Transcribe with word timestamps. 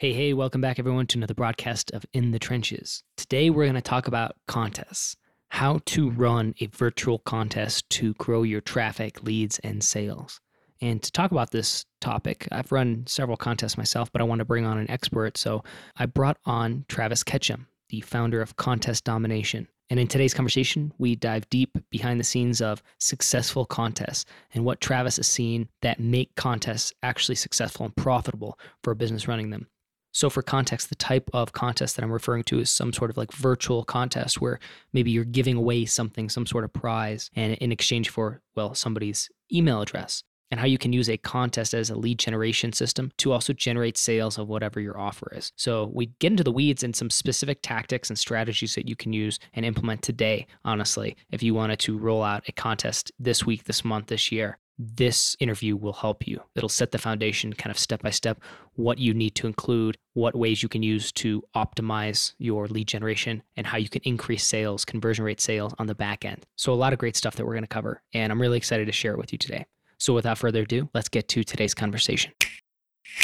Hey, 0.00 0.12
hey, 0.12 0.32
welcome 0.32 0.60
back, 0.60 0.78
everyone, 0.78 1.08
to 1.08 1.18
another 1.18 1.34
broadcast 1.34 1.90
of 1.90 2.06
In 2.12 2.30
the 2.30 2.38
Trenches. 2.38 3.02
Today, 3.16 3.50
we're 3.50 3.64
going 3.64 3.74
to 3.74 3.80
talk 3.80 4.06
about 4.06 4.36
contests, 4.46 5.16
how 5.48 5.80
to 5.86 6.08
run 6.10 6.54
a 6.60 6.66
virtual 6.66 7.18
contest 7.18 7.90
to 7.90 8.14
grow 8.14 8.44
your 8.44 8.60
traffic, 8.60 9.24
leads, 9.24 9.58
and 9.58 9.82
sales. 9.82 10.40
And 10.80 11.02
to 11.02 11.10
talk 11.10 11.32
about 11.32 11.50
this 11.50 11.84
topic, 12.00 12.46
I've 12.52 12.70
run 12.70 13.08
several 13.08 13.36
contests 13.36 13.76
myself, 13.76 14.12
but 14.12 14.20
I 14.20 14.24
want 14.24 14.38
to 14.38 14.44
bring 14.44 14.64
on 14.64 14.78
an 14.78 14.88
expert. 14.88 15.36
So 15.36 15.64
I 15.96 16.06
brought 16.06 16.38
on 16.46 16.84
Travis 16.86 17.24
Ketchum, 17.24 17.66
the 17.88 18.00
founder 18.02 18.40
of 18.40 18.54
Contest 18.54 19.02
Domination. 19.02 19.66
And 19.90 19.98
in 19.98 20.06
today's 20.06 20.32
conversation, 20.32 20.92
we 20.98 21.16
dive 21.16 21.50
deep 21.50 21.76
behind 21.90 22.20
the 22.20 22.24
scenes 22.24 22.60
of 22.60 22.84
successful 23.00 23.66
contests 23.66 24.26
and 24.54 24.64
what 24.64 24.80
Travis 24.80 25.16
has 25.16 25.26
seen 25.26 25.68
that 25.82 25.98
make 25.98 26.36
contests 26.36 26.92
actually 27.02 27.34
successful 27.34 27.84
and 27.84 27.96
profitable 27.96 28.60
for 28.84 28.92
a 28.92 28.96
business 28.96 29.26
running 29.26 29.50
them. 29.50 29.66
So, 30.12 30.30
for 30.30 30.42
context, 30.42 30.88
the 30.88 30.94
type 30.94 31.28
of 31.32 31.52
contest 31.52 31.96
that 31.96 32.02
I'm 32.02 32.12
referring 32.12 32.44
to 32.44 32.58
is 32.58 32.70
some 32.70 32.92
sort 32.92 33.10
of 33.10 33.16
like 33.16 33.32
virtual 33.32 33.84
contest 33.84 34.40
where 34.40 34.58
maybe 34.92 35.10
you're 35.10 35.24
giving 35.24 35.56
away 35.56 35.84
something, 35.84 36.28
some 36.28 36.46
sort 36.46 36.64
of 36.64 36.72
prize, 36.72 37.30
and 37.36 37.54
in 37.54 37.72
exchange 37.72 38.08
for, 38.08 38.40
well, 38.56 38.74
somebody's 38.74 39.28
email 39.52 39.80
address. 39.80 40.22
And 40.50 40.58
how 40.58 40.64
you 40.64 40.78
can 40.78 40.94
use 40.94 41.10
a 41.10 41.18
contest 41.18 41.74
as 41.74 41.90
a 41.90 41.94
lead 41.94 42.18
generation 42.18 42.72
system 42.72 43.12
to 43.18 43.32
also 43.32 43.52
generate 43.52 43.98
sales 43.98 44.38
of 44.38 44.48
whatever 44.48 44.80
your 44.80 44.98
offer 44.98 45.30
is. 45.36 45.52
So, 45.56 45.90
we 45.92 46.06
get 46.20 46.32
into 46.32 46.44
the 46.44 46.52
weeds 46.52 46.82
and 46.82 46.96
some 46.96 47.10
specific 47.10 47.58
tactics 47.62 48.08
and 48.08 48.18
strategies 48.18 48.74
that 48.76 48.88
you 48.88 48.96
can 48.96 49.12
use 49.12 49.38
and 49.52 49.66
implement 49.66 50.00
today, 50.00 50.46
honestly, 50.64 51.16
if 51.30 51.42
you 51.42 51.52
wanted 51.52 51.80
to 51.80 51.98
roll 51.98 52.22
out 52.22 52.48
a 52.48 52.52
contest 52.52 53.12
this 53.18 53.44
week, 53.44 53.64
this 53.64 53.84
month, 53.84 54.06
this 54.06 54.32
year 54.32 54.58
this 54.78 55.36
interview 55.40 55.76
will 55.76 55.92
help 55.92 56.26
you. 56.26 56.40
It'll 56.54 56.68
set 56.68 56.92
the 56.92 56.98
foundation 56.98 57.52
kind 57.52 57.70
of 57.70 57.78
step 57.78 58.02
by 58.02 58.10
step 58.10 58.40
what 58.74 58.98
you 58.98 59.12
need 59.12 59.34
to 59.34 59.46
include, 59.46 59.98
what 60.14 60.36
ways 60.36 60.62
you 60.62 60.68
can 60.68 60.84
use 60.84 61.10
to 61.12 61.42
optimize 61.56 62.34
your 62.38 62.68
lead 62.68 62.86
generation, 62.86 63.42
and 63.56 63.66
how 63.66 63.76
you 63.76 63.88
can 63.88 64.02
increase 64.04 64.46
sales, 64.46 64.84
conversion 64.84 65.24
rate 65.24 65.40
sales 65.40 65.74
on 65.78 65.88
the 65.88 65.94
back 65.94 66.24
end. 66.24 66.46
So, 66.54 66.72
a 66.72 66.74
lot 66.74 66.92
of 66.92 66.98
great 66.98 67.16
stuff 67.16 67.34
that 67.36 67.44
we're 67.44 67.54
going 67.54 67.64
to 67.64 67.68
cover, 67.68 68.02
and 68.14 68.30
I'm 68.30 68.40
really 68.40 68.56
excited 68.56 68.86
to 68.86 68.92
share 68.92 69.12
it 69.12 69.18
with 69.18 69.32
you 69.32 69.38
today. 69.38 69.66
So, 69.98 70.14
without 70.14 70.38
further 70.38 70.62
ado, 70.62 70.88
let's 70.94 71.08
get 71.08 71.26
to 71.28 71.42
today's 71.42 71.74
conversation. 71.74 72.32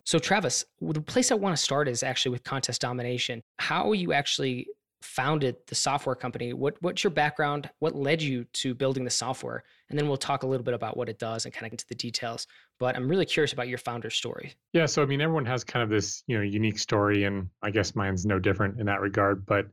So, 0.05 0.19
Travis, 0.19 0.65
the 0.81 1.01
place 1.01 1.31
I 1.31 1.37
want 1.37 1.57
to 1.57 1.63
start 1.63 1.87
is 1.89 2.03
actually 2.03 2.33
with 2.33 2.43
contest 2.43 2.81
domination. 2.81 3.43
How 3.59 3.93
you 3.93 4.13
actually 4.13 4.67
founded 5.05 5.57
the 5.67 5.75
software 5.75 6.15
company. 6.15 6.53
What 6.53 6.77
what's 6.81 7.05
your 7.05 7.11
background? 7.11 7.71
What 7.79 7.95
led 7.95 8.23
you 8.23 8.45
to 8.55 8.75
building 8.75 9.05
the 9.05 9.11
software? 9.11 9.63
And 9.91 9.99
then 9.99 10.09
we'll 10.09 10.17
talk 10.17 10.43
a 10.43 10.47
little 10.47 10.65
bit 10.65 10.75
about 10.75 10.97
what 10.97 11.09
it 11.09 11.19
does 11.19 11.45
and 11.45 11.53
kind 11.53 11.67
of 11.67 11.73
into 11.73 11.87
the 11.89 11.95
details. 11.95 12.47
But 12.79 12.97
I'm 12.97 13.09
really 13.09 13.27
curious 13.27 13.53
about 13.53 13.69
your 13.69 13.79
founder 13.79 14.11
story. 14.11 14.55
Yeah, 14.73 14.87
so 14.87 15.03
I 15.03 15.07
mean 15.07 15.21
everyone 15.21 15.47
has 15.47 15.63
kind 15.63 15.83
of 15.83 15.91
this, 15.91 16.23
you 16.27 16.37
know, 16.37 16.43
unique 16.43 16.79
story 16.79 17.25
and 17.25 17.49
I 17.63 17.71
guess 17.71 17.95
mine's 17.95 18.25
no 18.25 18.39
different 18.39 18.81
in 18.81 18.87
that 18.87 19.01
regard, 19.01 19.47
but 19.47 19.67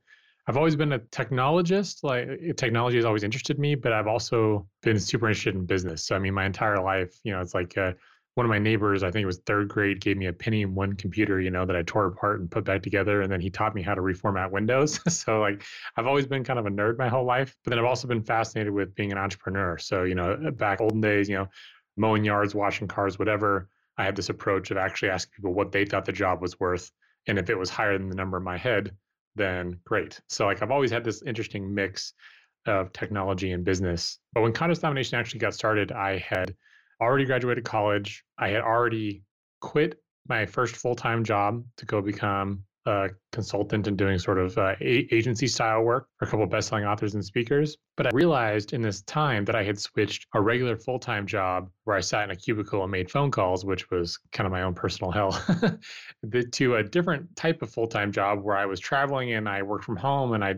I've 0.48 0.58
always 0.58 0.76
been 0.76 0.94
a 0.94 1.00
technologist. 1.00 2.04
Like 2.04 2.28
eh, 2.28 2.54
technology 2.56 2.98
has 2.98 3.06
always 3.06 3.24
interested 3.24 3.58
me, 3.60 3.76
but 3.76 3.94
I've 3.94 4.08
also 4.08 4.68
been 4.82 5.00
super 5.00 5.28
interested 5.28 5.56
in 5.56 5.66
business. 5.66 6.06
So 6.06 6.16
I 6.16 6.20
mean, 6.20 6.34
my 6.34 6.46
entire 6.46 6.82
life, 6.82 7.18
you 7.24 7.32
know, 7.32 7.42
it's 7.42 7.54
like 7.54 7.78
uh, 7.78 7.94
one 8.36 8.46
of 8.46 8.50
my 8.50 8.60
neighbors, 8.60 9.04
I 9.04 9.12
think 9.12 9.24
it 9.24 9.28
was 9.28 9.40
third 9.40 9.68
grade, 9.68 10.00
gave 10.00 10.16
me 10.16 10.28
a 10.28 10.34
Pentium 10.34 10.74
one 10.74 10.94
computer, 10.94 11.42
you 11.42 11.52
know, 11.52 11.66
that 11.66 11.76
I 11.76 11.84
tore 11.84 12.06
apart 12.06 12.40
and 12.40 12.50
put 12.50 12.64
back 12.64 12.82
together. 12.82 13.22
And 13.22 13.32
then 13.32 13.42
he 13.42 13.50
taught 13.50 13.76
me 13.76 13.82
how 13.82 13.94
to 13.94 14.02
reformat 14.02 14.52
Windows. 14.52 15.00
so 15.14 15.42
like 15.42 15.64
I've 15.98 16.08
always 16.08 16.26
been 16.26 16.44
kind 16.44 16.58
of 16.58 16.66
a 16.66 16.70
nerd 16.70 16.98
my 16.98 17.10
whole 17.10 17.26
life. 17.26 17.56
But 17.64 17.72
then 17.72 17.80
I've 17.80 17.86
also 17.86 18.08
been 18.08 18.24
fascinated 18.24 18.72
with 18.72 18.96
being 18.96 19.12
an 19.12 19.18
entrepreneur. 19.18 19.78
So, 19.78 20.04
you 20.04 20.16
know, 20.16 20.52
back 20.56 20.80
olden 20.80 21.02
days, 21.02 21.28
you 21.28 21.36
know, 21.36 21.48
mowing 21.98 22.24
yards, 22.24 22.56
washing 22.56 22.88
cars, 22.88 23.20
whatever, 23.20 23.68
I 23.98 24.06
had 24.06 24.16
this 24.16 24.30
approach 24.30 24.72
of 24.72 24.78
actually 24.78 25.10
asking 25.10 25.34
people 25.36 25.54
what 25.54 25.74
they 25.74 25.86
thought 25.86 26.06
the 26.06 26.14
job 26.14 26.42
was 26.42 26.58
worth. 26.58 26.90
And 27.28 27.38
if 27.38 27.50
it 27.50 27.58
was 27.58 27.70
higher 27.70 27.98
than 27.98 28.10
the 28.10 28.16
number 28.16 28.38
in 28.38 28.44
my 28.44 28.58
head, 28.58 28.96
then 29.36 29.78
great. 29.84 30.22
So 30.30 30.46
like 30.46 30.62
I've 30.62 30.72
always 30.72 30.92
had 30.92 31.04
this 31.04 31.22
interesting 31.24 31.74
mix 31.74 32.14
of 32.66 32.94
technology 32.94 33.52
and 33.52 33.66
business. 33.66 34.20
But 34.34 34.42
when 34.42 34.54
Contest 34.54 34.82
Domination 34.82 35.20
actually 35.20 35.40
got 35.40 35.54
started, 35.54 35.92
I 35.92 36.18
had 36.18 36.56
already 37.02 37.26
graduated 37.26 37.66
college. 37.66 38.24
I 38.38 38.50
had 38.50 38.62
already 38.62 39.24
quit 39.60 40.00
my 40.28 40.46
first 40.46 40.76
full 40.76 40.96
time 40.96 41.24
job 41.24 41.64
to 41.78 41.86
go 41.86 42.02
become 42.02 42.64
a 42.88 43.10
consultant 43.32 43.88
and 43.88 43.96
doing 43.96 44.18
sort 44.18 44.40
of 44.40 44.58
uh, 44.58 44.76
agency 44.82 45.48
style 45.48 45.84
work 45.84 46.08
for 46.18 46.26
a 46.26 46.28
couple 46.28 46.44
of 46.44 46.50
best-selling 46.50 46.86
authors 46.86 47.14
and 47.14 47.24
speakers. 47.24 47.78
But 47.96 48.08
I 48.08 48.10
realized 48.12 48.74
in 48.74 48.82
this 48.82 49.04
time 49.04 49.46
that 49.46 49.56
I 49.56 49.64
had 49.64 49.80
switched 49.80 50.26
a 50.34 50.42
regular 50.42 50.76
full-time 50.76 51.28
job 51.28 51.70
where 51.84 51.96
I 51.96 52.00
sat 52.00 52.24
in 52.24 52.32
a 52.32 52.36
cubicle 52.36 52.82
and 52.82 52.92
made 52.92 53.12
phone 53.12 53.30
calls, 53.30 53.66
which 53.66 53.92
was 53.92 54.18
kind 54.32 54.48
of 54.48 54.52
my 54.52 54.64
own 54.64 54.74
personal 54.74 55.12
hell, 55.12 55.32
to 56.52 56.76
a 56.76 56.84
different 56.84 57.36
type 57.36 57.62
of 57.62 57.72
full-time 57.72 58.12
job 58.12 58.42
where 58.42 58.58
I 58.58 58.66
was 58.66 58.80
traveling 58.80 59.34
and 59.34 59.48
I 59.48 59.62
worked 59.62 59.86
from 59.86 59.98
home 59.98 60.34
and 60.34 60.44
I 60.44 60.56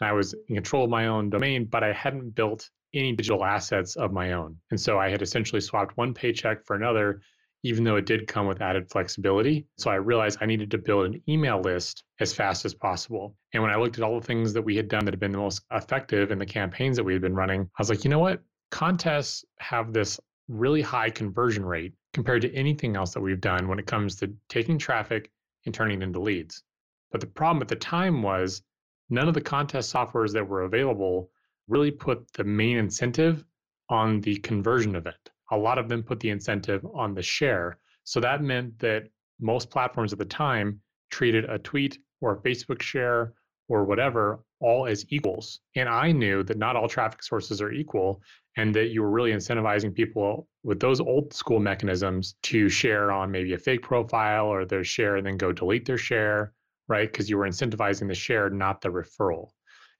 and 0.00 0.08
I 0.08 0.12
was 0.12 0.34
in 0.48 0.56
control 0.56 0.84
of 0.84 0.90
my 0.90 1.06
own 1.06 1.30
domain, 1.30 1.66
but 1.66 1.84
I 1.84 1.92
hadn't 1.92 2.34
built 2.34 2.68
any 2.94 3.12
digital 3.12 3.44
assets 3.44 3.96
of 3.96 4.12
my 4.12 4.32
own. 4.32 4.56
And 4.70 4.80
so 4.80 4.98
I 4.98 5.10
had 5.10 5.22
essentially 5.22 5.60
swapped 5.60 5.96
one 5.96 6.14
paycheck 6.14 6.64
for 6.64 6.76
another, 6.76 7.20
even 7.62 7.84
though 7.84 7.96
it 7.96 8.06
did 8.06 8.26
come 8.26 8.46
with 8.46 8.60
added 8.60 8.90
flexibility. 8.90 9.66
So 9.78 9.90
I 9.90 9.96
realized 9.96 10.38
I 10.40 10.46
needed 10.46 10.70
to 10.72 10.78
build 10.78 11.06
an 11.06 11.22
email 11.28 11.60
list 11.60 12.04
as 12.20 12.32
fast 12.32 12.64
as 12.64 12.74
possible. 12.74 13.36
And 13.52 13.62
when 13.62 13.72
I 13.72 13.76
looked 13.76 13.98
at 13.98 14.04
all 14.04 14.20
the 14.20 14.26
things 14.26 14.52
that 14.52 14.62
we 14.62 14.76
had 14.76 14.88
done 14.88 15.04
that 15.04 15.12
had 15.12 15.20
been 15.20 15.32
the 15.32 15.38
most 15.38 15.62
effective 15.70 16.30
in 16.30 16.38
the 16.38 16.46
campaigns 16.46 16.96
that 16.96 17.04
we 17.04 17.12
had 17.12 17.22
been 17.22 17.34
running, 17.34 17.62
I 17.62 17.80
was 17.80 17.90
like, 17.90 18.04
you 18.04 18.10
know 18.10 18.18
what? 18.18 18.42
Contests 18.70 19.44
have 19.60 19.92
this 19.92 20.20
really 20.48 20.82
high 20.82 21.10
conversion 21.10 21.64
rate 21.64 21.94
compared 22.12 22.42
to 22.42 22.54
anything 22.54 22.96
else 22.96 23.14
that 23.14 23.20
we've 23.20 23.40
done 23.40 23.66
when 23.68 23.78
it 23.78 23.86
comes 23.86 24.16
to 24.16 24.32
taking 24.48 24.78
traffic 24.78 25.30
and 25.64 25.74
turning 25.74 26.02
it 26.02 26.04
into 26.04 26.20
leads. 26.20 26.62
But 27.10 27.20
the 27.20 27.26
problem 27.26 27.62
at 27.62 27.68
the 27.68 27.76
time 27.76 28.22
was 28.22 28.62
none 29.08 29.28
of 29.28 29.34
the 29.34 29.40
contest 29.40 29.92
softwares 29.92 30.32
that 30.32 30.48
were 30.48 30.62
available 30.62 31.30
really 31.68 31.90
put 31.90 32.32
the 32.34 32.44
main 32.44 32.76
incentive 32.76 33.44
on 33.88 34.20
the 34.20 34.36
conversion 34.36 34.96
event. 34.96 35.30
A 35.50 35.56
lot 35.56 35.78
of 35.78 35.88
them 35.88 36.02
put 36.02 36.20
the 36.20 36.30
incentive 36.30 36.84
on 36.94 37.14
the 37.14 37.22
share. 37.22 37.78
So 38.04 38.20
that 38.20 38.42
meant 38.42 38.78
that 38.78 39.04
most 39.40 39.70
platforms 39.70 40.12
at 40.12 40.18
the 40.18 40.24
time 40.24 40.80
treated 41.10 41.44
a 41.44 41.58
tweet 41.58 41.98
or 42.20 42.32
a 42.32 42.40
Facebook 42.40 42.82
share 42.82 43.34
or 43.68 43.84
whatever 43.84 44.44
all 44.60 44.86
as 44.86 45.04
equals. 45.10 45.60
And 45.76 45.88
I 45.88 46.12
knew 46.12 46.42
that 46.44 46.56
not 46.56 46.76
all 46.76 46.88
traffic 46.88 47.22
sources 47.22 47.60
are 47.60 47.72
equal 47.72 48.22
and 48.56 48.74
that 48.74 48.90
you 48.90 49.02
were 49.02 49.10
really 49.10 49.32
incentivizing 49.32 49.94
people 49.94 50.48
with 50.62 50.80
those 50.80 51.00
old 51.00 51.32
school 51.32 51.60
mechanisms 51.60 52.36
to 52.44 52.68
share 52.68 53.10
on 53.10 53.30
maybe 53.30 53.52
a 53.52 53.58
fake 53.58 53.82
profile 53.82 54.46
or 54.46 54.64
their 54.64 54.84
share 54.84 55.16
and 55.16 55.26
then 55.26 55.36
go 55.36 55.52
delete 55.52 55.84
their 55.86 55.98
share, 55.98 56.52
right? 56.88 57.10
Because 57.10 57.28
you 57.28 57.36
were 57.36 57.46
incentivizing 57.46 58.08
the 58.08 58.14
share, 58.14 58.48
not 58.50 58.80
the 58.80 58.88
referral. 58.88 59.48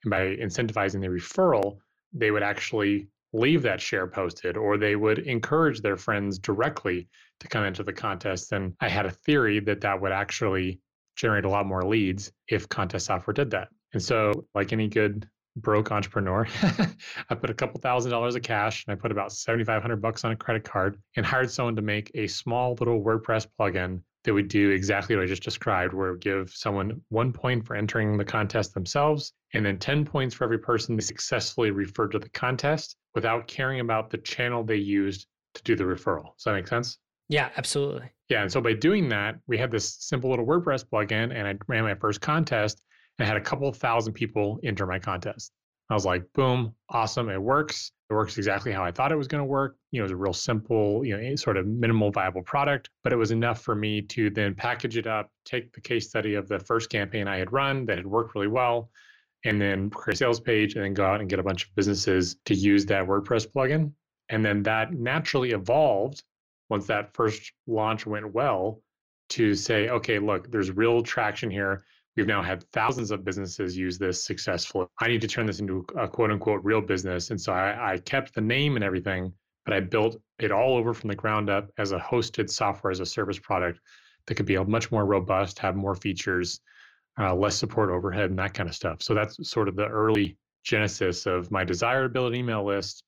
And 0.05 0.11
by 0.11 0.37
incentivizing 0.37 1.01
the 1.01 1.09
referral, 1.09 1.79
they 2.13 2.31
would 2.31 2.43
actually 2.43 3.09
leave 3.33 3.63
that 3.63 3.81
share 3.81 4.07
posted 4.07 4.57
or 4.57 4.79
they 4.79 4.95
would 4.95 5.19
encourage 5.19 5.81
their 5.81 5.97
friends 5.97 6.39
directly 6.39 7.09
to 7.41 7.49
come 7.49 7.65
into 7.65 7.83
the 7.83 7.93
contest. 7.93 8.53
And 8.53 8.75
I 8.81 8.89
had 8.89 9.07
a 9.07 9.11
theory 9.11 9.59
that 9.61 9.81
that 9.81 10.01
would 10.01 10.13
actually 10.13 10.81
generate 11.17 11.45
a 11.45 11.49
lot 11.49 11.67
more 11.67 11.83
leads 11.83 12.33
if 12.49 12.69
contest 12.69 13.07
software 13.07 13.35
did 13.35 13.51
that. 13.51 13.69
And 13.93 14.03
so, 14.03 14.47
like 14.55 14.73
any 14.73 14.89
good 14.89 15.29
broke 15.57 15.93
entrepreneur, 15.93 16.47
I 17.31 17.35
put 17.35 17.51
a 17.51 17.55
couple 17.55 17.81
thousand 17.81 18.11
dollars 18.11 18.35
of 18.35 18.43
cash 18.43 18.85
and 18.87 18.93
I 18.93 19.01
put 19.01 19.13
about 19.13 19.33
7,500 19.33 20.01
bucks 20.01 20.25
on 20.25 20.33
a 20.33 20.37
credit 20.37 20.65
card 20.65 20.99
and 21.17 21.27
hired 21.27 21.51
someone 21.51 21.77
to 21.77 21.83
make 21.83 22.11
a 22.15 22.27
small 22.27 22.77
little 22.79 23.03
WordPress 23.03 23.47
plugin 23.59 24.01
that 24.25 24.35
would 24.35 24.49
do 24.49 24.71
exactly 24.71 25.15
what 25.15 25.23
I 25.23 25.27
just 25.27 25.43
described, 25.43 25.95
where 25.95 26.09
it 26.09 26.13
would 26.13 26.21
give 26.21 26.51
someone 26.51 27.01
one 27.11 27.33
point 27.33 27.67
for 27.67 27.77
entering 27.77 28.17
the 28.17 28.25
contest 28.25 28.75
themselves, 28.75 29.33
and 29.53 29.65
then 29.65 29.79
10 29.79 30.05
points 30.05 30.35
for 30.35 30.45
every 30.45 30.59
person 30.59 30.97
they 30.97 31.03
successfully 31.03 31.71
referred 31.71 32.13
to 32.13 32.19
the 32.19 32.31
contest 32.31 32.97
without 33.15 33.47
caring 33.47 33.81
about 33.81 34.11
the 34.11 34.19
channel 34.19 34.65
they 34.65 34.77
used 34.77 35.27
to 35.55 35.63
do 35.63 35.77
the 35.77 35.85
referral. 35.85 36.35
Does 36.37 36.45
that 36.47 36.55
make 36.55 36.67
sense? 36.67 36.99
Yeah, 37.29 37.51
absolutely. 37.57 38.11
Yeah. 38.29 38.43
And 38.43 38.53
so 38.53 38.61
by 38.61 38.73
doing 38.73 39.09
that, 39.11 39.37
we 39.47 39.57
had 39.59 39.71
this 39.71 39.97
simple 40.01 40.31
little 40.31 40.47
WordPress 40.47 40.85
plugin, 40.85 41.35
and 41.35 41.47
I 41.47 41.55
ran 41.69 41.85
my 41.85 41.95
first 41.95 42.21
contest 42.21 42.83
and 43.19 43.29
had 43.29 43.37
a 43.37 43.41
couple 43.41 43.71
thousand 43.73 44.15
people 44.15 44.59
enter 44.65 44.87
my 44.87 44.99
contest. 44.99 45.53
I 45.91 45.95
was 45.95 46.07
like, 46.07 46.25
boom, 46.33 46.75
awesome. 46.89 47.29
It 47.29 47.41
works. 47.41 47.93
It 48.11 48.15
works 48.15 48.39
exactly 48.39 48.73
how 48.73 48.85
I 48.85 48.91
thought 48.91 49.13
it 49.13 49.17
was 49.17 49.29
going 49.29 49.43
to 49.43 49.47
work. 49.47 49.77
You 49.91 50.01
know, 50.01 50.05
it 50.05 50.07
was 50.07 50.13
a 50.13 50.17
real 50.17 50.33
simple, 50.33 51.05
you 51.05 51.17
know, 51.17 51.23
eh, 51.23 51.37
sort 51.37 51.57
of 51.57 51.67
minimal 51.67 52.11
viable 52.11 52.43
product, 52.43 52.91
but 53.03 53.13
it 53.13 53.17
was 53.17 53.31
enough 53.31 53.63
for 53.63 53.75
me 53.75 54.01
to 54.03 54.31
then 54.31 54.55
package 54.55 54.97
it 54.97 55.07
up, 55.07 55.31
take 55.45 55.73
the 55.73 55.81
case 55.81 56.09
study 56.09 56.35
of 56.35 56.49
the 56.49 56.59
first 56.59 56.91
campaign 56.91 57.29
I 57.29 57.37
had 57.37 57.53
run 57.53 57.85
that 57.87 57.99
had 57.99 58.07
worked 58.07 58.35
really 58.35 58.49
well, 58.49 58.91
and 59.45 59.61
then 59.61 59.91
create 59.91 60.15
a 60.15 60.19
sales 60.19 60.41
page 60.41 60.75
and 60.75 60.85
then 60.85 60.95
go 60.95 61.05
out 61.05 61.21
and 61.21 61.29
get 61.29 61.39
a 61.39 61.43
bunch 61.43 61.65
of 61.65 61.75
businesses 61.75 62.37
to 62.47 62.55
use 62.55 62.87
that 62.87 63.07
WordPress 63.07 63.47
plugin. 63.47 63.93
And 64.31 64.45
then 64.45 64.63
that 64.63 64.93
naturally 64.95 65.51
evolved 65.51 66.23
once 66.71 66.87
that 66.87 67.13
first 67.13 67.53
launch 67.67 68.07
went 68.07 68.33
well 68.33 68.81
to 69.31 69.55
say, 69.55 69.89
okay, 69.89 70.19
look, 70.19 70.51
there's 70.51 70.71
real 70.71 71.03
traction 71.03 71.51
here. 71.51 71.85
We've 72.17 72.27
now 72.27 72.43
had 72.43 72.63
thousands 72.73 73.11
of 73.11 73.25
businesses 73.25 73.77
use 73.77 73.99
this 73.99 74.25
successfully. 74.25 74.87
I 75.01 75.09
need 75.09 75.21
to 75.23 75.29
turn 75.29 75.47
this 75.47 75.59
into 75.59 75.85
a 75.99 76.07
quote 76.07 76.31
unquote 76.31 76.63
real 76.63 76.81
business. 76.81 77.31
And 77.31 77.41
so 77.41 77.53
I, 77.53 77.95
I 77.95 77.99
kept 77.99 78.35
the 78.35 78.41
name 78.41 78.77
and 78.77 78.85
everything, 78.85 79.33
but 79.65 79.75
I 79.75 79.81
built 79.81 80.17
it 80.39 80.53
all 80.53 80.77
over 80.77 80.95
from 80.95 81.09
the 81.09 81.17
ground 81.17 81.51
up 81.51 81.71
as 81.79 81.93
a 81.93 81.99
hosted 81.99 82.49
software 82.51 82.93
as 82.93 83.01
a 83.01 83.07
service 83.07 83.39
product 83.39 83.81
that 84.27 84.37
could 84.37 84.47
be 84.47 84.57
much 84.57 84.93
more 84.93 85.05
robust, 85.05 85.59
have 85.59 85.75
more 85.75 85.95
features, 85.95 86.61
uh, 87.19 87.35
less 87.35 87.57
support 87.57 87.91
overhead, 87.91 88.31
and 88.31 88.39
that 88.39 88.55
kind 88.55 88.69
of 88.69 88.75
stuff. 88.75 89.03
So 89.03 89.15
that's 89.15 89.49
sort 89.49 89.69
of 89.69 89.77
the 89.77 89.87
early 89.87 90.37
genesis 90.63 91.27
of 91.27 91.51
my 91.51 91.65
desire 91.65 92.05
to 92.05 92.09
build 92.09 92.33
an 92.33 92.39
email 92.39 92.65
list, 92.65 93.05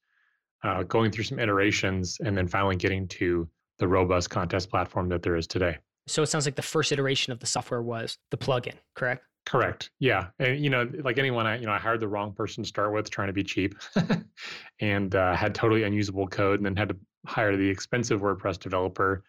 uh, 0.64 0.82
going 0.82 1.10
through 1.10 1.24
some 1.24 1.38
iterations, 1.38 2.18
and 2.24 2.36
then 2.36 2.46
finally 2.48 2.76
getting 2.76 3.08
to 3.08 3.48
the 3.78 3.88
robust 3.88 4.30
contest 4.30 4.68
platform 4.68 5.08
that 5.08 5.22
there 5.22 5.36
is 5.36 5.46
today. 5.46 5.78
So 6.06 6.22
it 6.22 6.26
sounds 6.26 6.46
like 6.46 6.54
the 6.54 6.62
first 6.62 6.92
iteration 6.92 7.32
of 7.32 7.40
the 7.40 7.46
software 7.46 7.82
was 7.82 8.18
the 8.30 8.36
plugin, 8.36 8.74
correct? 8.94 9.24
Correct. 9.44 9.90
Yeah, 10.00 10.28
and 10.40 10.58
you 10.58 10.70
know, 10.70 10.90
like 11.04 11.18
anyone, 11.18 11.46
I 11.46 11.58
you 11.58 11.66
know, 11.66 11.72
I 11.72 11.78
hired 11.78 12.00
the 12.00 12.08
wrong 12.08 12.32
person 12.32 12.64
to 12.64 12.68
start 12.68 12.92
with, 12.92 13.10
trying 13.10 13.28
to 13.28 13.32
be 13.32 13.44
cheap, 13.44 13.76
and 14.80 15.14
uh, 15.14 15.34
had 15.36 15.54
totally 15.54 15.84
unusable 15.84 16.26
code, 16.26 16.58
and 16.58 16.66
then 16.66 16.76
had 16.76 16.88
to 16.88 16.96
hire 17.26 17.56
the 17.56 17.68
expensive 17.68 18.20
WordPress 18.20 18.58
developer 18.58 19.22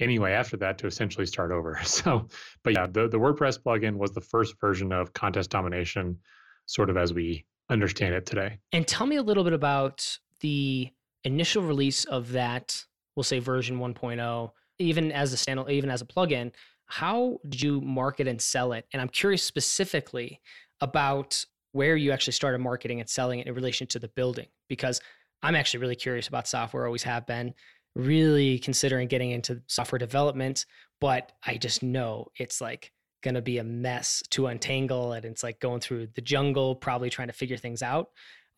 anyway 0.00 0.32
after 0.32 0.56
that 0.56 0.78
to 0.78 0.86
essentially 0.86 1.26
start 1.26 1.50
over. 1.52 1.78
So, 1.84 2.28
but 2.62 2.72
yeah, 2.72 2.86
the 2.86 3.08
the 3.08 3.18
WordPress 3.18 3.58
plugin 3.58 3.96
was 3.96 4.12
the 4.12 4.22
first 4.22 4.58
version 4.58 4.90
of 4.90 5.12
contest 5.12 5.50
domination, 5.50 6.18
sort 6.64 6.88
of 6.88 6.96
as 6.96 7.12
we 7.12 7.44
understand 7.68 8.14
it 8.14 8.24
today. 8.24 8.58
And 8.72 8.86
tell 8.86 9.06
me 9.06 9.16
a 9.16 9.22
little 9.22 9.44
bit 9.44 9.52
about 9.52 10.18
the 10.40 10.90
initial 11.24 11.62
release 11.62 12.04
of 12.06 12.32
that. 12.32 12.84
We'll 13.16 13.24
say 13.24 13.38
version 13.38 13.78
1.0 13.78 14.50
even 14.78 15.12
as 15.12 15.32
a 15.32 15.36
standalone, 15.36 15.70
even 15.70 15.90
as 15.90 16.02
a 16.02 16.06
plugin, 16.06 16.52
how 16.86 17.38
did 17.48 17.60
you 17.60 17.80
market 17.80 18.26
and 18.26 18.40
sell 18.40 18.72
it? 18.72 18.86
And 18.92 19.02
I'm 19.02 19.08
curious 19.08 19.42
specifically 19.42 20.40
about 20.80 21.44
where 21.72 21.96
you 21.96 22.12
actually 22.12 22.32
started 22.32 22.58
marketing 22.58 23.00
and 23.00 23.08
selling 23.08 23.40
it 23.40 23.46
in 23.46 23.54
relation 23.54 23.86
to 23.88 23.98
the 23.98 24.08
building, 24.08 24.46
because 24.68 25.00
I'm 25.42 25.54
actually 25.54 25.80
really 25.80 25.96
curious 25.96 26.28
about 26.28 26.48
software, 26.48 26.86
always 26.86 27.02
have 27.02 27.26
been, 27.26 27.54
really 27.94 28.58
considering 28.58 29.08
getting 29.08 29.32
into 29.32 29.60
software 29.66 29.98
development, 29.98 30.64
but 31.00 31.32
I 31.46 31.56
just 31.56 31.82
know 31.82 32.28
it's 32.38 32.60
like 32.60 32.92
going 33.22 33.34
to 33.34 33.42
be 33.42 33.58
a 33.58 33.64
mess 33.64 34.22
to 34.30 34.46
untangle 34.46 35.12
and 35.12 35.24
it's 35.24 35.42
like 35.42 35.60
going 35.60 35.80
through 35.80 36.08
the 36.14 36.20
jungle, 36.20 36.76
probably 36.76 37.10
trying 37.10 37.28
to 37.28 37.34
figure 37.34 37.56
things 37.56 37.82
out. 37.82 38.10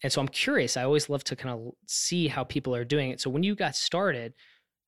And 0.02 0.12
so 0.12 0.20
I'm 0.20 0.28
curious. 0.28 0.76
I 0.76 0.84
always 0.84 1.08
love 1.08 1.24
to 1.24 1.36
kind 1.36 1.58
of 1.58 1.72
see 1.86 2.28
how 2.28 2.44
people 2.44 2.74
are 2.74 2.84
doing 2.84 3.10
it. 3.10 3.20
So 3.20 3.30
when 3.30 3.42
you 3.42 3.54
got 3.54 3.74
started, 3.76 4.34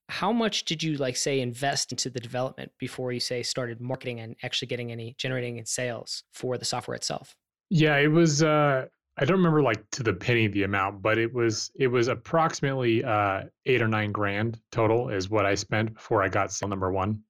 how 0.09 0.33
much 0.33 0.65
did 0.65 0.83
you 0.83 0.97
like 0.97 1.17
say 1.17 1.41
invest 1.41 1.93
into 1.93 2.11
the 2.11 2.21
development 2.21 2.71
before 2.79 3.13
you 3.13 3.21
say 3.21 3.43
started 3.43 3.81
marketing 3.81 4.21
and 4.21 4.37
actually 4.43 4.69
getting 4.69 4.93
any 4.93 5.15
generating 5.19 5.57
in 5.57 5.67
sales 5.67 6.25
for 6.33 6.59
the 6.59 6.65
software 6.65 6.95
itself? 6.95 7.35
Yeah 7.71 7.97
it 7.97 8.11
was 8.11 8.43
uh 8.43 8.87
i 9.19 9.25
don't 9.25 9.39
remember 9.39 9.63
like 9.63 9.83
to 9.91 10.03
the 10.03 10.13
penny 10.13 10.47
the 10.47 10.63
amount 10.63 11.03
but 11.03 11.19
it 11.19 11.33
was 11.33 11.71
it 11.75 11.87
was 11.87 12.09
approximately 12.09 13.03
uh 13.05 13.43
eight 13.67 13.81
or 13.83 13.89
nine 13.89 14.13
grand 14.13 14.59
total 14.71 15.09
is 15.09 15.31
what 15.31 15.47
i 15.47 15.55
spent 15.55 15.95
before 15.95 16.23
i 16.23 16.29
got 16.29 16.53
sale 16.53 16.69
number 16.69 16.91
one 16.91 17.21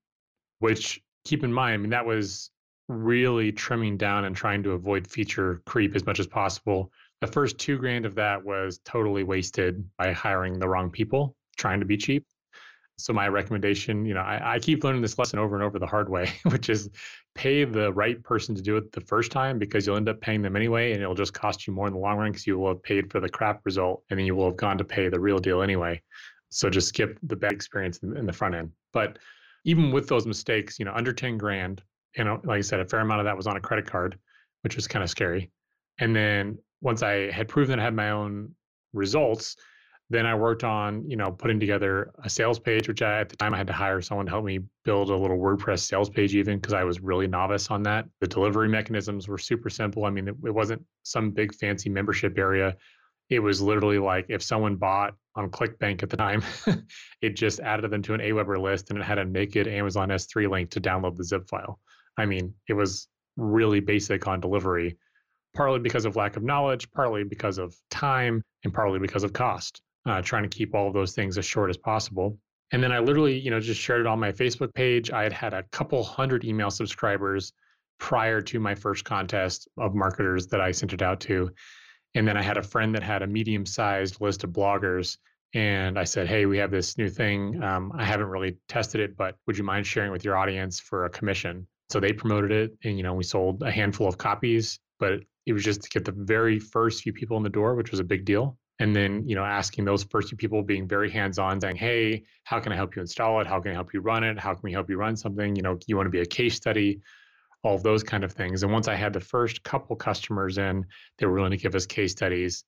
which 0.59 1.01
keep 1.25 1.45
in 1.45 1.53
mind 1.53 1.75
i 1.75 1.77
mean 1.77 1.91
that 1.91 2.07
was 2.07 2.51
really 2.89 3.53
trimming 3.53 3.97
down 3.97 4.25
and 4.25 4.37
trying 4.37 4.63
to 4.63 4.73
avoid 4.73 5.07
feature 5.07 5.63
creep 5.67 5.95
as 5.95 6.07
much 6.07 6.21
as 6.21 6.27
possible. 6.27 6.93
The 7.21 7.27
first 7.27 7.59
two 7.59 7.79
grand 7.79 8.07
of 8.07 8.15
that 8.17 8.45
was 8.45 8.81
totally 8.85 9.23
wasted 9.23 9.85
by 9.97 10.13
hiring 10.13 10.59
the 10.59 10.69
wrong 10.69 10.91
people 10.91 11.37
trying 11.57 11.81
to 11.81 11.87
be 11.87 11.97
cheap 11.97 12.27
so 13.03 13.13
my 13.13 13.27
recommendation, 13.27 14.07
you 14.07 14.15
know, 14.15 14.21
I, 14.21 14.55
I, 14.55 14.59
keep 14.61 14.85
learning 14.85 15.03
this 15.03 15.19
lesson 15.19 15.41
over 15.41 15.57
and 15.57 15.65
over 15.65 15.81
the 15.81 15.87
hard 15.87 16.09
way, 16.09 16.31
which 16.45 16.71
is 16.71 16.89
pay 17.35 17.65
the 17.65 17.93
right 17.93 18.23
person 18.23 18.55
to 18.55 18.63
do 18.63 18.77
it 18.77 18.93
the 18.93 19.01
first 19.01 19.33
time 19.33 19.59
because 19.59 19.87
you'll 19.87 19.97
end 19.97 20.09
up 20.09 20.21
paying 20.21 20.41
them 20.41 20.55
anyway, 20.55 20.93
and 20.93 21.03
it'll 21.03 21.15
just 21.15 21.35
cost 21.35 21.67
you 21.67 21.73
more 21.73 21.89
in 21.89 21.95
the 21.95 21.99
long 21.99 22.17
run 22.17 22.31
because 22.31 22.47
you 22.47 22.57
will 22.57 22.69
have 22.69 22.83
paid 22.83 23.11
for 23.11 23.19
the 23.19 23.29
crap 23.29 23.61
result, 23.65 24.05
and 24.09 24.19
then 24.19 24.25
you 24.25 24.37
will 24.37 24.47
have 24.47 24.57
gone 24.57 24.79
to 24.79 24.85
pay 24.85 25.09
the 25.09 25.19
real 25.19 25.39
deal 25.39 25.63
anyway. 25.63 26.01
So 26.51 26.71
just 26.71 26.89
skip 26.89 27.19
the 27.25 27.35
bad 27.35 27.51
experience 27.51 27.99
in, 27.99 28.17
in 28.17 28.25
the 28.25 28.33
front 28.33 28.55
end. 28.55 28.71
But 28.93 29.19
even 29.65 29.91
with 29.91 30.07
those 30.07 30.25
mistakes, 30.25 30.79
you 30.79 30.85
know, 30.85 30.93
under 30.95 31.13
ten 31.13 31.37
grand, 31.37 31.83
you 32.17 32.23
know, 32.23 32.41
like 32.45 32.59
I 32.59 32.61
said, 32.61 32.79
a 32.79 32.87
fair 32.87 33.01
amount 33.01 33.21
of 33.21 33.25
that 33.25 33.37
was 33.37 33.49
on 33.49 33.57
a 33.57 33.61
credit 33.61 33.87
card, 33.87 34.17
which 34.63 34.77
was 34.77 34.87
kind 34.87 35.03
of 35.03 35.11
scary. 35.11 35.51
And 35.99 36.15
then 36.15 36.59
once 36.81 37.03
I 37.03 37.33
had 37.33 37.49
proven 37.49 37.71
that 37.71 37.81
I 37.81 37.85
had 37.85 37.95
my 37.95 38.11
own 38.11 38.55
results, 38.93 39.57
then 40.13 40.27
I 40.27 40.35
worked 40.35 40.63
on, 40.63 41.09
you 41.09 41.17
know, 41.17 41.33
putting 41.33 41.59
together 41.59 42.13
a 42.23 42.29
sales 42.29 42.59
page, 42.59 42.87
which 42.87 43.01
I, 43.01 43.21
at 43.21 43.31
the 43.31 43.37
time 43.37 43.55
I 43.55 43.57
had 43.57 43.67
to 43.69 43.73
hire 43.73 44.03
someone 44.03 44.27
to 44.27 44.31
help 44.31 44.45
me 44.45 44.61
build 44.85 45.09
a 45.09 45.17
little 45.17 45.39
WordPress 45.39 45.81
sales 45.81 46.11
page, 46.11 46.35
even 46.35 46.59
because 46.59 46.75
I 46.75 46.85
was 46.85 47.01
really 47.01 47.27
novice 47.27 47.71
on 47.71 47.83
that. 47.85 48.05
The 48.21 48.27
delivery 48.27 48.69
mechanisms 48.69 49.27
were 49.27 49.39
super 49.39 49.71
simple. 49.71 50.05
I 50.05 50.11
mean, 50.11 50.29
it, 50.29 50.35
it 50.45 50.51
wasn't 50.51 50.85
some 51.03 51.31
big 51.31 51.55
fancy 51.55 51.89
membership 51.89 52.37
area. 52.37 52.77
It 53.31 53.39
was 53.39 53.63
literally 53.63 53.99
like 53.99 54.27
if 54.29 54.43
someone 54.43 54.77
bought 54.77 55.15
on 55.35 55.51
ClickBank 55.51 56.03
at 56.03 56.11
the 56.11 56.17
time, 56.19 56.43
it 57.23 57.31
just 57.31 57.61
added 57.61 57.91
them 57.91 58.03
to 58.03 58.13
an 58.13 58.21
Aweber 58.21 58.61
list 58.61 58.91
and 58.91 58.99
it 58.99 59.05
had 59.05 59.19
a 59.19 59.25
naked 59.25 59.67
Amazon 59.67 60.11
S3 60.11 60.51
link 60.51 60.71
to 60.71 60.81
download 60.81 61.17
the 61.17 61.25
zip 61.25 61.49
file. 61.49 61.81
I 62.19 62.27
mean, 62.27 62.53
it 62.69 62.75
was 62.75 63.09
really 63.39 63.81
basic 63.81 64.27
on 64.27 64.41
delivery, 64.41 64.99
partly 65.55 65.79
because 65.79 66.05
of 66.05 66.17
lack 66.17 66.37
of 66.37 66.43
knowledge, 66.43 66.91
partly 66.91 67.25
because 67.25 67.57
of 67.57 67.75
time, 67.91 68.43
and 68.65 68.75
partly 68.75 68.99
because 68.99 69.25
of 69.25 69.33
cost 69.33 69.81
uh, 70.07 70.23
trying 70.23 70.43
to 70.43 70.49
keep 70.49 70.75
all 70.75 70.89
of 70.89 70.95
those 70.95 71.15
things 71.15 71.39
as 71.39 71.45
short 71.45 71.71
as 71.71 71.77
possible. 71.77 72.39
And 72.73 72.83
then 72.83 72.91
I 72.91 72.99
literally, 73.01 73.39
you 73.39 73.51
know, 73.51 73.61
just 73.61 73.81
shared 73.81 74.01
it 74.01 74.07
on 74.07 74.19
my 74.19 74.33
Facebook 74.33 74.75
page. 74.75 75.11
I 75.11 75.23
had 75.23 75.33
had 75.33 75.55
a 75.55 75.63
couple 75.73 76.03
hundred 76.03 76.45
email 76.45 76.71
subscribers 76.71 77.53
prior 78.01 78.41
to 78.41 78.59
my 78.59 78.75
first 78.75 79.05
contest 79.05 79.69
of 79.79 79.95
marketers 79.95 80.47
that 80.49 80.61
I 80.61 80.73
sent 80.73 80.93
it 80.93 81.03
out 81.03 81.21
to. 81.21 81.51
And 82.15 82.27
then 82.27 82.37
I 82.37 82.43
had 82.43 82.57
a 82.57 82.63
friend 82.63 82.95
that 82.95 83.03
had 83.03 83.23
a 83.23 83.27
medium 83.27 83.67
sized 83.67 84.21
list 84.21 84.43
of 84.43 84.51
bloggers. 84.51 85.19
And 85.55 85.99
I 85.99 86.05
said, 86.05 86.29
Hey, 86.29 86.47
we 86.47 86.57
have 86.59 86.71
this 86.71 86.97
new 86.97 87.11
thing. 87.11 87.63
Um, 87.63 87.93
I 87.97 88.05
haven't 88.05 88.27
really 88.27 88.57
tested 88.69 89.01
it, 89.03 89.17
but 89.17 89.37
would 89.47 89.59
you 89.59 89.65
mind 89.65 89.87
sharing 89.87 90.11
with 90.11 90.25
your 90.25 90.37
audience 90.37 90.81
for 90.81 91.05
a 91.05 91.11
commission? 91.11 91.67
So 91.91 92.01
they 92.01 92.13
promoted 92.13 92.51
it 92.53 92.71
and, 92.85 92.97
you 92.97 93.03
know, 93.03 93.13
we 93.13 93.23
sold 93.23 93.63
a 93.63 93.71
handful 93.71 94.09
of 94.09 94.17
copies, 94.17 94.79
but 94.99 95.21
it 95.45 95.53
was 95.53 95.63
just 95.63 95.83
to 95.83 95.91
get 95.91 96.07
the 96.07 96.15
very 96.17 96.59
first 96.59 97.03
few 97.03 97.13
people 97.13 97.37
in 97.37 97.43
the 97.43 97.51
door, 97.51 97.75
which 97.75 97.91
was 97.91 98.01
a 98.01 98.05
big 98.05 98.25
deal 98.25 98.57
and 98.79 98.95
then 98.95 99.27
you 99.29 99.35
know 99.35 99.45
asking 99.45 99.85
those 99.85 100.05
first 100.05 100.29
few 100.29 100.37
people 100.37 100.63
being 100.63 100.89
very 100.89 101.11
hands-on 101.11 101.61
saying 101.61 101.77
hey 101.77 102.23
how 102.45 102.59
can 102.59 102.73
i 102.73 102.77
help 102.77 102.97
you 102.97 103.03
install 103.03 103.41
it? 103.41 103.47
How 103.47 103.61
can 103.61 103.71
i 103.73 103.75
help 103.75 103.93
you 103.95 104.01
run 104.01 104.25
it? 104.25 104.39
How 104.39 104.53
can 104.55 104.63
we 104.63 104.73
help 104.73 104.89
you 104.89 104.97
run 104.97 105.17
something? 105.17 105.55
You 105.57 105.63
know 105.63 105.79
you 105.87 105.97
want 105.97 106.07
to 106.07 106.11
be 106.11 106.21
a 106.21 106.27
case 106.27 106.55
study 106.55 107.01
all 107.65 107.79
those 107.79 108.03
kind 108.03 108.25
of 108.25 108.33
things. 108.33 108.63
And 108.63 108.73
once 108.73 108.89
i 108.89 108.95
had 108.95 109.13
the 109.13 109.21
first 109.21 109.63
couple 109.63 109.97
customers 109.97 110.59
in 110.59 110.85
they 111.19 111.27
were 111.27 111.35
willing 111.35 111.53
to 111.53 111.57
give 111.57 111.75
us 111.75 111.87
case 111.87 112.13
studies. 112.13 112.65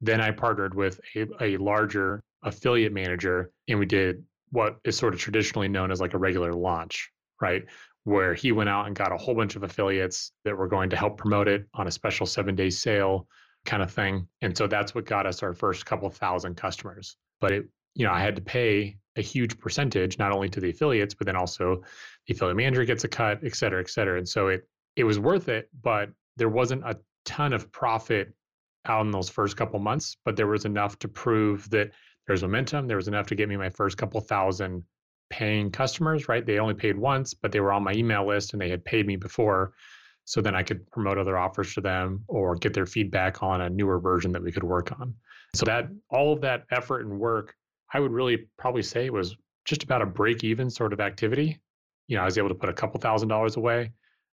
Then 0.00 0.20
i 0.20 0.30
partnered 0.30 0.74
with 0.74 1.00
a, 1.14 1.26
a 1.40 1.56
larger 1.58 2.22
affiliate 2.42 2.92
manager 2.92 3.50
and 3.68 3.78
we 3.78 3.86
did 3.86 4.24
what 4.50 4.78
is 4.84 4.96
sort 4.96 5.14
of 5.14 5.20
traditionally 5.20 5.68
known 5.68 5.90
as 5.92 6.00
like 6.00 6.14
a 6.14 6.18
regular 6.18 6.52
launch 6.52 7.10
right? 7.40 7.64
Where 8.04 8.34
he 8.34 8.52
went 8.52 8.68
out 8.68 8.86
and 8.86 8.94
got 8.94 9.12
a 9.12 9.16
whole 9.16 9.34
bunch 9.34 9.56
of 9.56 9.62
affiliates 9.62 10.32
that 10.44 10.56
were 10.56 10.68
going 10.68 10.90
to 10.90 10.96
help 10.96 11.18
promote 11.18 11.48
it 11.48 11.66
on 11.74 11.86
a 11.86 11.90
special 11.90 12.26
seven 12.26 12.54
day 12.54 12.70
sale 12.70 13.26
kind 13.66 13.82
of 13.82 13.92
thing. 13.92 14.26
And 14.42 14.56
so 14.56 14.66
that's 14.66 14.94
what 14.94 15.04
got 15.04 15.26
us 15.26 15.42
our 15.42 15.52
first 15.52 15.86
couple 15.86 16.08
thousand 16.10 16.56
customers. 16.56 17.16
But 17.40 17.52
it, 17.52 17.68
you 17.94 18.06
know, 18.06 18.12
I 18.12 18.20
had 18.20 18.36
to 18.36 18.42
pay 18.42 18.96
a 19.16 19.22
huge 19.22 19.58
percentage, 19.58 20.18
not 20.18 20.32
only 20.32 20.48
to 20.48 20.60
the 20.60 20.70
affiliates, 20.70 21.14
but 21.14 21.26
then 21.26 21.36
also 21.36 21.82
the 22.26 22.34
affiliate 22.34 22.56
manager 22.56 22.84
gets 22.84 23.04
a 23.04 23.08
cut, 23.08 23.40
et 23.44 23.54
cetera, 23.56 23.80
et 23.80 23.90
cetera. 23.90 24.18
And 24.18 24.28
so 24.28 24.48
it 24.48 24.68
it 24.96 25.04
was 25.04 25.18
worth 25.18 25.48
it, 25.48 25.68
but 25.82 26.10
there 26.36 26.48
wasn't 26.48 26.84
a 26.84 26.98
ton 27.24 27.52
of 27.52 27.70
profit 27.70 28.32
out 28.86 29.04
in 29.04 29.10
those 29.10 29.28
first 29.28 29.56
couple 29.56 29.78
months, 29.78 30.16
but 30.24 30.36
there 30.36 30.46
was 30.46 30.64
enough 30.64 30.98
to 31.00 31.08
prove 31.08 31.68
that 31.70 31.90
there's 32.26 32.42
momentum. 32.42 32.86
There 32.86 32.96
was 32.96 33.08
enough 33.08 33.26
to 33.26 33.34
get 33.34 33.48
me 33.48 33.56
my 33.56 33.70
first 33.70 33.96
couple 33.96 34.20
thousand 34.20 34.84
paying 35.28 35.70
customers, 35.70 36.28
right? 36.28 36.44
They 36.44 36.58
only 36.58 36.74
paid 36.74 36.98
once, 36.98 37.34
but 37.34 37.52
they 37.52 37.60
were 37.60 37.72
on 37.72 37.84
my 37.84 37.92
email 37.92 38.26
list 38.26 38.52
and 38.52 38.60
they 38.60 38.68
had 38.68 38.84
paid 38.84 39.06
me 39.06 39.16
before 39.16 39.72
so 40.30 40.40
then 40.40 40.54
I 40.54 40.62
could 40.62 40.88
promote 40.92 41.18
other 41.18 41.36
offers 41.36 41.74
to 41.74 41.80
them 41.80 42.22
or 42.28 42.54
get 42.54 42.72
their 42.72 42.86
feedback 42.86 43.42
on 43.42 43.62
a 43.62 43.68
newer 43.68 43.98
version 43.98 44.30
that 44.30 44.40
we 44.40 44.52
could 44.52 44.62
work 44.62 44.92
on. 44.92 45.12
So 45.56 45.64
that 45.64 45.88
all 46.08 46.32
of 46.32 46.40
that 46.42 46.66
effort 46.70 47.00
and 47.00 47.18
work, 47.18 47.56
I 47.92 47.98
would 47.98 48.12
really 48.12 48.46
probably 48.56 48.84
say 48.84 49.10
was 49.10 49.34
just 49.64 49.82
about 49.82 50.02
a 50.02 50.06
break 50.06 50.44
even 50.44 50.70
sort 50.70 50.92
of 50.92 51.00
activity. 51.00 51.58
You 52.06 52.14
know, 52.14 52.22
I 52.22 52.26
was 52.26 52.38
able 52.38 52.48
to 52.48 52.54
put 52.54 52.68
a 52.68 52.72
couple 52.72 53.00
thousand 53.00 53.28
dollars 53.28 53.56
away 53.56 53.90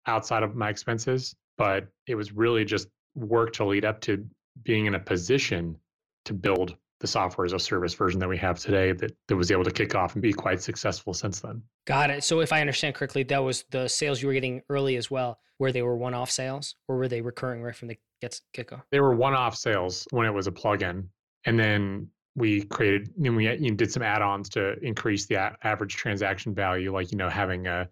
outside 0.05 0.43
of 0.43 0.53
my 0.53 0.69
expenses, 0.69 1.33
but 1.57 1.87
it 2.07 2.15
was 2.15 2.33
really 2.33 2.65
just 2.65 2.89
work 3.15 3.53
to 3.53 3.63
lead 3.63 3.85
up 3.85 4.01
to 4.01 4.27
being 4.63 4.87
in 4.87 4.95
a 4.95 4.99
position 4.99 5.77
to 6.25 6.33
build 6.33 6.75
the 7.05 7.11
software 7.11 7.45
as 7.45 7.53
a 7.53 7.59
service 7.59 7.93
version 7.93 8.19
that 8.19 8.27
we 8.27 8.37
have 8.37 8.59
today 8.59 8.91
that, 8.91 9.15
that 9.27 9.35
was 9.35 9.51
able 9.51 9.63
to 9.63 9.71
kick 9.71 9.93
off 9.93 10.13
and 10.13 10.23
be 10.23 10.33
quite 10.33 10.59
successful 10.59 11.13
since 11.13 11.39
then. 11.39 11.61
Got 11.85 12.09
it. 12.09 12.23
So 12.23 12.39
if 12.39 12.51
I 12.51 12.61
understand 12.61 12.95
correctly, 12.95 13.21
that 13.23 13.43
was 13.43 13.63
the 13.69 13.87
sales 13.87 14.21
you 14.21 14.27
were 14.27 14.33
getting 14.33 14.63
early 14.69 14.95
as 14.95 15.11
well, 15.11 15.39
where 15.59 15.71
they 15.71 15.83
were 15.83 15.95
one-off 15.95 16.31
sales, 16.31 16.75
or 16.87 16.97
were 16.97 17.07
they 17.07 17.21
recurring 17.21 17.61
right 17.61 17.75
from 17.75 17.89
the 17.89 17.97
get 18.21 18.41
kickoff? 18.55 18.81
They 18.91 18.99
were 18.99 19.15
one-off 19.15 19.55
sales 19.55 20.07
when 20.09 20.25
it 20.25 20.33
was 20.33 20.47
a 20.47 20.51
plugin, 20.51 21.05
and 21.45 21.59
then 21.59 22.07
we 22.35 22.63
created, 22.63 23.13
and 23.23 23.35
we 23.35 23.49
you 23.49 23.69
know, 23.69 23.75
did 23.75 23.91
some 23.91 24.01
add-ons 24.01 24.49
to 24.49 24.77
increase 24.83 25.27
the 25.27 25.35
a- 25.35 25.55
average 25.63 25.95
transaction 25.95 26.55
value, 26.55 26.91
like 26.91 27.11
you 27.11 27.19
know 27.19 27.29
having 27.29 27.67
a, 27.67 27.87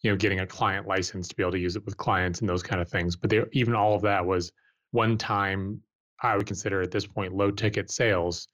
you 0.00 0.10
know, 0.10 0.16
getting 0.16 0.40
a 0.40 0.46
client 0.46 0.88
license 0.88 1.28
to 1.28 1.36
be 1.36 1.42
able 1.42 1.52
to 1.52 1.58
use 1.58 1.76
it 1.76 1.84
with 1.84 1.96
clients 1.98 2.40
and 2.40 2.48
those 2.48 2.62
kind 2.62 2.80
of 2.80 2.88
things. 2.88 3.16
But 3.16 3.28
they, 3.28 3.42
even 3.52 3.74
all 3.74 3.94
of 3.94 4.02
that 4.02 4.24
was 4.24 4.50
one-time 4.92 5.82
I 6.22 6.36
would 6.36 6.46
consider 6.46 6.82
at 6.82 6.90
this 6.90 7.06
point 7.06 7.34
low 7.34 7.50
ticket 7.50 7.90
sales, 7.90 8.48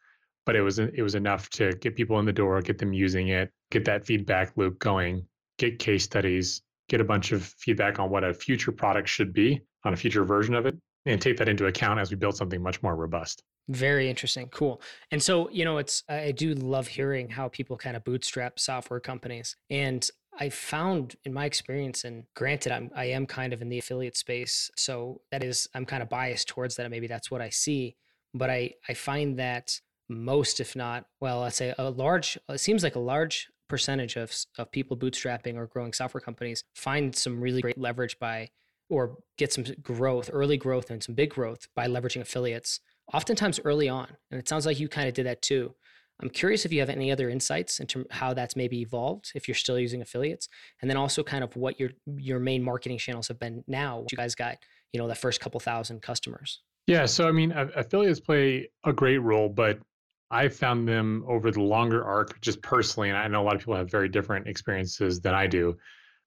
but 0.47 0.57
it 0.57 0.62
was 0.62 0.78
it 0.78 1.02
was 1.02 1.14
enough 1.14 1.49
to 1.50 1.73
get 1.75 1.97
people 1.97 2.19
in 2.19 2.26
the 2.26 2.33
door, 2.33 2.61
get 2.61 2.78
them 2.78 2.92
using 2.92 3.28
it, 3.28 3.50
get 3.71 3.85
that 3.85 4.04
feedback 4.04 4.52
loop 4.57 4.78
going, 4.78 5.26
get 5.59 5.78
case 5.78 6.04
studies, 6.04 6.62
get 6.88 7.00
a 7.00 7.04
bunch 7.04 7.33
of 7.33 7.45
feedback 7.45 7.99
on 7.99 8.11
what 8.11 8.25
a 8.25 8.35
future 8.35 8.73
product 8.73 9.09
should 9.09 9.33
be 9.33 9.61
on 9.85 9.92
a 9.92 9.97
future 9.97 10.25
version 10.25 10.54
of 10.54 10.66
it, 10.66 10.76
and 11.07 11.21
take 11.21 11.37
that 11.37 11.49
into 11.49 11.66
account 11.66 11.99
as 11.99 12.11
we 12.11 12.16
build 12.16 12.37
something 12.37 12.62
much 12.62 12.83
more 12.83 12.97
robust. 12.97 13.42
Very 13.69 14.11
interesting. 14.11 14.49
Cool. 14.49 14.83
And 15.12 15.23
so, 15.23 15.49
you 15.50 15.64
know, 15.64 15.78
it's, 15.78 16.02
I 16.09 16.33
do 16.33 16.54
love 16.54 16.88
hearing 16.88 17.28
how 17.28 17.49
people 17.49 17.76
kind 17.76 17.97
of 17.97 18.04
bootstrap 18.04 18.59
software 18.59 19.00
companies. 19.00 19.57
And 19.71 20.09
I 20.38 20.48
found 20.48 21.16
in 21.24 21.32
my 21.32 21.44
experience, 21.44 22.04
and 22.04 22.24
granted, 22.34 22.72
I'm, 22.72 22.90
I 22.94 23.06
am 23.06 23.26
kind 23.26 23.52
of 23.52 23.60
in 23.60 23.68
the 23.68 23.78
affiliate 23.78 24.16
space. 24.16 24.70
So 24.76 25.20
that 25.30 25.44
is, 25.44 25.68
I'm 25.74 25.84
kind 25.84 26.02
of 26.02 26.08
biased 26.08 26.48
towards 26.48 26.76
that. 26.76 26.90
Maybe 26.90 27.06
that's 27.06 27.30
what 27.30 27.42
I 27.42 27.50
see. 27.50 27.96
But 28.34 28.48
I, 28.48 28.72
I 28.88 28.94
find 28.94 29.38
that 29.38 29.78
most, 30.08 30.58
if 30.58 30.74
not, 30.74 31.04
well, 31.20 31.40
let's 31.40 31.56
say 31.56 31.74
a 31.78 31.90
large, 31.90 32.38
it 32.48 32.58
seems 32.58 32.82
like 32.82 32.96
a 32.96 33.00
large 33.00 33.48
percentage 33.68 34.16
of, 34.16 34.34
of 34.58 34.70
people 34.72 34.96
bootstrapping 34.96 35.56
or 35.56 35.66
growing 35.66 35.92
software 35.92 36.20
companies 36.20 36.64
find 36.74 37.14
some 37.14 37.40
really 37.40 37.60
great 37.62 37.78
leverage 37.78 38.18
by, 38.18 38.48
or 38.88 39.16
get 39.38 39.52
some 39.52 39.64
growth, 39.82 40.30
early 40.32 40.56
growth 40.56 40.90
and 40.90 41.02
some 41.02 41.14
big 41.14 41.30
growth 41.30 41.68
by 41.74 41.86
leveraging 41.86 42.20
affiliates, 42.20 42.80
oftentimes 43.12 43.60
early 43.64 43.88
on. 43.88 44.08
And 44.30 44.40
it 44.40 44.48
sounds 44.48 44.66
like 44.66 44.80
you 44.80 44.88
kind 44.88 45.08
of 45.08 45.14
did 45.14 45.26
that 45.26 45.42
too. 45.42 45.74
I'm 46.21 46.31
curious 46.31 46.64
if 46.64 46.73
you 46.73 46.81
have 46.81 46.88
any 46.88 47.11
other 47.11 47.28
insights 47.28 47.81
into 47.81 48.07
how 48.11 48.33
that's 48.33 48.54
maybe 48.54 48.81
evolved 48.81 49.33
if 49.35 49.49
you're 49.49 49.54
still 49.54 49.78
using 49.78 50.02
affiliates, 50.02 50.49
and 50.81 50.90
then 50.90 50.97
also 50.97 51.23
kind 51.23 51.42
of 51.42 51.57
what 51.57 51.81
your 51.81 51.90
your 52.16 52.38
main 52.38 52.62
marketing 52.62 52.99
channels 52.99 53.28
have 53.28 53.38
been 53.38 53.64
now. 53.66 54.04
You 54.11 54.16
guys 54.16 54.35
got 54.35 54.57
you 54.92 55.00
know 55.00 55.09
the 55.09 55.14
first 55.14 55.40
couple 55.40 55.59
thousand 55.61 56.02
customers. 56.02 56.61
Yeah, 56.87 57.07
so 57.07 57.28
I 57.28 57.33
mean, 57.33 57.52
affiliates 57.52 58.21
play 58.21 58.69
a 58.85 58.92
great 58.92 59.19
role, 59.19 59.49
but 59.49 59.78
I 60.31 60.49
found 60.49 60.88
them 60.88 61.25
over 61.28 61.50
the 61.50 61.61
longer 61.61 62.02
arc, 62.04 62.40
just 62.40 62.62
personally, 62.62 63.11
and 63.11 63.19
I 63.19 63.28
know 63.28 63.42
a 63.42 63.45
lot 63.45 63.54
of 63.54 63.61
people 63.61 63.76
have 63.76 63.90
very 63.90 64.09
different 64.09 64.49
experiences 64.49 65.21
than 65.21 65.35
I 65.35 65.47
do. 65.47 65.76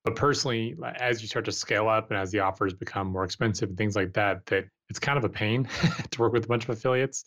But 0.05 0.15
personally, 0.15 0.75
as 0.99 1.21
you 1.21 1.27
start 1.27 1.45
to 1.45 1.51
scale 1.51 1.89
up 1.89 2.11
and 2.11 2.19
as 2.19 2.31
the 2.31 2.39
offers 2.39 2.75
become 2.75 3.07
more 3.07 3.23
expensive 3.23 3.69
and 3.69 3.77
things 3.77 3.95
like 3.95 4.13
that, 4.13 4.45
that 4.45 4.65
it's 4.89 4.99
kind 4.99 5.17
of 5.17 5.23
a 5.23 5.29
pain 5.29 5.67
to 6.11 6.21
work 6.21 6.31
with 6.31 6.45
a 6.45 6.47
bunch 6.47 6.65
of 6.65 6.69
affiliates, 6.69 7.25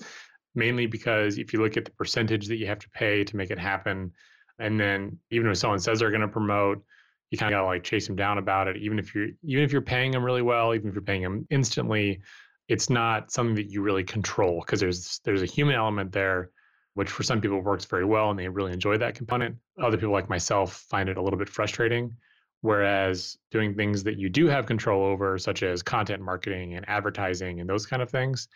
mainly 0.58 0.86
because 0.86 1.38
if 1.38 1.52
you 1.52 1.62
look 1.62 1.76
at 1.76 1.84
the 1.84 1.90
percentage 1.92 2.48
that 2.48 2.56
you 2.56 2.66
have 2.66 2.80
to 2.80 2.90
pay 2.90 3.24
to 3.24 3.36
make 3.36 3.50
it 3.50 3.58
happen, 3.58 4.12
and 4.58 4.78
then 4.78 5.18
even 5.30 5.50
if 5.50 5.56
someone 5.56 5.78
says 5.78 6.00
they're 6.00 6.10
going 6.10 6.20
to 6.20 6.28
promote, 6.28 6.84
you 7.30 7.38
kind 7.38 7.54
of 7.54 7.58
got 7.58 7.62
to 7.62 7.66
like 7.66 7.84
chase 7.84 8.06
them 8.06 8.16
down 8.16 8.38
about 8.38 8.68
it. 8.68 8.76
Even 8.76 8.98
if 8.98 9.14
you're 9.14 9.28
even 9.44 9.64
if 9.64 9.72
you're 9.72 9.80
paying 9.80 10.10
them 10.12 10.24
really 10.24 10.42
well, 10.42 10.74
even 10.74 10.88
if 10.88 10.94
you're 10.94 11.02
paying 11.02 11.22
them 11.22 11.46
instantly, 11.50 12.20
it's 12.68 12.90
not 12.90 13.30
something 13.30 13.54
that 13.54 13.70
you 13.70 13.80
really 13.80 14.04
control 14.04 14.60
because 14.60 14.80
there's 14.80 15.20
there's 15.24 15.42
a 15.42 15.46
human 15.46 15.74
element 15.74 16.12
there 16.12 16.50
which 16.98 17.10
for 17.10 17.22
some 17.22 17.40
people 17.40 17.60
works 17.60 17.84
very 17.84 18.04
well 18.04 18.28
and 18.30 18.36
they 18.36 18.48
really 18.48 18.72
enjoy 18.72 18.98
that 18.98 19.14
component. 19.14 19.54
Other 19.80 19.96
people, 19.96 20.12
like 20.12 20.28
myself, 20.28 20.84
find 20.90 21.08
it 21.08 21.16
a 21.16 21.22
little 21.22 21.38
bit 21.38 21.48
frustrating. 21.48 22.16
Whereas 22.60 23.38
doing 23.52 23.76
things 23.76 24.02
that 24.02 24.18
you 24.18 24.28
do 24.28 24.48
have 24.48 24.66
control 24.66 25.04
over, 25.04 25.38
such 25.38 25.62
as 25.62 25.80
content 25.80 26.20
marketing 26.20 26.74
and 26.74 26.88
advertising 26.88 27.60
and 27.60 27.70
those 27.70 27.86
kind 27.86 28.02
of 28.02 28.10
things, 28.10 28.48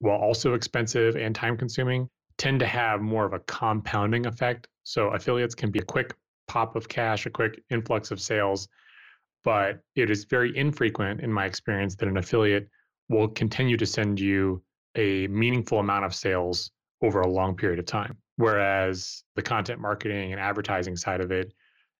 while 0.00 0.18
also 0.18 0.54
expensive 0.54 1.16
and 1.16 1.34
time 1.34 1.56
consuming, 1.56 2.08
tend 2.36 2.60
to 2.60 2.66
have 2.66 3.00
more 3.00 3.24
of 3.24 3.32
a 3.32 3.40
compounding 3.40 4.26
effect. 4.26 4.68
So 4.84 5.08
affiliates 5.08 5.54
can 5.54 5.70
be 5.70 5.80
a 5.80 5.84
quick 5.84 6.14
pop 6.46 6.76
of 6.76 6.88
cash, 6.88 7.26
a 7.26 7.30
quick 7.30 7.62
influx 7.70 8.10
of 8.10 8.20
sales, 8.20 8.68
but 9.44 9.80
it 9.96 10.10
is 10.10 10.24
very 10.24 10.56
infrequent 10.56 11.20
in 11.20 11.32
my 11.32 11.46
experience 11.46 11.94
that 11.96 12.08
an 12.08 12.16
affiliate 12.16 12.68
will 13.08 13.28
continue 13.28 13.76
to 13.76 13.86
send 13.86 14.20
you 14.20 14.62
a 14.94 15.26
meaningful 15.28 15.78
amount 15.78 16.04
of 16.04 16.14
sales 16.14 16.70
over 17.02 17.20
a 17.20 17.28
long 17.28 17.56
period 17.56 17.78
of 17.78 17.86
time. 17.86 18.16
Whereas 18.36 19.24
the 19.36 19.42
content 19.42 19.80
marketing 19.80 20.32
and 20.32 20.40
advertising 20.40 20.96
side 20.96 21.20
of 21.20 21.30
it, 21.32 21.52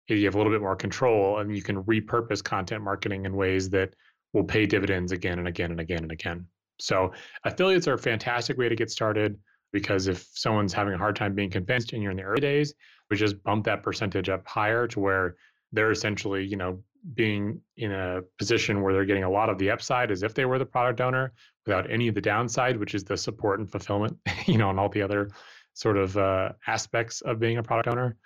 eh, 0.09 0.15
you 0.15 0.25
have 0.25 0.35
a 0.35 0.39
little 0.39 0.53
bit 0.53 0.61
more 0.61 0.77
control 0.77 1.39
and 1.39 1.55
you 1.55 1.63
can 1.63 1.83
repurpose 1.85 2.43
content 2.43 2.83
marketing 2.83 3.25
in 3.27 3.35
ways 3.35 3.71
that 3.71 3.95
will 4.33 4.45
pay 4.45 4.67
dividends 4.67 5.13
again 5.13 5.39
and 5.39 5.49
again 5.49 5.71
and 5.71 5.81
again 5.81 6.03
and 6.03 6.13
again. 6.13 6.47
So 6.81 7.13
affiliates 7.45 7.89
are 7.89 7.95
a 7.95 7.99
fantastic 7.99 8.57
way 8.59 8.69
to 8.69 8.77
get 8.77 8.91
started 8.91 9.39
because 9.73 10.09
if 10.09 10.27
someone's 10.33 10.73
having 10.73 10.95
a 10.95 10.99
hard 10.99 11.17
time 11.17 11.35
being 11.35 11.51
convinced 11.51 11.93
and 11.93 12.03
you're 12.03 12.11
in 12.11 12.17
the 12.17 12.23
early 12.23 12.41
days, 12.41 12.75
we 13.11 13.17
just 13.17 13.43
bump 13.43 13.65
that 13.65 13.83
percentage 13.83 14.29
up 14.29 14.47
higher 14.47 14.87
to 14.89 15.01
where 15.01 15.37
they're 15.73 15.91
essentially, 15.91 16.45
you 16.45 16.57
know, 16.57 16.83
being 17.15 17.61
in 17.77 17.93
a 17.93 18.21
position 18.39 18.83
where 18.83 18.93
they're 18.93 19.05
getting 19.05 19.25
a 19.25 19.31
lot 19.31 19.49
of 19.49 19.59
the 19.59 19.71
upside 19.71 20.11
as 20.11 20.23
if 20.23 20.35
they 20.35 20.45
were 20.45 20.59
the 20.59 20.67
product 20.67 21.01
owner 21.01 21.33
without 21.67 21.91
any 21.91 22.09
of 22.09 22.15
the 22.15 22.21
downside, 22.21 22.77
which 22.77 22.95
is 22.95 23.05
the 23.05 23.17
support 23.17 23.61
and 23.61 23.71
fulfillment, 23.71 24.17
you 24.47 24.59
know, 24.59 24.71
and 24.71 24.81
all 24.81 24.89
the 24.89 25.03
other 25.03 25.31
sort 25.75 25.97
of 25.97 26.17
uh, 26.17 26.51
aspects 26.67 27.21
of 27.21 27.39
being 27.39 27.59
a 27.59 27.63
product 27.63 27.89
owner. 27.89 28.17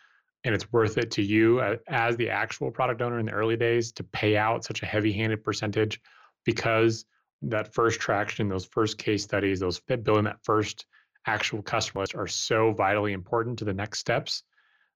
And 0.44 0.54
it's 0.54 0.73
worth 0.73 0.99
it 0.99 1.12
to 1.12 1.23
you 1.23 1.61
as 1.87 2.16
the 2.16 2.30
actual 2.30 2.71
product 2.71 3.00
owner 3.00 3.21
in 3.21 3.26
the 3.26 3.32
early 3.32 3.56
days 3.56 3.92
to 3.92 4.04
pay 4.04 4.37
out 4.37 4.64
such 4.64 4.82
a 4.82 4.87
heavy 4.87 5.12
handed 5.12 5.44
percentage 5.44 6.00
because 6.44 7.04
that 7.43 7.75
first 7.75 8.01
traction, 8.01 8.49
those 8.49 8.67
first 8.67 8.99
case 8.99 9.23
studies, 9.23 9.61
those 9.61 9.81
building 9.81 10.25
that 10.25 10.39
first 10.45 10.87
actual 11.27 11.63
customer 11.63 12.03
list 12.03 12.15
are 12.15 12.27
so 12.27 12.73
vitally 12.73 13.13
important 13.13 13.59
to 13.59 13.65
the 13.65 13.73
next 13.73 13.99
steps 13.99 14.43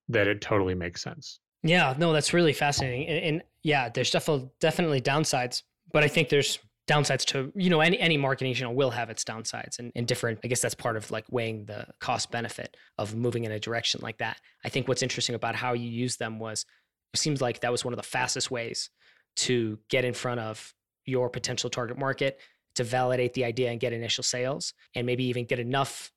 that 0.08 0.26
it 0.26 0.40
totally 0.40 0.74
makes 0.74 1.02
sense. 1.02 1.40
Yeah, 1.62 1.94
no, 1.98 2.12
that's 2.12 2.32
really 2.32 2.52
fascinating. 2.52 3.08
And, 3.08 3.24
and 3.24 3.42
yeah, 3.62 3.88
there's 3.88 4.10
definitely 4.10 4.50
definitely 4.60 5.00
downsides, 5.00 5.62
but 5.92 6.04
I 6.04 6.08
think 6.08 6.28
there's 6.28 6.58
downsides 6.86 7.24
to 7.24 7.52
you 7.56 7.68
know 7.68 7.80
any 7.80 7.98
any 7.98 8.16
marketing 8.16 8.54
channel 8.54 8.74
will 8.74 8.90
have 8.90 9.10
its 9.10 9.24
downsides 9.24 9.78
and, 9.78 9.90
and 9.96 10.06
different 10.06 10.38
i 10.44 10.46
guess 10.46 10.60
that's 10.60 10.74
part 10.74 10.96
of 10.96 11.10
like 11.10 11.24
weighing 11.30 11.64
the 11.64 11.84
cost 12.00 12.30
benefit 12.30 12.76
of 12.96 13.14
moving 13.14 13.44
in 13.44 13.50
a 13.50 13.58
direction 13.58 14.00
like 14.04 14.18
that 14.18 14.40
i 14.64 14.68
think 14.68 14.86
what's 14.86 15.02
interesting 15.02 15.34
about 15.34 15.56
how 15.56 15.72
you 15.72 15.88
use 15.88 16.16
them 16.16 16.38
was 16.38 16.64
it 17.12 17.18
seems 17.18 17.40
like 17.40 17.60
that 17.60 17.72
was 17.72 17.84
one 17.84 17.92
of 17.92 17.96
the 17.96 18.04
fastest 18.04 18.50
ways 18.52 18.90
to 19.34 19.78
get 19.88 20.04
in 20.04 20.14
front 20.14 20.38
of 20.38 20.72
your 21.06 21.30
potential 21.30 21.70
target 21.70 21.98
market 21.98 22.40
to 22.74 22.84
validate 22.84 23.32
the 23.34 23.44
idea 23.44 23.70
and 23.70 23.80
get 23.80 23.92
initial 23.92 24.22
sales 24.22 24.74
and 24.94 25.06
maybe 25.06 25.24
even 25.24 25.44
get 25.44 25.58
enough 25.58 26.10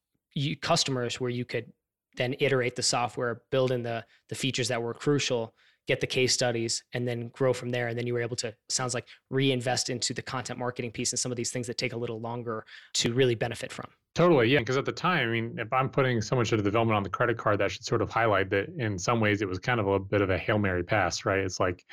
customers 0.62 1.20
where 1.20 1.30
you 1.30 1.46
could 1.46 1.72
then 2.18 2.36
iterate 2.40 2.76
the 2.76 2.84
software, 2.84 3.42
build 3.52 3.72
in 3.72 3.84
the 3.84 4.04
the 4.28 4.36
features 4.36 4.68
that 4.68 4.82
were 4.82 4.94
crucial, 4.94 5.54
get 5.88 6.02
the 6.02 6.08
case 6.08 6.34
studies, 6.34 6.84
and 6.94 7.08
then 7.08 7.30
grow 7.30 7.54
from 7.54 7.70
there. 7.70 7.88
And 7.88 7.98
then 7.98 8.06
you 8.06 8.14
were 8.14 8.22
able 8.22 8.36
to 8.38 8.54
sounds 8.68 8.94
like 8.94 9.08
reinvest 9.30 9.90
into 9.90 10.14
the 10.14 10.22
content 10.22 10.60
marketing 10.60 10.92
piece 10.92 11.12
and 11.12 11.20
some 11.20 11.32
of 11.32 11.36
these 11.36 11.52
things 11.52 11.68
that 11.68 11.78
take 11.78 11.94
a 11.94 11.98
little 11.98 12.20
longer 12.20 12.66
to 12.96 13.14
really 13.14 13.36
benefit 13.36 13.72
from. 13.72 13.88
Totally, 14.16 14.50
yeah. 14.50 14.60
Because 14.60 14.78
at 14.78 14.86
the 14.86 14.92
time, 14.92 15.30
I 15.30 15.32
mean, 15.32 15.56
if 15.58 15.72
I'm 15.72 15.90
putting 15.90 16.22
so 16.22 16.36
much 16.36 16.52
of 16.52 16.58
the 16.58 16.64
development 16.64 16.98
on 16.98 17.04
the 17.04 17.10
credit 17.10 17.38
card, 17.38 17.60
that 17.60 17.72
should 17.72 17.86
sort 17.86 18.02
of 18.02 18.10
highlight 18.10 18.50
that 18.50 18.68
in 18.78 18.98
some 18.98 19.20
ways 19.20 19.42
it 19.42 19.48
was 19.48 19.60
kind 19.60 19.80
of 19.80 19.88
a 19.88 20.00
bit 20.00 20.22
of 20.22 20.30
a 20.30 20.38
hail 20.38 20.60
mary 20.60 20.84
pass, 20.84 21.26
right? 21.26 21.40
It's 21.40 21.60
like 21.60 21.86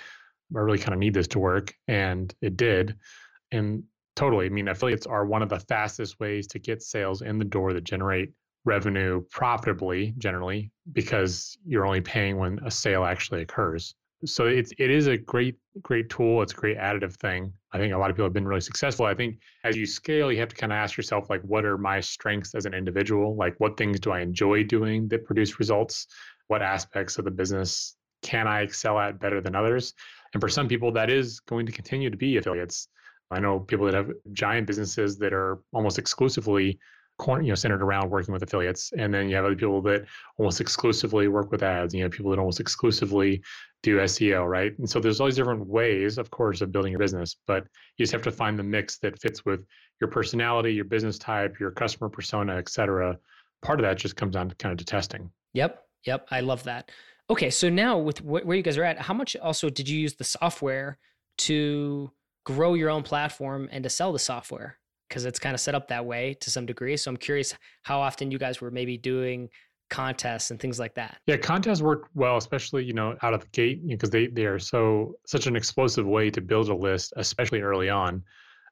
I 0.54 0.60
really 0.60 0.78
kind 0.78 0.92
of 0.92 0.98
need 0.98 1.14
this 1.14 1.28
to 1.28 1.38
work, 1.38 1.74
and 1.88 2.32
it 2.40 2.56
did. 2.56 2.96
And 3.52 3.84
totally, 4.14 4.46
I 4.46 4.48
mean, 4.48 4.68
affiliates 4.68 5.06
are 5.06 5.26
one 5.26 5.42
of 5.42 5.48
the 5.48 5.60
fastest 5.60 6.20
ways 6.20 6.46
to 6.48 6.58
get 6.58 6.82
sales 6.82 7.22
in 7.22 7.38
the 7.38 7.44
door 7.44 7.72
that 7.72 7.84
generate 7.84 8.32
revenue 8.64 9.22
profitably 9.30 10.12
generally 10.18 10.72
because 10.92 11.56
you're 11.64 11.86
only 11.86 12.00
paying 12.00 12.36
when 12.36 12.58
a 12.66 12.70
sale 12.70 13.04
actually 13.04 13.42
occurs. 13.42 13.94
So 14.24 14.46
it's 14.46 14.72
it 14.78 14.90
is 14.90 15.06
a 15.06 15.16
great 15.16 15.56
great 15.82 16.08
tool. 16.08 16.42
It's 16.42 16.52
a 16.52 16.56
great 16.56 16.78
additive 16.78 17.14
thing. 17.14 17.52
I 17.72 17.78
think 17.78 17.92
a 17.92 17.98
lot 17.98 18.10
of 18.10 18.16
people 18.16 18.26
have 18.26 18.32
been 18.32 18.48
really 18.48 18.62
successful. 18.62 19.06
I 19.06 19.14
think 19.14 19.38
as 19.62 19.76
you 19.76 19.86
scale, 19.86 20.32
you 20.32 20.40
have 20.40 20.48
to 20.48 20.56
kind 20.56 20.72
of 20.72 20.76
ask 20.76 20.96
yourself 20.96 21.28
like, 21.28 21.42
what 21.42 21.64
are 21.64 21.78
my 21.78 22.00
strengths 22.00 22.54
as 22.54 22.64
an 22.64 22.74
individual? 22.74 23.36
Like, 23.36 23.54
what 23.58 23.76
things 23.76 24.00
do 24.00 24.10
I 24.10 24.20
enjoy 24.20 24.64
doing 24.64 25.06
that 25.08 25.26
produce 25.26 25.58
results? 25.58 26.06
What 26.48 26.62
aspects 26.62 27.18
of 27.18 27.24
the 27.24 27.30
business 27.30 27.94
can 28.22 28.48
I 28.48 28.62
excel 28.62 28.98
at 28.98 29.20
better 29.20 29.40
than 29.42 29.54
others? 29.54 29.92
And 30.34 30.40
for 30.40 30.48
some 30.48 30.68
people, 30.68 30.92
that 30.92 31.10
is 31.10 31.40
going 31.40 31.66
to 31.66 31.72
continue 31.72 32.10
to 32.10 32.16
be 32.16 32.36
affiliates. 32.36 32.88
I 33.30 33.40
know 33.40 33.60
people 33.60 33.86
that 33.86 33.94
have 33.94 34.10
giant 34.32 34.66
businesses 34.66 35.18
that 35.18 35.32
are 35.32 35.58
almost 35.72 35.98
exclusively 35.98 36.78
you 37.28 37.42
know, 37.42 37.54
centered 37.54 37.82
around 37.82 38.10
working 38.10 38.32
with 38.32 38.42
affiliates. 38.42 38.92
And 38.96 39.12
then 39.12 39.28
you 39.28 39.36
have 39.36 39.44
other 39.44 39.56
people 39.56 39.80
that 39.82 40.04
almost 40.38 40.60
exclusively 40.60 41.28
work 41.28 41.50
with 41.50 41.62
ads. 41.62 41.94
You 41.94 42.04
know, 42.04 42.10
people 42.10 42.30
that 42.30 42.38
almost 42.38 42.60
exclusively 42.60 43.42
do 43.82 43.98
SEO, 43.98 44.46
right? 44.46 44.76
And 44.78 44.88
so 44.88 45.00
there's 45.00 45.20
all 45.20 45.26
these 45.26 45.36
different 45.36 45.66
ways, 45.66 46.18
of 46.18 46.30
course, 46.30 46.60
of 46.60 46.72
building 46.72 46.92
your 46.92 46.98
business, 46.98 47.36
but 47.46 47.64
you 47.96 48.02
just 48.02 48.12
have 48.12 48.22
to 48.22 48.30
find 48.30 48.58
the 48.58 48.62
mix 48.62 48.98
that 48.98 49.18
fits 49.20 49.44
with 49.44 49.64
your 50.00 50.10
personality, 50.10 50.74
your 50.74 50.84
business 50.84 51.18
type, 51.18 51.58
your 51.58 51.70
customer 51.70 52.08
persona, 52.08 52.56
et 52.56 52.68
cetera. 52.68 53.16
Part 53.62 53.80
of 53.80 53.84
that 53.84 53.96
just 53.96 54.16
comes 54.16 54.34
down 54.34 54.48
to 54.48 54.54
kind 54.56 54.72
of 54.72 54.78
to 54.78 54.84
testing. 54.84 55.30
Yep. 55.54 55.82
Yep. 56.04 56.28
I 56.30 56.40
love 56.40 56.62
that. 56.64 56.90
Okay. 57.28 57.50
So 57.50 57.68
now 57.68 57.98
with 57.98 58.18
wh- 58.18 58.46
where 58.46 58.56
you 58.56 58.62
guys 58.62 58.76
are 58.76 58.84
at, 58.84 58.98
how 58.98 59.14
much 59.14 59.36
also 59.36 59.68
did 59.68 59.88
you 59.88 59.98
use 59.98 60.14
the 60.14 60.24
software 60.24 60.98
to 61.38 62.10
grow 62.44 62.74
your 62.74 62.90
own 62.90 63.02
platform 63.02 63.68
and 63.72 63.82
to 63.84 63.90
sell 63.90 64.12
the 64.12 64.18
software? 64.18 64.78
because 65.08 65.24
it's 65.24 65.38
kind 65.38 65.54
of 65.54 65.60
set 65.60 65.74
up 65.74 65.88
that 65.88 66.04
way 66.04 66.34
to 66.40 66.50
some 66.50 66.66
degree. 66.66 66.96
So 66.96 67.10
I'm 67.10 67.16
curious 67.16 67.54
how 67.82 68.00
often 68.00 68.30
you 68.30 68.38
guys 68.38 68.60
were 68.60 68.70
maybe 68.70 68.96
doing 68.96 69.48
contests 69.88 70.50
and 70.50 70.58
things 70.58 70.78
like 70.78 70.94
that. 70.94 71.18
Yeah, 71.26 71.36
contests 71.36 71.80
work 71.80 72.08
well, 72.14 72.36
especially 72.36 72.84
you 72.84 72.92
know 72.92 73.16
out 73.22 73.34
of 73.34 73.40
the 73.40 73.48
gate 73.48 73.86
because 73.86 74.12
you 74.12 74.20
know, 74.20 74.26
they 74.26 74.32
they 74.32 74.46
are 74.46 74.58
so 74.58 75.14
such 75.26 75.46
an 75.46 75.56
explosive 75.56 76.06
way 76.06 76.30
to 76.30 76.40
build 76.40 76.68
a 76.68 76.74
list, 76.74 77.12
especially 77.16 77.60
early 77.60 77.88
on. 77.88 78.22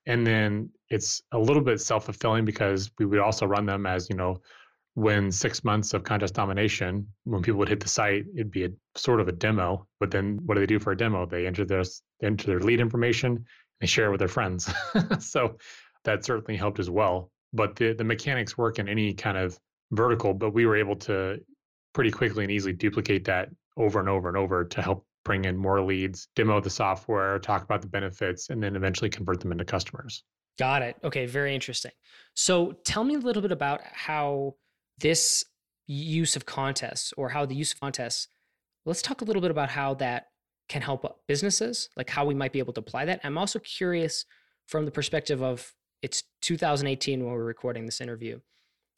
And 0.06 0.26
then 0.26 0.68
it's 0.90 1.22
a 1.32 1.38
little 1.38 1.62
bit 1.62 1.80
self 1.80 2.04
fulfilling 2.06 2.44
because 2.44 2.90
we 2.98 3.06
would 3.06 3.20
also 3.20 3.46
run 3.46 3.66
them 3.66 3.86
as 3.86 4.10
you 4.10 4.16
know 4.16 4.40
when 4.94 5.30
six 5.32 5.64
months 5.64 5.92
of 5.92 6.04
contest 6.04 6.34
domination, 6.34 7.06
when 7.24 7.42
people 7.42 7.58
would 7.58 7.68
hit 7.68 7.80
the 7.80 7.88
site, 7.88 8.24
it'd 8.34 8.50
be 8.50 8.64
a 8.64 8.70
sort 8.94 9.20
of 9.20 9.28
a 9.28 9.32
demo. 9.32 9.86
But 9.98 10.10
then 10.10 10.38
what 10.46 10.54
do 10.54 10.60
they 10.60 10.66
do 10.66 10.78
for 10.78 10.92
a 10.92 10.96
demo? 10.96 11.26
They 11.26 11.46
enter 11.46 11.64
their 11.64 11.82
enter 12.22 12.46
their 12.46 12.60
lead 12.60 12.80
information, 12.80 13.44
they 13.80 13.86
share 13.86 14.06
it 14.06 14.10
with 14.10 14.20
their 14.20 14.28
friends. 14.28 14.72
so 15.18 15.58
that 16.04 16.24
certainly 16.24 16.56
helped 16.56 16.78
as 16.78 16.90
well. 16.90 17.30
But 17.52 17.76
the 17.76 17.92
the 17.92 18.04
mechanics 18.04 18.56
work 18.56 18.78
in 18.78 18.88
any 18.88 19.14
kind 19.14 19.36
of 19.36 19.58
vertical, 19.90 20.32
but 20.32 20.54
we 20.54 20.64
were 20.64 20.76
able 20.76 20.96
to 20.96 21.40
pretty 21.92 22.10
quickly 22.10 22.44
and 22.44 22.52
easily 22.52 22.72
duplicate 22.72 23.24
that 23.24 23.48
over 23.76 24.00
and 24.00 24.08
over 24.08 24.28
and 24.28 24.36
over 24.36 24.64
to 24.64 24.82
help 24.82 25.06
bring 25.24 25.44
in 25.44 25.56
more 25.56 25.80
leads, 25.80 26.28
demo 26.36 26.60
the 26.60 26.70
software, 26.70 27.38
talk 27.38 27.64
about 27.64 27.80
the 27.80 27.88
benefits, 27.88 28.50
and 28.50 28.62
then 28.62 28.76
eventually 28.76 29.08
convert 29.08 29.40
them 29.40 29.52
into 29.52 29.64
customers. 29.64 30.22
Got 30.58 30.82
it. 30.82 30.96
Okay, 31.02 31.26
very 31.26 31.54
interesting. 31.54 31.90
So 32.34 32.72
tell 32.84 33.02
me 33.02 33.14
a 33.14 33.18
little 33.18 33.42
bit 33.42 33.50
about 33.50 33.80
how 33.82 34.54
this 34.98 35.44
use 35.86 36.36
of 36.36 36.46
contests 36.46 37.12
or 37.16 37.28
how 37.30 37.44
the 37.46 37.54
use 37.54 37.72
of 37.72 37.80
contests, 37.80 38.28
let's 38.86 39.02
talk 39.02 39.20
a 39.20 39.24
little 39.24 39.42
bit 39.42 39.50
about 39.50 39.70
how 39.70 39.94
that 39.94 40.28
can 40.68 40.82
help 40.82 41.20
businesses, 41.28 41.90
like 41.96 42.10
how 42.10 42.24
we 42.24 42.34
might 42.34 42.52
be 42.52 42.58
able 42.58 42.72
to 42.72 42.80
apply 42.80 43.04
that. 43.04 43.20
I'm 43.24 43.38
also 43.38 43.58
curious 43.58 44.24
from 44.66 44.84
the 44.84 44.90
perspective 44.90 45.42
of 45.42 45.74
it's 46.02 46.22
2018 46.42 47.22
when 47.22 47.32
we're 47.32 47.44
recording 47.44 47.86
this 47.86 48.00
interview. 48.00 48.40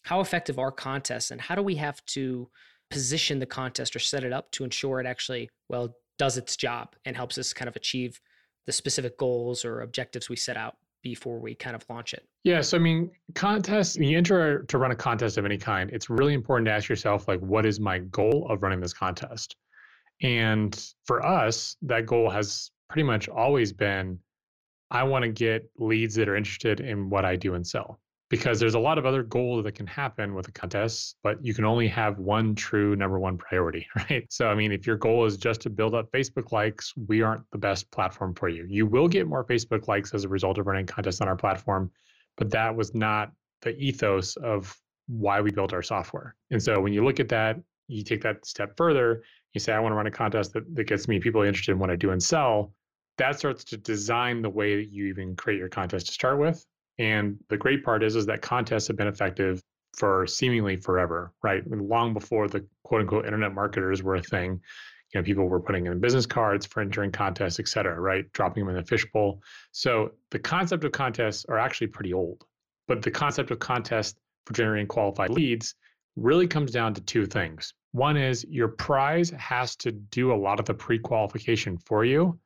How 0.03 0.21
effective 0.21 0.59
are 0.59 0.71
contests 0.71 1.31
and 1.31 1.41
how 1.41 1.55
do 1.55 1.62
we 1.62 1.76
have 1.76 2.05
to 2.07 2.49
position 2.91 3.41
the 3.41 3.47
contest 3.47 3.97
or 3.97 3.99
set 3.99 4.23
it 4.23 4.33
up 4.33 4.50
to 4.53 4.65
ensure 4.65 5.00
it 5.00 5.07
actually, 5.07 5.50
well, 5.69 5.97
does 6.19 6.37
its 6.37 6.57
job 6.57 6.95
and 7.05 7.17
helps 7.17 7.37
us 7.37 7.53
kind 7.53 7.69
of 7.69 7.76
achieve 7.76 8.21
the 8.67 8.73
specific 8.73 9.19
goals 9.19 9.65
or 9.65 9.81
objectives 9.81 10.29
we 10.29 10.37
set 10.37 10.57
out 10.57 10.76
before 11.07 11.39
we 11.39 11.55
kind 11.55 11.77
of 11.77 11.85
launch 11.89 12.15
it? 12.15 12.27
Yeah, 12.43 12.61
so 12.61 12.77
I 12.77 12.81
mean, 12.81 13.13
contests, 13.37 13.97
when 13.97 14.09
you 14.09 14.19
enter 14.19 14.65
to 14.65 14.79
run 14.79 14.91
a 14.91 14.97
contest 14.97 15.39
of 15.39 15.45
any 15.45 15.57
kind, 15.57 15.89
it's 15.93 16.11
really 16.11 16.35
important 16.35 16.67
to 16.67 16.73
ask 16.73 16.89
yourself, 16.89 17.29
like, 17.29 17.39
what 17.39 17.65
is 17.65 17.79
my 17.79 18.01
goal 18.01 18.49
of 18.51 18.61
running 18.61 18.81
this 18.81 18.93
contest? 18.93 19.55
And 20.23 20.73
for 21.05 21.25
us, 21.25 21.77
that 21.83 22.07
goal 22.07 22.29
has 22.29 22.73
pretty 22.89 23.05
much 23.05 23.29
always 23.29 23.73
been 23.73 24.19
I 24.91 25.05
want 25.05 25.25
to 25.25 25.29
get 25.29 25.71
leads 25.79 26.17
that 26.17 26.29
are 26.29 26.37
interested 26.37 26.81
in 26.81 27.09
what 27.09 27.25
I 27.25 27.37
do 27.37 27.55
and 27.55 27.65
sell 27.65 28.01
because 28.28 28.59
there's 28.59 28.75
a 28.75 28.78
lot 28.78 28.99
of 28.99 29.06
other 29.06 29.23
goals 29.23 29.62
that 29.64 29.73
can 29.73 29.87
happen 29.87 30.35
with 30.35 30.49
a 30.49 30.52
contest, 30.52 31.16
but 31.23 31.45
you 31.45 31.54
can 31.54 31.64
only 31.64 31.87
have 31.87 32.18
one 32.18 32.54
true 32.54 32.97
number 32.97 33.21
one 33.21 33.38
priority, 33.38 33.87
right? 33.97 34.26
So, 34.30 34.49
I 34.49 34.54
mean, 34.54 34.73
if 34.73 34.87
your 34.87 34.97
goal 34.97 35.25
is 35.25 35.37
just 35.37 35.61
to 35.62 35.71
build 35.71 35.95
up 35.95 36.11
Facebook 36.11 36.50
likes, 36.50 36.92
we 37.06 37.23
aren't 37.23 37.49
the 37.52 37.59
best 37.59 37.90
platform 37.92 38.35
for 38.35 38.49
you. 38.49 38.66
You 38.68 38.87
will 38.87 39.06
get 39.06 39.28
more 39.28 39.45
Facebook 39.45 39.87
likes 39.87 40.12
as 40.12 40.25
a 40.25 40.28
result 40.28 40.59
of 40.59 40.66
running 40.66 40.87
contests 40.87 41.21
on 41.21 41.28
our 41.28 41.37
platform, 41.37 41.90
but 42.37 42.50
that 42.50 42.75
was 42.75 42.95
not 42.95 43.30
the 43.62 43.76
ethos 43.76 44.37
of 44.37 44.76
why 45.06 45.40
we 45.40 45.52
built 45.52 45.73
our 45.73 45.83
software. 45.83 46.35
And 46.50 46.61
so, 46.61 46.80
when 46.80 46.92
you 46.92 47.04
look 47.04 47.21
at 47.21 47.28
that, 47.28 47.61
you 47.87 48.02
take 48.02 48.23
that 48.23 48.45
step 48.45 48.76
further, 48.76 49.23
you 49.54 49.61
say, 49.61 49.73
I 49.73 49.78
want 49.78 49.92
to 49.92 49.97
run 49.97 50.09
a 50.09 50.11
contest 50.11 50.52
that, 50.54 50.75
that 50.75 50.85
gets 50.85 51.06
me 51.06 51.21
people 51.21 51.42
interested 51.42 51.73
in 51.73 51.78
what 51.78 51.90
I 51.90 51.97
do 51.97 52.11
and 52.11 52.21
sell. 52.21 52.73
That 53.18 53.38
starts 53.38 53.62
to 53.64 53.76
design 53.76 54.42
the 54.42 54.50
way 54.50 54.76
that 54.76 54.92
you 54.92 55.06
even 55.06 55.37
create 55.37 55.59
your 55.59 55.68
contest 55.68 56.06
to 56.06 56.12
start 56.12 56.38
with 56.38 56.66
and 56.99 57.38
the 57.49 57.57
great 57.57 57.85
part 57.85 58.03
is, 58.03 58.17
is 58.17 58.26
that 58.26 58.43
contests 58.43 58.88
have 58.88 58.97
been 58.97 59.09
effective 59.09 59.62
for 59.97 60.26
seemingly 60.26 60.76
forever, 60.76 61.33
right? 61.43 61.62
I 61.65 61.69
mean, 61.69 61.88
long 61.88 62.12
before 62.12 62.49
the 62.49 62.67
quote 62.83 63.00
unquote 63.03 63.25
internet 63.25 63.55
marketers 63.55 64.03
were 64.03 64.17
a 64.17 64.23
thing. 64.23 64.61
You 65.15 65.21
know, 65.21 65.25
people 65.25 65.47
were 65.47 65.61
putting 65.61 65.87
in 65.87 66.00
business 66.00 66.26
cards 66.26 66.67
for 66.67 66.81
entering 66.81 67.12
contests, 67.12 67.61
et 67.61 67.69
cetera, 67.69 67.99
right? 67.99 68.31
Dropping 68.33 68.67
them 68.67 68.75
in 68.75 68.83
a 68.83 68.85
fishbowl. 68.85 69.41
So 69.73 70.12
the 70.31 70.38
concept 70.38 70.85
of 70.85 70.93
contests 70.93 71.47
are 71.49 71.59
actually 71.59 71.87
pretty 71.88 72.12
old. 72.12 72.45
But 72.88 73.03
the 73.03 73.11
concept 73.11 73.50
of 73.50 73.59
contests 73.59 74.19
for 74.45 74.53
generating 74.53 74.87
qualified 74.87 75.31
leads 75.31 75.75
really 76.17 76.47
comes 76.47 76.73
down 76.73 76.95
to 76.95 77.00
two 77.00 77.26
things. 77.26 77.73
One 77.93 78.17
is 78.17 78.45
your 78.49 78.69
prize 78.69 79.31
has 79.31 79.76
to 79.76 79.93
do 79.93 80.33
a 80.33 80.37
lot 80.37 80.61
of 80.61 80.67
the 80.67 80.75
pre 80.75 80.99
qualification 80.99 81.79
for 81.79 82.05
you. 82.05 82.38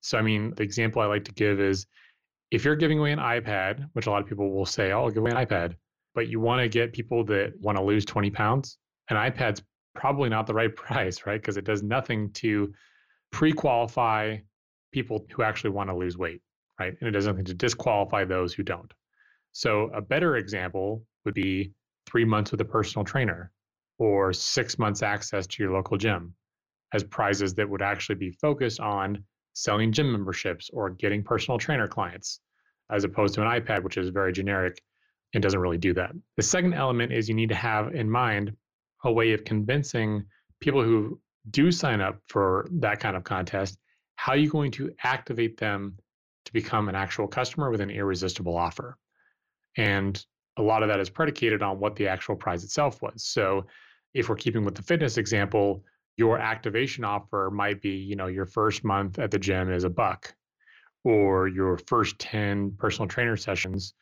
So, 0.00 0.18
I 0.18 0.22
mean, 0.22 0.54
the 0.54 0.62
example 0.62 1.02
I 1.02 1.06
like 1.06 1.24
to 1.24 1.32
give 1.32 1.60
is 1.60 1.86
if 2.54 2.64
you're 2.64 2.76
giving 2.76 3.00
away 3.00 3.10
an 3.10 3.18
iPad, 3.18 3.88
which 3.94 4.06
a 4.06 4.10
lot 4.10 4.22
of 4.22 4.28
people 4.28 4.52
will 4.52 4.64
say, 4.64 4.92
oh, 4.92 5.02
I'll 5.02 5.10
give 5.10 5.18
away 5.18 5.32
an 5.32 5.44
iPad, 5.44 5.74
but 6.14 6.28
you 6.28 6.38
want 6.38 6.60
to 6.60 6.68
get 6.68 6.92
people 6.92 7.24
that 7.24 7.52
want 7.60 7.76
to 7.76 7.82
lose 7.82 8.04
20 8.04 8.30
pounds, 8.30 8.78
an 9.10 9.16
iPad's 9.16 9.60
probably 9.96 10.28
not 10.28 10.46
the 10.46 10.54
right 10.54 10.74
price, 10.76 11.26
right? 11.26 11.40
Because 11.40 11.56
it 11.56 11.64
does 11.64 11.82
nothing 11.82 12.30
to 12.34 12.72
pre 13.32 13.52
qualify 13.52 14.36
people 14.92 15.26
who 15.34 15.42
actually 15.42 15.70
want 15.70 15.90
to 15.90 15.96
lose 15.96 16.16
weight, 16.16 16.42
right? 16.78 16.94
And 17.00 17.08
it 17.08 17.10
does 17.10 17.26
nothing 17.26 17.44
to 17.46 17.54
disqualify 17.54 18.24
those 18.24 18.54
who 18.54 18.62
don't. 18.62 18.92
So 19.50 19.90
a 19.92 20.00
better 20.00 20.36
example 20.36 21.02
would 21.24 21.34
be 21.34 21.72
three 22.06 22.24
months 22.24 22.52
with 22.52 22.60
a 22.60 22.64
personal 22.64 23.04
trainer 23.04 23.50
or 23.98 24.32
six 24.32 24.78
months 24.78 25.02
access 25.02 25.48
to 25.48 25.62
your 25.64 25.72
local 25.72 25.96
gym 25.96 26.32
as 26.92 27.02
prizes 27.02 27.52
that 27.54 27.68
would 27.68 27.82
actually 27.82 28.14
be 28.14 28.30
focused 28.30 28.78
on 28.78 29.24
selling 29.54 29.92
gym 29.92 30.12
memberships 30.12 30.70
or 30.72 30.90
getting 30.90 31.22
personal 31.22 31.58
trainer 31.58 31.88
clients, 31.88 32.40
as 32.90 33.04
opposed 33.04 33.34
to 33.34 33.42
an 33.42 33.60
iPad, 33.60 33.82
which 33.82 33.96
is 33.96 34.08
very 34.10 34.32
generic 34.32 34.82
and 35.32 35.42
doesn't 35.42 35.60
really 35.60 35.78
do 35.78 35.92
that. 35.94 36.12
The 36.36 36.42
second 36.42 36.74
element 36.74 37.12
is 37.12 37.28
you 37.28 37.34
need 37.34 37.48
to 37.48 37.54
have 37.54 37.94
in 37.94 38.08
mind 38.08 38.56
a 39.04 39.12
way 39.12 39.32
of 39.32 39.44
convincing 39.44 40.24
people 40.60 40.82
who 40.82 41.20
do 41.50 41.70
sign 41.70 42.00
up 42.00 42.20
for 42.28 42.68
that 42.72 43.00
kind 43.00 43.16
of 43.16 43.24
contest 43.24 43.78
how 44.16 44.32
are 44.32 44.38
you 44.38 44.48
going 44.48 44.70
to 44.70 44.90
activate 45.02 45.56
them 45.56 45.96
to 46.44 46.52
become 46.52 46.88
an 46.88 46.94
actual 46.94 47.26
customer 47.26 47.70
with 47.70 47.80
an 47.80 47.90
irresistible 47.90 48.56
offer. 48.56 48.96
And 49.76 50.24
a 50.56 50.62
lot 50.62 50.82
of 50.82 50.88
that 50.88 51.00
is 51.00 51.10
predicated 51.10 51.62
on 51.62 51.80
what 51.80 51.96
the 51.96 52.08
actual 52.08 52.36
prize 52.36 52.64
itself 52.64 53.02
was. 53.02 53.24
So 53.24 53.66
if 54.12 54.28
we're 54.28 54.36
keeping 54.36 54.64
with 54.64 54.74
the 54.74 54.82
fitness 54.82 55.16
example, 55.16 55.84
your 56.16 56.38
activation 56.38 57.04
offer 57.04 57.50
might 57.52 57.80
be, 57.82 57.90
you 57.90 58.14
know, 58.14 58.26
your 58.26 58.46
first 58.46 58.84
month 58.84 59.18
at 59.18 59.30
the 59.30 59.38
gym 59.38 59.72
is 59.72 59.84
a 59.84 59.90
buck, 59.90 60.32
or 61.04 61.48
your 61.48 61.78
first 61.86 62.18
10 62.18 62.72
personal 62.78 63.08
trainer 63.08 63.36
sessions 63.36 63.94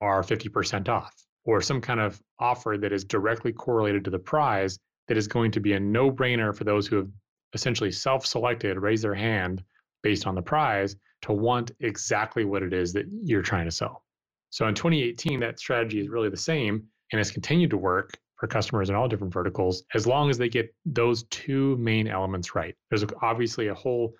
are 0.00 0.22
50% 0.22 0.88
off, 0.88 1.14
or 1.44 1.60
some 1.60 1.80
kind 1.80 2.00
of 2.00 2.20
offer 2.38 2.76
that 2.78 2.92
is 2.92 3.04
directly 3.04 3.52
correlated 3.52 4.04
to 4.04 4.10
the 4.10 4.18
prize 4.18 4.78
that 5.08 5.16
is 5.16 5.28
going 5.28 5.50
to 5.52 5.60
be 5.60 5.74
a 5.74 5.80
no 5.80 6.10
brainer 6.10 6.54
for 6.56 6.64
those 6.64 6.86
who 6.86 6.96
have 6.96 7.08
essentially 7.54 7.92
self 7.92 8.26
selected, 8.26 8.78
raise 8.78 9.02
their 9.02 9.14
hand 9.14 9.62
based 10.02 10.26
on 10.26 10.34
the 10.34 10.42
prize 10.42 10.96
to 11.22 11.32
want 11.32 11.72
exactly 11.80 12.44
what 12.44 12.62
it 12.62 12.72
is 12.72 12.92
that 12.92 13.06
you're 13.22 13.42
trying 13.42 13.64
to 13.64 13.70
sell. 13.70 14.04
So 14.50 14.66
in 14.68 14.74
2018, 14.74 15.40
that 15.40 15.58
strategy 15.58 16.00
is 16.00 16.08
really 16.08 16.30
the 16.30 16.36
same 16.36 16.84
and 17.12 17.18
has 17.18 17.30
continued 17.30 17.70
to 17.70 17.76
work 17.76 18.18
for 18.36 18.46
customers 18.46 18.90
in 18.90 18.94
all 18.94 19.08
different 19.08 19.32
verticals 19.32 19.82
as 19.94 20.06
long 20.06 20.30
as 20.30 20.38
they 20.38 20.48
get 20.48 20.74
those 20.84 21.24
two 21.24 21.76
main 21.78 22.06
elements 22.06 22.54
right. 22.54 22.74
There's 22.90 23.04
obviously 23.22 23.68
a 23.68 23.74
whole, 23.74 24.14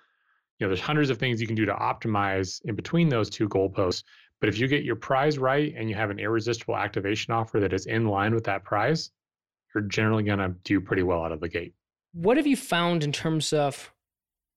you 0.59 0.65
know, 0.65 0.69
there's 0.69 0.81
hundreds 0.81 1.09
of 1.09 1.17
things 1.17 1.39
you 1.39 1.47
can 1.47 1.55
do 1.55 1.65
to 1.65 1.73
optimize 1.73 2.61
in 2.65 2.75
between 2.75 3.09
those 3.09 3.29
two 3.29 3.47
goalposts. 3.49 4.03
But 4.39 4.49
if 4.49 4.59
you 4.59 4.67
get 4.67 4.83
your 4.83 4.95
prize 4.95 5.37
right 5.37 5.73
and 5.75 5.89
you 5.89 5.95
have 5.95 6.09
an 6.09 6.19
irresistible 6.19 6.77
activation 6.77 7.33
offer 7.33 7.59
that 7.59 7.73
is 7.73 7.85
in 7.85 8.07
line 8.07 8.33
with 8.33 8.43
that 8.45 8.63
prize, 8.63 9.11
you're 9.73 9.83
generally 9.83 10.23
going 10.23 10.39
to 10.39 10.49
do 10.63 10.79
pretty 10.79 11.03
well 11.03 11.23
out 11.23 11.31
of 11.31 11.39
the 11.39 11.49
gate. 11.49 11.73
What 12.13 12.37
have 12.37 12.47
you 12.47 12.55
found 12.55 13.03
in 13.03 13.11
terms 13.11 13.53
of 13.53 13.91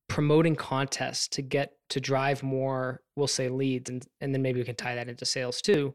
promoting 0.09 0.57
contests 0.57 1.29
to 1.29 1.43
get 1.43 1.73
to 1.91 2.01
drive 2.01 2.43
more, 2.43 3.03
we'll 3.17 3.27
say 3.27 3.49
leads, 3.49 3.91
and, 3.91 4.07
and 4.21 4.35
then 4.35 4.43
maybe 4.43 4.61
we 4.61 4.65
can 4.65 4.77
tie 4.77 4.95
that 4.95 5.09
into 5.09 5.25
sales 5.25 5.63
too? 5.63 5.95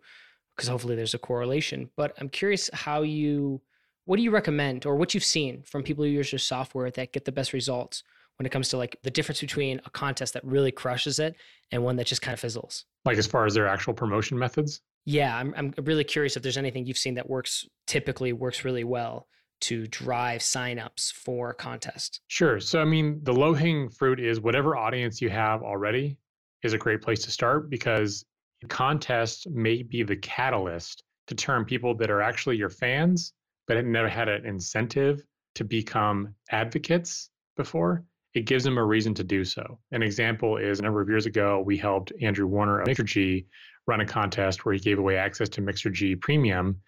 because 0.56 0.70
hopefully 0.70 0.96
there's 0.96 1.14
a 1.14 1.20
correlation. 1.20 1.90
But 1.96 2.14
I'm 2.20 2.30
curious 2.30 2.70
how 2.74 3.02
you, 3.02 3.62
what 4.06 4.18
do 4.18 4.24
you 4.24 4.32
recommend 4.32 4.86
or 4.86 4.96
what 4.96 5.14
you've 5.14 5.24
seen 5.24 5.64
from 5.64 5.84
people 5.84 6.04
who 6.04 6.10
use 6.10 6.32
your 6.32 6.40
software 6.40 6.90
that 6.92 7.14
get 7.14 7.26
the 7.26 7.32
best 7.32 7.54
results 7.54 8.04
when 8.38 8.46
it 8.46 8.50
comes 8.50 8.70
to 8.70 8.78
like 8.78 8.98
the 9.04 9.12
difference 9.12 9.42
between 9.42 9.80
a 9.86 9.90
contest 9.90 10.34
that 10.34 10.44
really 10.44 10.72
crushes 10.72 11.20
it 11.20 11.36
and 11.72 11.84
one 11.84 11.96
that 11.96 12.08
just 12.08 12.22
kind 12.22 12.34
of 12.34 12.40
fizzles? 12.40 12.86
Like 13.06 13.18
as 13.18 13.28
far 13.28 13.46
as 13.46 13.54
their 13.54 13.68
actual 13.68 13.94
promotion 13.94 14.38
methods? 14.38 14.82
Yeah, 15.06 15.38
I'm, 15.38 15.54
I'm 15.56 15.74
really 15.84 16.04
curious 16.04 16.36
if 16.36 16.44
there's 16.44 16.58
anything 16.58 16.86
you've 16.86 16.98
seen 16.98 17.16
that 17.16 17.30
works, 17.30 17.66
typically 17.86 18.34
works 18.34 18.66
really 18.66 18.84
well 18.84 19.28
to 19.62 19.88
drive 19.88 20.42
signups 20.42 21.12
for 21.12 21.52
a 21.52 21.54
contest. 21.54 22.22
Sure. 22.28 22.60
So, 22.60 22.82
I 22.82 22.86
mean, 22.86 23.20
the 23.24 23.34
low 23.34 23.54
hanging 23.54 23.90
fruit 23.90 24.20
is 24.20 24.42
whatever 24.42 24.76
audience 24.76 25.22
you 25.22 25.30
have 25.30 25.62
already 25.62 26.18
is 26.64 26.74
a 26.74 26.78
great 26.78 27.02
place 27.02 27.24
to 27.24 27.32
start 27.32 27.70
because 27.70 28.26
contest 28.68 29.48
may 29.50 29.84
be 29.84 30.04
the 30.04 30.16
catalyst 30.18 31.04
to 31.28 31.36
turn 31.36 31.66
people 31.66 31.96
that 31.96 32.10
are 32.10 32.22
actually 32.22 32.58
your 32.58 32.70
fans, 32.70 33.34
but 33.68 33.78
have 33.78 33.86
never 33.86 34.10
had 34.10 34.28
an 34.28 34.46
incentive 34.46 35.24
to 35.56 35.64
become 35.64 36.34
advocates 36.52 37.30
before. 37.56 38.04
It 38.36 38.46
gives 38.46 38.64
them 38.64 38.78
a 38.78 38.86
reason 38.86 39.14
to 39.16 39.24
do 39.24 39.44
so. 39.44 39.80
An 39.92 40.04
example 40.04 40.58
is 40.58 40.80
a 40.80 40.84
number 40.84 41.02
of 41.02 41.10
years 41.10 41.26
ago, 41.26 41.64
we 41.66 41.78
helped 41.78 42.12
Andrew 42.22 42.46
Warner 42.46 42.82
of 42.82 42.88
Mixergy 42.88 43.46
run 43.88 44.02
a 44.02 44.06
contest 44.06 44.66
where 44.66 44.74
he 44.74 44.80
gave 44.80 45.00
away 45.00 45.18
access 45.18 45.50
to 45.50 45.62
Mixergy 45.62 46.20
Premium. 46.20 46.82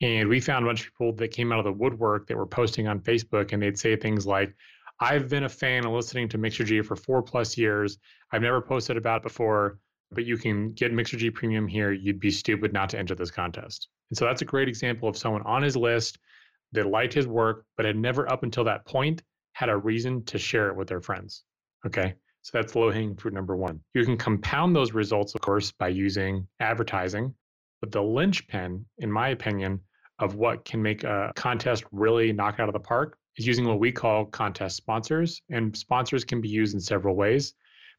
And 0.00 0.28
we 0.28 0.40
found 0.40 0.64
a 0.64 0.68
bunch 0.68 0.86
of 0.86 0.92
people 0.92 1.12
that 1.14 1.32
came 1.32 1.52
out 1.52 1.58
of 1.58 1.64
the 1.64 1.72
woodwork 1.72 2.28
that 2.28 2.36
were 2.36 2.46
posting 2.46 2.88
on 2.88 3.00
Facebook 3.00 3.52
and 3.52 3.62
they'd 3.62 3.78
say 3.78 3.96
things 3.96 4.26
like, 4.26 4.54
I've 5.00 5.28
been 5.28 5.44
a 5.44 5.48
fan 5.48 5.84
of 5.84 5.92
listening 5.92 6.28
to 6.30 6.38
Mixergy 6.38 6.84
for 6.84 6.96
four 6.96 7.22
plus 7.22 7.58
years. 7.58 7.98
I've 8.30 8.42
never 8.42 8.60
posted 8.60 8.96
about 8.96 9.18
it 9.18 9.22
before 9.24 9.78
but 10.14 10.24
you 10.24 10.36
can 10.36 10.72
get 10.72 10.92
Mixergy 10.92 11.32
Premium 11.32 11.66
here. 11.66 11.92
You'd 11.92 12.20
be 12.20 12.30
stupid 12.30 12.72
not 12.72 12.90
to 12.90 12.98
enter 12.98 13.14
this 13.14 13.30
contest. 13.30 13.88
And 14.10 14.18
so 14.18 14.26
that's 14.26 14.42
a 14.42 14.46
great 14.46 14.68
example 14.68 15.08
of 15.08 15.16
someone 15.16 15.42
on 15.42 15.62
his 15.62 15.76
list 15.76 16.18
that 16.72 16.86
liked 16.86 17.14
his 17.14 17.26
work, 17.26 17.64
but 17.76 17.86
had 17.86 17.96
never 17.96 18.30
up 18.30 18.42
until 18.42 18.64
that 18.64 18.86
point 18.86 19.22
had 19.52 19.68
a 19.68 19.76
reason 19.76 20.24
to 20.24 20.38
share 20.38 20.68
it 20.68 20.76
with 20.76 20.88
their 20.88 21.00
friends. 21.00 21.44
Okay. 21.86 22.14
So 22.42 22.58
that's 22.58 22.74
low 22.74 22.90
hanging 22.90 23.16
fruit 23.16 23.34
number 23.34 23.56
one. 23.56 23.80
You 23.94 24.04
can 24.04 24.16
compound 24.16 24.74
those 24.74 24.92
results, 24.92 25.34
of 25.34 25.40
course, 25.40 25.70
by 25.70 25.88
using 25.88 26.46
advertising. 26.58 27.34
But 27.80 27.92
the 27.92 28.02
linchpin, 28.02 28.84
in 28.98 29.12
my 29.12 29.28
opinion, 29.28 29.80
of 30.18 30.34
what 30.34 30.64
can 30.64 30.82
make 30.82 31.04
a 31.04 31.32
contest 31.36 31.84
really 31.92 32.32
knock 32.32 32.58
out 32.58 32.68
of 32.68 32.72
the 32.72 32.80
park 32.80 33.16
is 33.36 33.46
using 33.46 33.66
what 33.66 33.78
we 33.78 33.92
call 33.92 34.24
contest 34.26 34.76
sponsors. 34.76 35.40
And 35.50 35.76
sponsors 35.76 36.24
can 36.24 36.40
be 36.40 36.48
used 36.48 36.74
in 36.74 36.80
several 36.80 37.14
ways. 37.14 37.54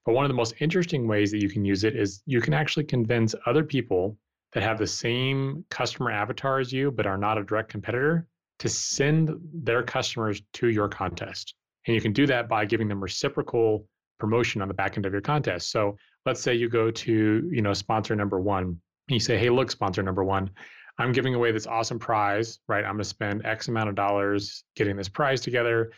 But 0.06 0.14
one 0.14 0.26
of 0.26 0.30
the 0.30 0.36
most 0.36 0.56
interesting 0.60 1.08
ways 1.08 1.32
that 1.32 1.42
you 1.42 1.50
can 1.50 1.64
use 1.64 1.86
it 1.86 1.96
is 1.96 2.22
you 2.26 2.42
can 2.42 2.54
actually 2.54 2.84
convince 2.84 3.34
other 3.46 3.64
people 3.64 4.18
that 4.52 4.64
have 4.64 4.78
the 4.78 4.88
same 4.88 5.66
customer 5.70 6.12
avatar 6.12 6.60
as 6.60 6.72
you, 6.72 6.92
but 6.92 7.08
are 7.08 7.18
not 7.18 7.38
a 7.38 7.44
direct 7.44 7.70
competitor, 7.70 8.28
to 8.60 8.70
send 8.70 9.32
their 9.54 9.84
customers 9.84 10.42
to 10.54 10.70
your 10.70 10.88
contest. 10.88 11.56
And 11.88 11.96
you 11.96 12.02
can 12.02 12.14
do 12.14 12.26
that 12.28 12.48
by 12.48 12.66
giving 12.66 12.88
them 12.88 13.02
reciprocal 13.02 13.88
promotion 14.20 14.62
on 14.62 14.68
the 14.68 14.74
back 14.74 14.96
end 14.96 15.06
of 15.06 15.12
your 15.12 15.22
contest. 15.22 15.72
So 15.72 15.98
let's 16.26 16.42
say 16.42 16.54
you 16.54 16.70
go 16.70 16.92
to, 16.92 17.50
you 17.52 17.62
know, 17.62 17.74
sponsor 17.74 18.16
number 18.16 18.40
one. 18.40 18.64
And 18.64 18.80
you 19.10 19.20
say, 19.20 19.38
hey, 19.38 19.50
look, 19.50 19.70
sponsor 19.70 20.02
number 20.02 20.24
one, 20.24 20.50
I'm 20.98 21.12
giving 21.12 21.36
away 21.36 21.52
this 21.52 21.68
awesome 21.68 22.00
prize, 22.00 22.60
right? 22.68 22.86
I'm 22.86 22.98
to 22.98 23.04
spend 23.04 23.46
X 23.46 23.68
amount 23.68 23.90
of 23.90 23.96
dollars 23.96 24.64
getting 24.76 24.96
this 24.96 25.10
prize 25.10 25.42
together. 25.42 25.92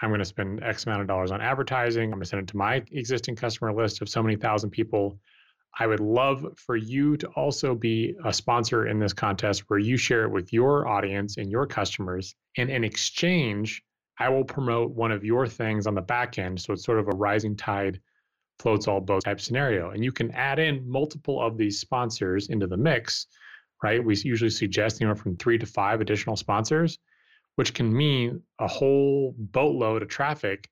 I'm 0.00 0.16
to 0.16 0.24
spend 0.24 0.62
X 0.62 0.86
amount 0.86 1.00
of 1.00 1.08
dollars 1.08 1.30
on 1.30 1.40
advertising. 1.40 2.12
I'm 2.12 2.20
to 2.20 2.26
send 2.26 2.42
it 2.42 2.48
to 2.48 2.56
my 2.56 2.82
existing 2.92 3.36
customer 3.36 3.72
list 3.72 4.02
of 4.02 4.08
so 4.08 4.22
many 4.22 4.36
thousand 4.36 4.70
people. 4.70 5.18
I 5.78 5.86
would 5.86 6.00
love 6.00 6.46
for 6.58 6.76
you 6.76 7.16
to 7.16 7.26
also 7.28 7.74
be 7.74 8.14
a 8.24 8.32
sponsor 8.32 8.86
in 8.86 8.98
this 8.98 9.12
contest 9.12 9.64
where 9.68 9.78
you 9.78 9.96
share 9.96 10.24
it 10.24 10.30
with 10.30 10.52
your 10.52 10.86
audience 10.86 11.38
and 11.38 11.50
your 11.50 11.66
customers. 11.66 12.34
And 12.58 12.70
in 12.70 12.84
exchange, 12.84 13.82
I 14.18 14.28
will 14.28 14.44
promote 14.44 14.90
one 14.92 15.10
of 15.10 15.24
your 15.24 15.46
things 15.46 15.86
on 15.86 15.94
the 15.94 16.02
back 16.02 16.38
end. 16.38 16.60
So 16.60 16.74
it's 16.74 16.84
sort 16.84 16.98
of 16.98 17.08
a 17.08 17.16
rising 17.16 17.56
tide 17.56 18.00
floats 18.58 18.86
all 18.86 19.00
boats 19.00 19.24
type 19.24 19.40
scenario. 19.40 19.90
And 19.90 20.04
you 20.04 20.12
can 20.12 20.30
add 20.32 20.58
in 20.58 20.88
multiple 20.88 21.40
of 21.40 21.56
these 21.56 21.80
sponsors 21.80 22.48
into 22.48 22.66
the 22.66 22.76
mix, 22.76 23.26
right? 23.82 24.04
We 24.04 24.14
usually 24.16 24.50
suggest 24.50 25.00
anywhere 25.00 25.16
from 25.16 25.36
three 25.36 25.58
to 25.58 25.66
five 25.66 26.00
additional 26.00 26.36
sponsors, 26.36 26.98
which 27.56 27.74
can 27.74 27.92
mean 27.92 28.42
a 28.60 28.68
whole 28.68 29.34
boatload 29.38 30.02
of 30.02 30.08
traffic 30.08 30.68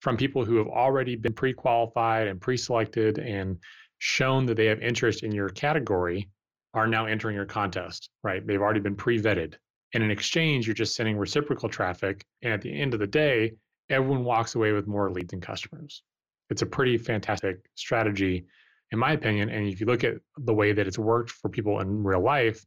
from 0.00 0.16
people 0.16 0.44
who 0.44 0.56
have 0.56 0.66
already 0.66 1.14
been 1.14 1.32
pre 1.32 1.52
qualified 1.52 2.26
and 2.26 2.40
pre 2.40 2.56
selected 2.56 3.18
and 3.18 3.58
shown 4.00 4.46
that 4.46 4.56
they 4.56 4.66
have 4.66 4.80
interest 4.80 5.22
in 5.22 5.30
your 5.30 5.50
category 5.50 6.28
are 6.74 6.86
now 6.86 7.06
entering 7.06 7.36
your 7.36 7.46
contest, 7.46 8.10
right? 8.24 8.44
They've 8.44 8.60
already 8.60 8.80
been 8.80 8.96
pre 8.96 9.20
vetted. 9.20 9.54
And 9.94 10.02
in 10.02 10.10
exchange, 10.10 10.66
you're 10.66 10.74
just 10.74 10.94
sending 10.94 11.16
reciprocal 11.16 11.68
traffic. 11.68 12.24
And 12.42 12.52
at 12.52 12.62
the 12.62 12.72
end 12.72 12.94
of 12.94 13.00
the 13.00 13.06
day, 13.06 13.52
everyone 13.88 14.24
walks 14.24 14.54
away 14.54 14.72
with 14.72 14.86
more 14.86 15.10
leads 15.10 15.32
and 15.32 15.42
customers. 15.42 16.02
It's 16.48 16.62
a 16.62 16.66
pretty 16.66 16.96
fantastic 16.96 17.58
strategy, 17.74 18.46
in 18.90 18.98
my 18.98 19.12
opinion. 19.12 19.50
And 19.50 19.66
if 19.66 19.80
you 19.80 19.86
look 19.86 20.04
at 20.04 20.14
the 20.38 20.54
way 20.54 20.72
that 20.72 20.86
it's 20.86 20.98
worked 20.98 21.30
for 21.30 21.48
people 21.48 21.80
in 21.80 22.02
real 22.02 22.22
life, 22.22 22.64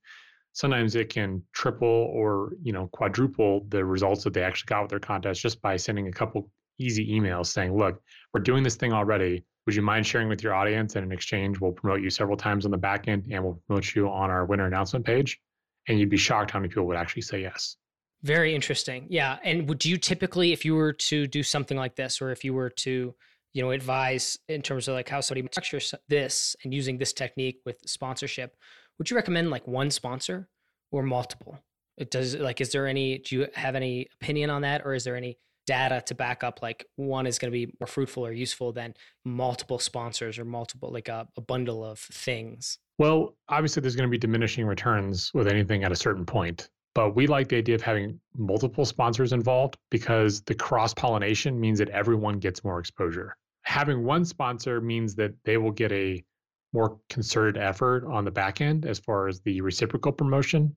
sometimes 0.51 0.95
it 0.95 1.09
can 1.09 1.41
triple 1.53 2.11
or 2.13 2.51
you 2.61 2.71
know 2.71 2.87
quadruple 2.93 3.65
the 3.69 3.83
results 3.83 4.23
that 4.23 4.33
they 4.33 4.43
actually 4.43 4.67
got 4.67 4.83
with 4.83 4.89
their 4.91 4.99
contest 4.99 5.41
just 5.41 5.61
by 5.61 5.75
sending 5.75 6.07
a 6.07 6.11
couple 6.11 6.49
easy 6.79 7.07
emails 7.11 7.47
saying, 7.47 7.75
look, 7.75 8.01
we're 8.33 8.41
doing 8.41 8.63
this 8.63 8.75
thing 8.75 8.93
already. 8.93 9.43
Would 9.65 9.75
you 9.75 9.81
mind 9.81 10.05
sharing 10.05 10.27
with 10.27 10.43
your 10.43 10.53
audience? 10.53 10.95
And 10.95 11.05
in 11.05 11.11
exchange, 11.11 11.59
we'll 11.59 11.71
promote 11.71 12.01
you 12.01 12.09
several 12.09 12.37
times 12.37 12.65
on 12.65 12.71
the 12.71 12.77
back 12.77 13.07
end 13.07 13.27
and 13.31 13.43
we'll 13.43 13.61
promote 13.67 13.95
you 13.95 14.09
on 14.09 14.29
our 14.29 14.45
winner 14.45 14.65
announcement 14.65 15.05
page 15.05 15.39
and 15.87 15.99
you'd 15.99 16.09
be 16.09 16.17
shocked 16.17 16.51
how 16.51 16.59
many 16.59 16.69
people 16.69 16.85
would 16.87 16.97
actually 16.97 17.21
say 17.21 17.41
yes. 17.41 17.77
Very 18.23 18.55
interesting. 18.55 19.05
Yeah. 19.09 19.37
And 19.43 19.67
would 19.67 19.83
you 19.83 19.97
typically, 19.97 20.53
if 20.53 20.63
you 20.63 20.75
were 20.75 20.93
to 20.93 21.27
do 21.27 21.43
something 21.43 21.77
like 21.77 21.95
this, 21.95 22.21
or 22.21 22.31
if 22.31 22.43
you 22.43 22.53
were 22.53 22.69
to, 22.69 23.13
you 23.53 23.61
know, 23.61 23.71
advise 23.71 24.37
in 24.47 24.61
terms 24.61 24.87
of 24.87 24.95
like 24.95 25.09
how 25.09 25.19
somebody 25.19 25.47
structures 25.51 25.93
this 26.07 26.55
and 26.63 26.73
using 26.73 26.97
this 26.97 27.11
technique 27.11 27.59
with 27.65 27.77
sponsorship, 27.85 28.55
would 28.97 29.09
you 29.09 29.15
recommend 29.15 29.49
like 29.49 29.67
one 29.67 29.91
sponsor 29.91 30.47
or 30.91 31.03
multiple? 31.03 31.59
It 31.97 32.11
does 32.11 32.35
like, 32.35 32.61
is 32.61 32.71
there 32.71 32.87
any, 32.87 33.19
do 33.19 33.35
you 33.35 33.47
have 33.55 33.75
any 33.75 34.07
opinion 34.21 34.49
on 34.49 34.61
that? 34.61 34.83
Or 34.85 34.93
is 34.93 35.03
there 35.03 35.15
any 35.15 35.37
data 35.65 36.01
to 36.07 36.15
back 36.15 36.43
up 36.43 36.61
like 36.61 36.85
one 36.95 37.25
is 37.25 37.39
going 37.39 37.51
to 37.51 37.57
be 37.57 37.73
more 37.79 37.87
fruitful 37.87 38.25
or 38.25 38.31
useful 38.31 38.71
than 38.71 38.93
multiple 39.25 39.79
sponsors 39.79 40.37
or 40.37 40.45
multiple, 40.45 40.89
like 40.91 41.07
a, 41.07 41.27
a 41.37 41.41
bundle 41.41 41.83
of 41.83 41.99
things? 41.99 42.79
Well, 42.97 43.35
obviously, 43.49 43.81
there's 43.81 43.95
going 43.95 44.07
to 44.07 44.11
be 44.11 44.17
diminishing 44.17 44.65
returns 44.65 45.31
with 45.33 45.47
anything 45.47 45.83
at 45.83 45.91
a 45.91 45.95
certain 45.95 46.25
point. 46.25 46.69
But 46.95 47.15
we 47.15 47.25
like 47.25 47.49
the 47.49 47.57
idea 47.57 47.73
of 47.73 47.81
having 47.81 48.19
multiple 48.37 48.85
sponsors 48.85 49.33
involved 49.33 49.77
because 49.89 50.41
the 50.41 50.53
cross 50.53 50.93
pollination 50.93 51.59
means 51.59 51.79
that 51.79 51.89
everyone 51.89 52.37
gets 52.37 52.63
more 52.63 52.79
exposure. 52.79 53.35
Having 53.63 54.03
one 54.03 54.25
sponsor 54.25 54.79
means 54.79 55.15
that 55.15 55.33
they 55.43 55.57
will 55.57 55.71
get 55.71 55.91
a 55.91 56.23
more 56.71 56.99
concerted 57.09 57.57
effort 57.57 58.05
on 58.05 58.25
the 58.25 58.31
back 58.31 58.61
end 58.61 58.85
as 58.85 58.99
far 58.99 59.27
as 59.27 59.41
the 59.41 59.61
reciprocal 59.61 60.11
promotion. 60.11 60.75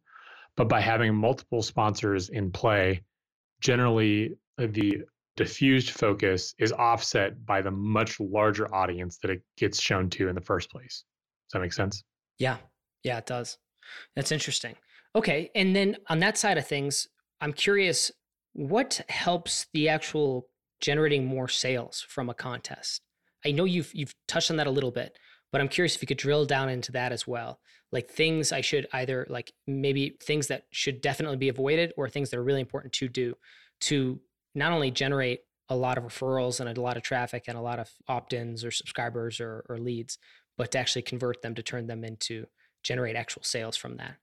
But 0.56 0.68
by 0.68 0.80
having 0.80 1.14
multiple 1.14 1.62
sponsors 1.62 2.30
in 2.30 2.50
play, 2.50 3.02
generally 3.60 4.36
the 4.58 5.02
diffused 5.36 5.90
focus 5.90 6.54
is 6.58 6.72
offset 6.72 7.44
by 7.44 7.60
the 7.60 7.70
much 7.70 8.18
larger 8.20 8.72
audience 8.74 9.18
that 9.18 9.30
it 9.30 9.42
gets 9.56 9.80
shown 9.80 10.08
to 10.10 10.28
in 10.28 10.34
the 10.34 10.40
first 10.40 10.70
place. 10.70 11.04
Does 11.48 11.52
that 11.52 11.60
make 11.60 11.72
sense? 11.72 12.02
Yeah. 12.38 12.56
Yeah, 13.04 13.18
it 13.18 13.26
does. 13.26 13.58
That's 14.14 14.32
interesting. 14.32 14.74
Okay. 15.14 15.50
And 15.54 15.76
then 15.76 15.96
on 16.08 16.18
that 16.20 16.38
side 16.38 16.58
of 16.58 16.66
things, 16.66 17.06
I'm 17.40 17.52
curious 17.52 18.10
what 18.54 19.02
helps 19.08 19.66
the 19.74 19.88
actual 19.90 20.48
generating 20.80 21.24
more 21.26 21.48
sales 21.48 22.04
from 22.08 22.28
a 22.28 22.34
contest? 22.34 23.02
I 23.44 23.52
know 23.52 23.64
you've 23.64 23.90
you've 23.94 24.14
touched 24.28 24.50
on 24.50 24.56
that 24.56 24.66
a 24.66 24.70
little 24.70 24.90
bit, 24.90 25.18
but 25.52 25.60
I'm 25.60 25.68
curious 25.68 25.94
if 25.94 26.02
you 26.02 26.08
could 26.08 26.18
drill 26.18 26.44
down 26.46 26.68
into 26.68 26.92
that 26.92 27.12
as 27.12 27.26
well. 27.26 27.60
Like 27.92 28.10
things 28.10 28.52
I 28.52 28.60
should 28.60 28.86
either 28.92 29.26
like 29.28 29.52
maybe 29.66 30.16
things 30.22 30.48
that 30.48 30.64
should 30.70 31.00
definitely 31.00 31.36
be 31.36 31.48
avoided 31.48 31.92
or 31.96 32.08
things 32.08 32.30
that 32.30 32.38
are 32.38 32.44
really 32.44 32.60
important 32.60 32.92
to 32.94 33.08
do 33.08 33.34
to 33.82 34.20
not 34.56 34.72
only 34.72 34.90
generate 34.90 35.40
a 35.68 35.76
lot 35.76 35.98
of 35.98 36.04
referrals 36.04 36.60
and 36.60 36.76
a 36.76 36.80
lot 36.80 36.96
of 36.96 37.02
traffic 37.02 37.44
and 37.46 37.58
a 37.58 37.60
lot 37.60 37.78
of 37.78 37.90
opt-ins 38.08 38.64
or 38.64 38.70
subscribers 38.70 39.40
or, 39.40 39.64
or 39.68 39.78
leads, 39.78 40.18
but 40.56 40.70
to 40.72 40.78
actually 40.78 41.02
convert 41.02 41.42
them 41.42 41.54
to 41.54 41.62
turn 41.62 41.86
them 41.86 42.04
into 42.04 42.46
generate 42.82 43.16
actual 43.16 43.42
sales 43.42 43.76
from 43.76 43.96
that. 43.96 44.16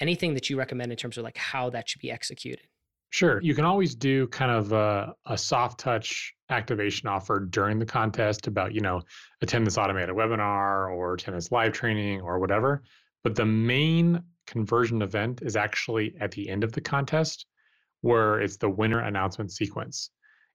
Anything 0.00 0.34
that 0.34 0.50
you 0.50 0.58
recommend 0.58 0.92
in 0.92 0.98
terms 0.98 1.16
of 1.16 1.24
like 1.24 1.36
how 1.36 1.70
that 1.70 1.88
should 1.88 2.00
be 2.00 2.10
executed? 2.10 2.66
Sure. 3.10 3.40
You 3.42 3.54
can 3.54 3.64
always 3.64 3.94
do 3.94 4.26
kind 4.28 4.52
of 4.52 4.72
a, 4.72 5.14
a, 5.26 5.36
soft 5.36 5.80
touch 5.80 6.32
activation 6.48 7.08
offer 7.08 7.40
during 7.40 7.78
the 7.78 7.86
contest 7.86 8.46
about, 8.46 8.72
you 8.72 8.80
know, 8.80 9.02
attend 9.42 9.66
this 9.66 9.78
automated 9.78 10.14
webinar 10.14 10.94
or 10.94 11.14
attend 11.14 11.36
this 11.36 11.50
live 11.50 11.72
training 11.72 12.20
or 12.20 12.38
whatever. 12.38 12.82
But 13.24 13.34
the 13.34 13.46
main 13.46 14.22
conversion 14.46 15.02
event 15.02 15.42
is 15.42 15.56
actually 15.56 16.14
at 16.20 16.30
the 16.30 16.48
end 16.48 16.62
of 16.62 16.72
the 16.72 16.80
contest 16.80 17.46
where 18.02 18.40
it's 18.40 18.56
the 18.56 18.68
winner 18.68 19.00
announcement 19.00 19.52
sequence. 19.52 20.10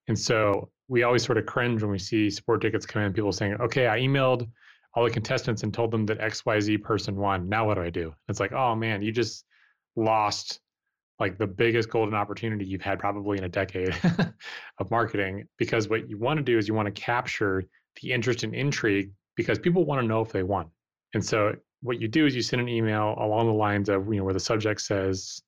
And 0.08 0.18
so 0.18 0.70
we 0.88 1.02
always 1.02 1.24
sort 1.24 1.38
of 1.38 1.46
cringe 1.46 1.82
when 1.82 1.90
we 1.90 1.98
see 1.98 2.30
sport 2.30 2.60
tickets 2.60 2.86
come 2.86 3.02
in, 3.02 3.12
people 3.12 3.32
saying, 3.32 3.56
okay, 3.60 3.88
I 3.88 3.98
emailed 3.98 4.48
all 4.94 5.04
the 5.04 5.10
contestants 5.10 5.62
and 5.62 5.74
told 5.74 5.90
them 5.90 6.06
that 6.06 6.18
XYZ 6.18 6.82
person 6.82 7.16
won. 7.16 7.48
Now 7.48 7.66
what 7.66 7.74
do 7.74 7.82
I 7.82 7.90
do? 7.90 8.14
It's 8.28 8.40
like, 8.40 8.52
oh 8.52 8.74
man, 8.74 9.02
you 9.02 9.12
just 9.12 9.44
lost 9.94 10.60
like 11.18 11.38
the 11.38 11.46
biggest 11.46 11.90
golden 11.90 12.14
opportunity 12.14 12.64
you've 12.64 12.82
had 12.82 12.98
probably 12.98 13.38
in 13.38 13.44
a 13.44 13.48
decade 13.48 13.94
of 14.78 14.90
marketing 14.90 15.46
because 15.58 15.88
what 15.88 16.08
you 16.08 16.18
want 16.18 16.38
to 16.38 16.42
do 16.42 16.58
is 16.58 16.68
you 16.68 16.74
want 16.74 16.86
to 16.86 17.00
capture 17.00 17.64
the 18.02 18.12
interest 18.12 18.42
and 18.42 18.54
intrigue 18.54 19.10
because 19.34 19.58
people 19.58 19.84
want 19.84 20.00
to 20.00 20.06
know 20.06 20.20
if 20.20 20.30
they 20.30 20.42
won. 20.42 20.66
And 21.14 21.24
so 21.24 21.54
what 21.82 22.00
you 22.00 22.08
do 22.08 22.26
is 22.26 22.34
you 22.34 22.42
send 22.42 22.60
an 22.60 22.68
email 22.68 23.14
along 23.18 23.46
the 23.46 23.52
lines 23.52 23.88
of, 23.88 24.06
you 24.08 24.18
know, 24.18 24.24
where 24.24 24.34
the 24.34 24.40
subject 24.40 24.80
says, 24.80 25.40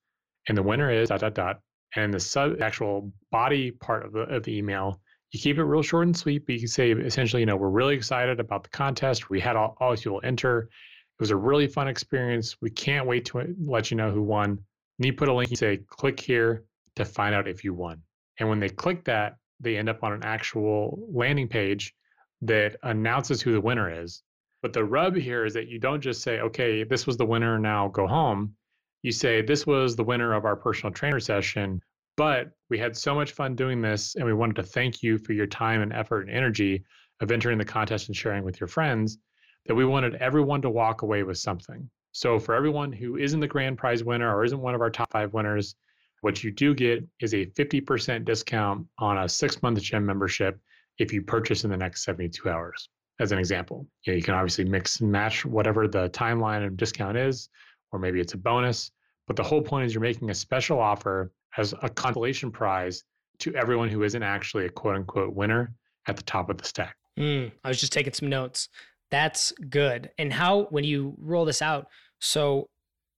and 0.49 0.57
the 0.57 0.63
winner 0.63 0.91
is 0.91 1.09
dot 1.09 1.21
dot 1.21 1.35
dot. 1.35 1.61
And 1.97 2.13
the 2.13 2.21
sub 2.21 2.61
actual 2.61 3.13
body 3.31 3.71
part 3.71 4.05
of 4.05 4.13
the 4.13 4.21
of 4.21 4.43
the 4.43 4.57
email 4.57 5.01
you 5.31 5.41
keep 5.41 5.59
it 5.59 5.65
real 5.65 5.83
short 5.83 6.07
and 6.07 6.17
sweet, 6.17 6.47
but 6.47 6.55
you 6.55 6.61
can 6.61 6.69
say 6.69 6.93
essentially, 6.93 7.43
you 7.43 7.47
know, 7.47 7.57
we're 7.57 7.69
really 7.69 7.95
excited 7.95 8.41
about 8.41 8.63
the 8.63 8.71
contest. 8.71 9.29
We 9.29 9.41
had 9.41 9.57
all, 9.57 9.77
all 9.79 9.95
people 9.95 10.21
enter. 10.25 10.61
It 10.61 11.21
was 11.21 11.31
a 11.31 11.37
really 11.37 11.67
fun 11.67 11.89
experience. 11.89 12.57
We 12.63 12.71
can't 12.71 13.07
wait 13.07 13.27
to 13.27 13.41
uh, 13.41 13.45
let 13.61 13.91
you 13.91 13.97
know 13.97 14.11
who 14.11 14.23
won. 14.23 14.51
And 14.51 15.07
you 15.07 15.13
put 15.13 15.29
a 15.29 15.35
link, 15.35 15.51
you 15.51 15.57
say, 15.57 15.81
click 15.89 16.19
here 16.19 16.65
to 16.97 17.05
find 17.05 17.35
out 17.35 17.47
if 17.47 17.63
you 17.63 17.75
won. 17.75 18.03
And 18.39 18.49
when 18.49 18.59
they 18.59 18.69
click 18.69 19.05
that, 19.05 19.37
they 19.61 19.77
end 19.77 19.89
up 19.89 20.03
on 20.03 20.13
an 20.13 20.23
actual 20.23 20.99
landing 21.13 21.49
page 21.49 21.95
that 22.43 22.77
announces 22.83 23.43
who 23.43 23.53
the 23.53 23.61
winner 23.61 24.03
is. 24.03 24.23
But 24.63 24.73
the 24.73 24.85
rub 24.85 25.15
here 25.15 25.45
is 25.45 25.55
that 25.55 25.69
you 25.69 25.79
don't 25.79 26.01
just 26.01 26.23
say, 26.23 26.41
okay, 26.41 26.85
this 26.85 27.07
was 27.07 27.17
the 27.17 27.27
winner, 27.27 27.59
now 27.59 27.89
go 27.89 28.07
home. 28.07 28.55
You 29.03 29.13
say, 29.13 29.43
this 29.43 29.67
was 29.67 29.97
the 29.97 30.05
winner 30.05 30.33
of 30.33 30.45
our 30.45 30.57
personal 30.57 30.93
trainer 30.93 31.21
session. 31.21 31.81
But 32.17 32.51
we 32.69 32.79
had 32.79 32.97
so 32.97 33.15
much 33.15 33.31
fun 33.31 33.55
doing 33.55 33.81
this, 33.81 34.17
and 34.17 34.25
we 34.25 34.35
wanted 34.35 34.57
to 34.57 34.65
thank 34.65 35.05
you 35.05 35.19
for 35.19 35.33
your 35.35 35.47
time 35.47 35.83
and 35.83 35.93
effort 35.93 36.23
and 36.23 36.37
energy 36.37 36.83
of 37.21 37.31
entering 37.31 37.59
the 37.59 37.65
contest 37.65 38.09
and 38.09 38.17
sharing 38.17 38.43
with 38.43 38.59
your 38.59 38.67
friends 38.67 39.19
that 39.67 39.75
we 39.77 39.85
wanted 39.85 40.17
everyone 40.17 40.63
to 40.63 40.71
walk 40.71 41.03
away 41.03 41.23
with 41.23 41.39
something. 41.39 41.89
So, 42.11 42.41
for 42.41 42.57
everyone 42.57 42.91
who 42.91 43.19
isn't 43.19 43.39
the 43.39 43.47
grand 43.47 43.79
prize 43.79 44.03
winner 44.03 44.35
or 44.35 44.45
isn't 44.45 44.61
one 44.61 44.75
of 44.75 44.81
our 44.81 44.91
top 44.91 45.13
five 45.13 45.33
winners, 45.33 45.77
What 46.21 46.43
you 46.43 46.51
do 46.51 46.75
get 46.75 47.07
is 47.21 47.35
a 47.35 47.47
50% 47.47 48.25
discount 48.25 48.87
on 48.99 49.19
a 49.19 49.29
six 49.29 49.63
month 49.63 49.81
gym 49.81 50.05
membership 50.05 50.59
if 50.99 51.13
you 51.13 51.23
purchase 51.23 51.65
in 51.65 51.71
the 51.71 51.77
next 51.77 52.03
72 52.03 52.49
hours, 52.49 52.89
as 53.21 53.31
an 53.31 53.39
example. 53.39 53.87
You, 54.03 54.13
know, 54.13 54.17
you 54.17 54.23
can 54.23 54.35
obviously 54.35 54.65
mix 54.65 55.01
and 55.01 55.13
match 55.13 55.45
whatever 55.45 55.87
the 55.87 56.11
timeline 56.11 56.67
of 56.67 56.77
discount 56.77 57.17
is, 57.17 57.49
or 57.93 57.99
maybe 57.99 58.21
it's 58.21 58.35
a 58.35 58.39
bonus. 58.39 58.91
But 59.27 59.37
the 59.37 59.43
whole 59.43 59.63
point 59.63 59.87
is 59.87 59.95
you're 59.95 60.03
making 60.03 60.31
a 60.31 60.35
special 60.35 60.79
offer 60.79 61.33
as 61.57 61.75
a 61.83 61.89
consolation 61.89 62.51
prize 62.51 63.05
to 63.41 63.55
everyone 63.55 63.89
who 63.89 64.03
isn't 64.03 64.23
actually 64.23 64.67
a 64.67 64.71
quote 64.71 64.97
unquote 64.97 65.35
winner 65.35 65.73
at 66.07 66.17
the 66.17 66.23
top 66.23 66.51
of 66.51 66.59
the 66.59 66.65
stack. 66.65 66.97
Mm, 67.19 67.53
I 67.65 67.69
was 67.69 67.81
just 67.81 67.93
taking 67.93 68.13
some 68.13 68.29
notes. 68.29 68.69
That's 69.11 69.53
good. 69.71 70.11
And 70.19 70.33
how, 70.33 70.65
when 70.71 70.85
you 70.85 71.15
roll 71.19 71.45
this 71.45 71.63
out, 71.63 71.89
so 72.21 72.69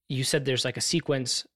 you 0.09 0.25
said 0.25 0.45
there's 0.45 0.65
like 0.65 0.77
a 0.77 0.83
sequence 0.83 1.47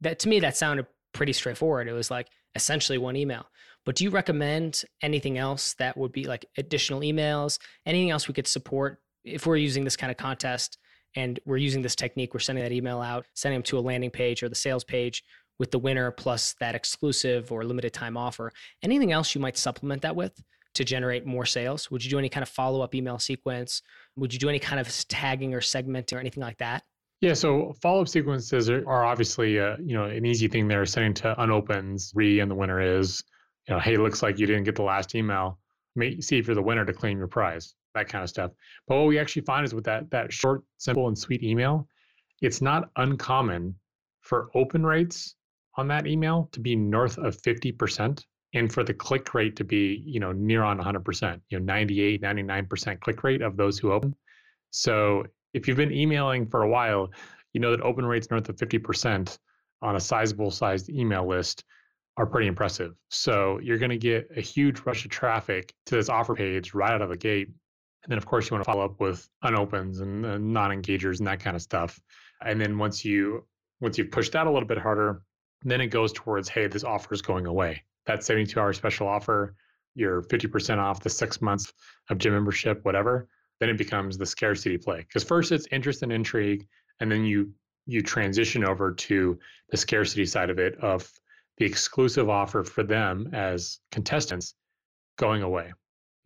that 0.00 0.18
to 0.20 0.28
me, 0.28 0.40
that 0.40 0.56
sounded 0.56 0.86
pretty 1.12 1.32
straightforward. 1.32 1.88
It 1.88 1.92
was 1.92 2.10
like 2.10 2.28
essentially 2.54 2.98
one 2.98 3.16
email. 3.16 3.46
But 3.84 3.96
do 3.96 4.04
you 4.04 4.10
recommend 4.10 4.84
anything 5.02 5.38
else 5.38 5.74
that 5.74 5.96
would 5.96 6.12
be 6.12 6.24
like 6.24 6.46
additional 6.56 7.00
emails, 7.00 7.58
anything 7.84 8.10
else 8.10 8.28
we 8.28 8.34
could 8.34 8.46
support 8.46 9.00
if 9.24 9.46
we're 9.46 9.56
using 9.56 9.84
this 9.84 9.96
kind 9.96 10.10
of 10.10 10.16
contest 10.16 10.78
and 11.16 11.40
we're 11.44 11.56
using 11.56 11.82
this 11.82 11.94
technique? 11.94 12.34
We're 12.34 12.40
sending 12.40 12.64
that 12.64 12.72
email 12.72 13.00
out, 13.00 13.26
sending 13.34 13.56
them 13.58 13.64
to 13.64 13.78
a 13.78 13.80
landing 13.80 14.10
page 14.10 14.42
or 14.42 14.48
the 14.48 14.54
sales 14.54 14.84
page 14.84 15.22
with 15.58 15.70
the 15.70 15.78
winner 15.78 16.10
plus 16.10 16.54
that 16.60 16.74
exclusive 16.74 17.52
or 17.52 17.64
limited 17.64 17.92
time 17.92 18.16
offer. 18.16 18.52
Anything 18.82 19.12
else 19.12 19.34
you 19.34 19.40
might 19.40 19.56
supplement 19.56 20.02
that 20.02 20.16
with? 20.16 20.42
to 20.74 20.84
generate 20.84 21.24
more 21.24 21.46
sales? 21.46 21.90
Would 21.90 22.04
you 22.04 22.10
do 22.10 22.18
any 22.18 22.28
kind 22.28 22.42
of 22.42 22.48
follow 22.48 22.80
up 22.80 22.94
email 22.94 23.18
sequence? 23.18 23.82
Would 24.16 24.32
you 24.32 24.38
do 24.38 24.48
any 24.48 24.58
kind 24.58 24.80
of 24.80 24.88
tagging 25.08 25.54
or 25.54 25.60
segmenting 25.60 26.16
or 26.16 26.18
anything 26.18 26.42
like 26.42 26.58
that? 26.58 26.82
Yeah, 27.20 27.34
so 27.34 27.74
follow 27.80 28.02
up 28.02 28.08
sequences 28.08 28.68
are, 28.68 28.86
are 28.88 29.04
obviously 29.04 29.58
uh, 29.58 29.76
you 29.82 29.96
know 29.96 30.04
an 30.04 30.26
easy 30.26 30.48
thing 30.48 30.68
there. 30.68 30.84
Sending 30.84 31.14
to 31.14 31.40
unopens, 31.40 32.12
re, 32.14 32.40
and 32.40 32.50
the 32.50 32.54
winner 32.54 32.80
is 32.98 33.22
you 33.68 33.74
know, 33.74 33.80
hey, 33.80 33.96
looks 33.96 34.22
like 34.22 34.38
you 34.38 34.46
didn't 34.46 34.64
get 34.64 34.76
the 34.76 34.82
last 34.82 35.14
email. 35.14 35.58
May, 35.96 36.20
see 36.20 36.38
if 36.38 36.46
you're 36.46 36.56
the 36.56 36.62
winner 36.62 36.84
to 36.84 36.92
claim 36.92 37.18
your 37.18 37.28
prize. 37.28 37.74
That 37.94 38.08
kind 38.08 38.22
of 38.24 38.30
stuff. 38.30 38.50
But 38.88 38.96
what 38.96 39.06
we 39.06 39.18
actually 39.18 39.42
find 39.42 39.64
is 39.64 39.74
with 39.74 39.84
that 39.84 40.10
that 40.10 40.32
short, 40.32 40.62
simple, 40.78 41.08
and 41.08 41.18
sweet 41.18 41.42
email, 41.42 41.88
it's 42.42 42.60
not 42.60 42.90
uncommon 42.96 43.74
for 44.20 44.50
open 44.54 44.84
rates 44.84 45.36
on 45.76 45.88
that 45.88 46.06
email 46.06 46.48
to 46.52 46.60
be 46.60 46.74
north 46.76 47.18
of 47.18 47.36
50% 47.42 48.24
and 48.54 48.72
for 48.72 48.84
the 48.84 48.94
click 48.94 49.34
rate 49.34 49.56
to 49.56 49.64
be 49.64 50.02
you 50.06 50.20
know 50.20 50.32
near 50.32 50.62
on 50.62 50.78
100% 50.78 51.40
you 51.50 51.58
know 51.58 51.64
98 51.64 52.22
99% 52.22 53.00
click 53.00 53.22
rate 53.24 53.42
of 53.42 53.56
those 53.56 53.78
who 53.78 53.92
open. 53.92 54.14
So 54.70 55.24
if 55.52 55.68
you've 55.68 55.76
been 55.76 55.92
emailing 55.92 56.46
for 56.46 56.62
a 56.62 56.68
while 56.68 57.10
you 57.52 57.60
know 57.60 57.70
that 57.70 57.80
open 57.80 58.04
rates 58.04 58.30
north 58.30 58.48
of 58.48 58.56
50% 58.56 59.38
on 59.82 59.96
a 59.96 60.00
sizable 60.00 60.50
sized 60.50 60.90
email 60.90 61.26
list 61.26 61.64
are 62.16 62.26
pretty 62.26 62.46
impressive. 62.46 62.94
So 63.10 63.58
you're 63.62 63.78
going 63.78 63.90
to 63.90 63.98
get 63.98 64.28
a 64.36 64.40
huge 64.40 64.80
rush 64.80 65.04
of 65.04 65.10
traffic 65.10 65.72
to 65.86 65.96
this 65.96 66.08
offer 66.08 66.34
page 66.34 66.74
right 66.74 66.92
out 66.92 67.02
of 67.02 67.08
the 67.08 67.16
gate 67.16 67.48
and 68.04 68.10
then 68.10 68.18
of 68.18 68.26
course 68.26 68.48
you 68.48 68.54
want 68.54 68.64
to 68.64 68.70
follow 68.70 68.84
up 68.84 69.00
with 69.00 69.28
unopens 69.42 70.00
and, 70.00 70.24
and 70.24 70.52
non-engagers 70.52 71.18
and 71.18 71.26
that 71.26 71.40
kind 71.40 71.56
of 71.56 71.62
stuff 71.62 72.00
and 72.44 72.60
then 72.60 72.78
once 72.78 73.04
you 73.04 73.44
once 73.80 73.98
you've 73.98 74.10
pushed 74.10 74.32
that 74.32 74.46
a 74.46 74.50
little 74.50 74.68
bit 74.68 74.78
harder 74.78 75.22
then 75.62 75.80
it 75.80 75.88
goes 75.88 76.12
towards 76.12 76.48
hey 76.48 76.66
this 76.66 76.84
offer 76.84 77.12
is 77.12 77.22
going 77.22 77.46
away 77.46 77.82
that 78.06 78.24
72 78.24 78.58
hour 78.58 78.72
special 78.72 79.08
offer, 79.08 79.54
you're 79.94 80.22
50% 80.22 80.78
off 80.78 81.00
the 81.00 81.10
six 81.10 81.40
months 81.40 81.72
of 82.10 82.18
gym 82.18 82.32
membership, 82.32 82.84
whatever, 82.84 83.28
then 83.60 83.68
it 83.68 83.78
becomes 83.78 84.18
the 84.18 84.26
scarcity 84.26 84.76
play. 84.76 84.98
Because 84.98 85.24
first 85.24 85.52
it's 85.52 85.68
interest 85.70 86.02
and 86.02 86.12
intrigue, 86.12 86.66
and 87.00 87.10
then 87.10 87.24
you 87.24 87.52
you 87.86 88.00
transition 88.00 88.64
over 88.64 88.92
to 88.92 89.38
the 89.68 89.76
scarcity 89.76 90.24
side 90.24 90.48
of 90.48 90.58
it 90.58 90.74
of 90.78 91.10
the 91.58 91.66
exclusive 91.66 92.30
offer 92.30 92.64
for 92.64 92.82
them 92.82 93.28
as 93.34 93.78
contestants 93.90 94.54
going 95.18 95.42
away. 95.42 95.70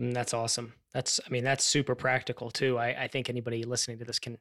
Mm, 0.00 0.14
that's 0.14 0.34
awesome. 0.34 0.74
That's 0.92 1.20
I 1.26 1.30
mean 1.30 1.44
that's 1.44 1.64
super 1.64 1.94
practical 1.94 2.50
too. 2.50 2.78
I, 2.78 3.04
I 3.04 3.08
think 3.08 3.28
anybody 3.28 3.62
listening 3.64 3.98
to 3.98 4.04
this 4.04 4.18
can 4.18 4.38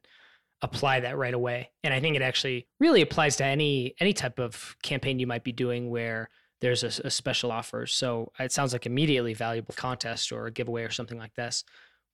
apply 0.62 1.00
that 1.00 1.16
right 1.16 1.34
away. 1.34 1.70
And 1.84 1.94
I 1.94 2.00
think 2.00 2.16
it 2.16 2.22
actually 2.22 2.66
really 2.80 3.02
applies 3.02 3.36
to 3.36 3.44
any 3.44 3.94
any 4.00 4.12
type 4.12 4.38
of 4.38 4.76
campaign 4.82 5.18
you 5.18 5.26
might 5.26 5.44
be 5.44 5.52
doing 5.52 5.90
where 5.90 6.30
there's 6.60 6.82
a, 6.82 7.06
a, 7.06 7.10
special 7.10 7.52
offer. 7.52 7.86
So 7.86 8.32
it 8.40 8.50
sounds 8.50 8.72
like 8.72 8.84
immediately 8.84 9.32
valuable 9.32 9.74
contest 9.76 10.32
or 10.32 10.46
a 10.46 10.50
giveaway 10.50 10.82
or 10.82 10.90
something 10.90 11.18
like 11.18 11.34
this. 11.34 11.62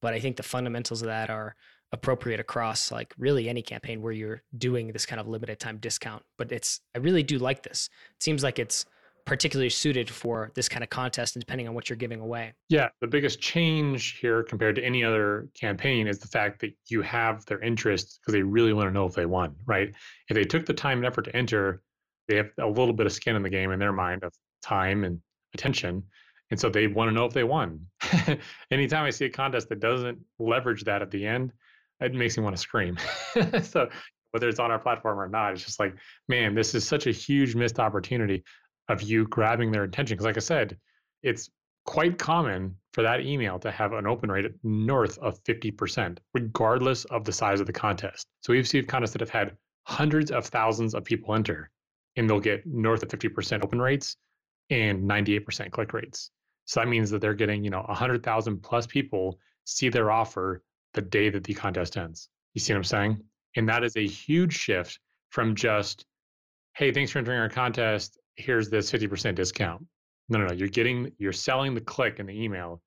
But 0.03 0.13
I 0.13 0.21
think 0.21 0.37
the 0.37 0.43
fundamentals 0.43 1.01
of 1.01 1.07
that 1.07 1.31
are 1.31 1.57
appropriate 1.93 2.41
across 2.41 2.93
like 2.93 3.15
really 3.17 3.49
any 3.49 3.63
campaign 3.63 4.03
where 4.03 4.13
you're 4.13 4.43
doing 4.59 4.89
this 4.89 5.07
kind 5.07 5.19
of 5.19 5.29
limited 5.29 5.61
time 5.61 5.79
discount. 5.79 6.23
But 6.37 6.53
it's 6.53 6.81
I 6.95 6.99
really 6.99 7.23
do 7.23 7.39
like 7.39 7.63
this. 7.63 7.89
It 8.17 8.23
seems 8.23 8.43
like 8.43 8.59
it's 8.59 8.85
particularly 9.27 9.71
suited 9.71 10.11
for 10.11 10.51
this 10.55 10.69
kind 10.69 10.83
of 10.83 10.91
contest 10.91 11.35
and 11.37 11.41
depending 11.41 11.67
on 11.67 11.75
what 11.75 11.89
you're 11.89 11.97
giving 11.97 12.21
away. 12.21 12.53
Yeah, 12.69 12.89
the 13.01 13.07
biggest 13.07 13.41
change 13.41 14.19
here 14.19 14.43
compared 14.43 14.77
to 14.77 14.85
any 14.85 15.03
other 15.03 15.49
campaign 15.59 16.07
is 16.07 16.19
the 16.19 16.29
fact 16.29 16.61
that 16.61 16.75
you 16.89 17.01
have 17.03 17.45
their 17.47 17.61
interest 17.61 18.21
because 18.21 18.33
they 18.33 18.43
really 18.43 18.73
want 18.73 18.89
to 18.89 18.93
know 18.93 19.07
if 19.07 19.15
they 19.15 19.27
won, 19.27 19.55
right? 19.65 19.93
If 20.29 20.35
they 20.35 20.45
took 20.45 20.67
the 20.67 20.75
time 20.75 20.99
and 20.99 21.07
effort 21.07 21.23
to 21.23 21.37
enter, 21.37 21.83
they 22.29 22.37
have 22.37 22.51
a 22.61 22.67
little 22.67 22.93
bit 22.93 23.07
of 23.07 23.13
skin 23.13 23.37
in 23.37 23.43
the 23.43 23.51
game 23.51 23.71
in 23.71 23.79
their 23.79 23.93
mind 23.93 24.25
of 24.25 24.33
time 24.63 25.05
and 25.05 25.21
attention. 25.55 26.03
And 26.51 26.61
so 26.61 26.69
they 26.69 26.87
want 26.87 27.09
to 27.09 27.15
know 27.15 27.25
if 27.25 27.33
they 27.33 27.45
won. 27.45 27.87
Anytime 28.71 29.05
I 29.05 29.11
see 29.11 29.25
a 29.25 29.31
contest 29.31 29.71
that 29.71 29.81
doesn't 29.81 30.19
leverage 30.39 30.85
that 30.85 31.01
at 31.01 31.11
the 31.11 31.27
end, 31.27 31.53
it 32.01 32.15
makes 32.15 32.37
me 32.37 32.45
want 32.45 32.57
to 32.57 32.61
scream. 32.61 32.99
so 33.63 33.89
whether 34.33 34.49
it's 34.49 34.59
on 34.59 34.71
our 34.71 34.79
platform 34.79 35.19
or 35.19 35.29
not, 35.29 35.53
it's 35.53 35.65
just 35.65 35.81
like, 35.81 35.95
man, 36.29 36.55
this 36.55 36.75
is 36.75 36.87
such 36.87 37.07
a 37.07 37.13
huge 37.13 37.55
missed 37.55 37.79
opportunity 37.79 38.43
of 38.89 39.03
you 39.03 39.27
grabbing 39.27 39.71
their 39.71 39.85
attention. 39.85 40.15
Because 40.15 40.27
like 40.27 40.37
I 40.37 40.41
said, 40.41 40.77
it's 41.23 41.51
quite 41.85 42.19
common 42.19 42.77
for 42.93 43.03
that 43.03 43.21
email 43.21 43.59
to 43.59 43.71
have 43.71 43.93
an 43.93 44.07
open 44.07 44.31
rate 44.31 44.51
north 44.63 45.19
of 45.19 45.43
50%, 45.45 46.19
regardless 46.33 47.05
of 47.07 47.25
the 47.25 47.33
size 47.33 47.61
of 47.61 47.67
the 47.67 47.73
contest. 47.73 48.27
So 48.43 48.53
we've 48.53 48.69
seen 48.69 48.87
contests 48.87 49.13
that 49.13 49.21
have 49.21 49.31
had 49.31 49.57
hundreds 49.85 50.31
of 50.31 50.47
thousands 50.47 50.95
of 50.95 51.05
people 51.05 51.35
enter 51.35 51.71
and 52.17 52.29
they'll 52.29 52.41
get 52.41 52.67
north 52.67 53.03
of 53.03 53.09
50% 53.09 53.65
open 53.65 53.81
rates 53.81 54.17
and 54.71 55.09
98% 55.09 55.71
click 55.71 55.93
rates. 55.93 56.31
So 56.65 56.81
that 56.81 56.89
means 56.89 57.11
that 57.11 57.21
they're 57.21 57.35
getting, 57.35 57.65
you 57.65 57.71
know, 57.71 57.83
100,000 57.83 58.63
plus 58.63 58.87
people 58.87 59.39
see 59.65 59.89
their 59.89 60.11
offer 60.11 60.63
the 60.95 61.03
day 61.03 61.29
that 61.29 61.45
the 61.45 61.55
contest 61.55 61.97
ends. 61.97 62.29
You 62.55 62.61
see 62.61 62.73
what 62.73 62.79
I'm 62.79 62.85
saying? 62.85 63.21
And 63.57 63.69
that 63.69 63.85
is 63.85 63.97
a 63.97 64.07
huge 64.07 64.55
shift 64.55 64.99
from 65.31 65.55
just, 65.55 66.07
hey, 66.77 66.93
thanks 66.93 67.11
for 67.11 67.19
entering 67.19 67.41
our 67.41 67.49
contest. 67.49 68.19
Here's 68.37 68.69
this 68.69 68.91
50% 68.91 69.35
discount. 69.35 69.85
No, 70.29 70.39
no, 70.39 70.47
no. 70.47 70.53
You're 70.53 70.69
getting, 70.69 71.13
you're 71.19 71.33
selling 71.33 71.75
the 71.75 71.81
click 71.81 72.19
in 72.19 72.27
the 72.27 72.43
email 72.43 72.81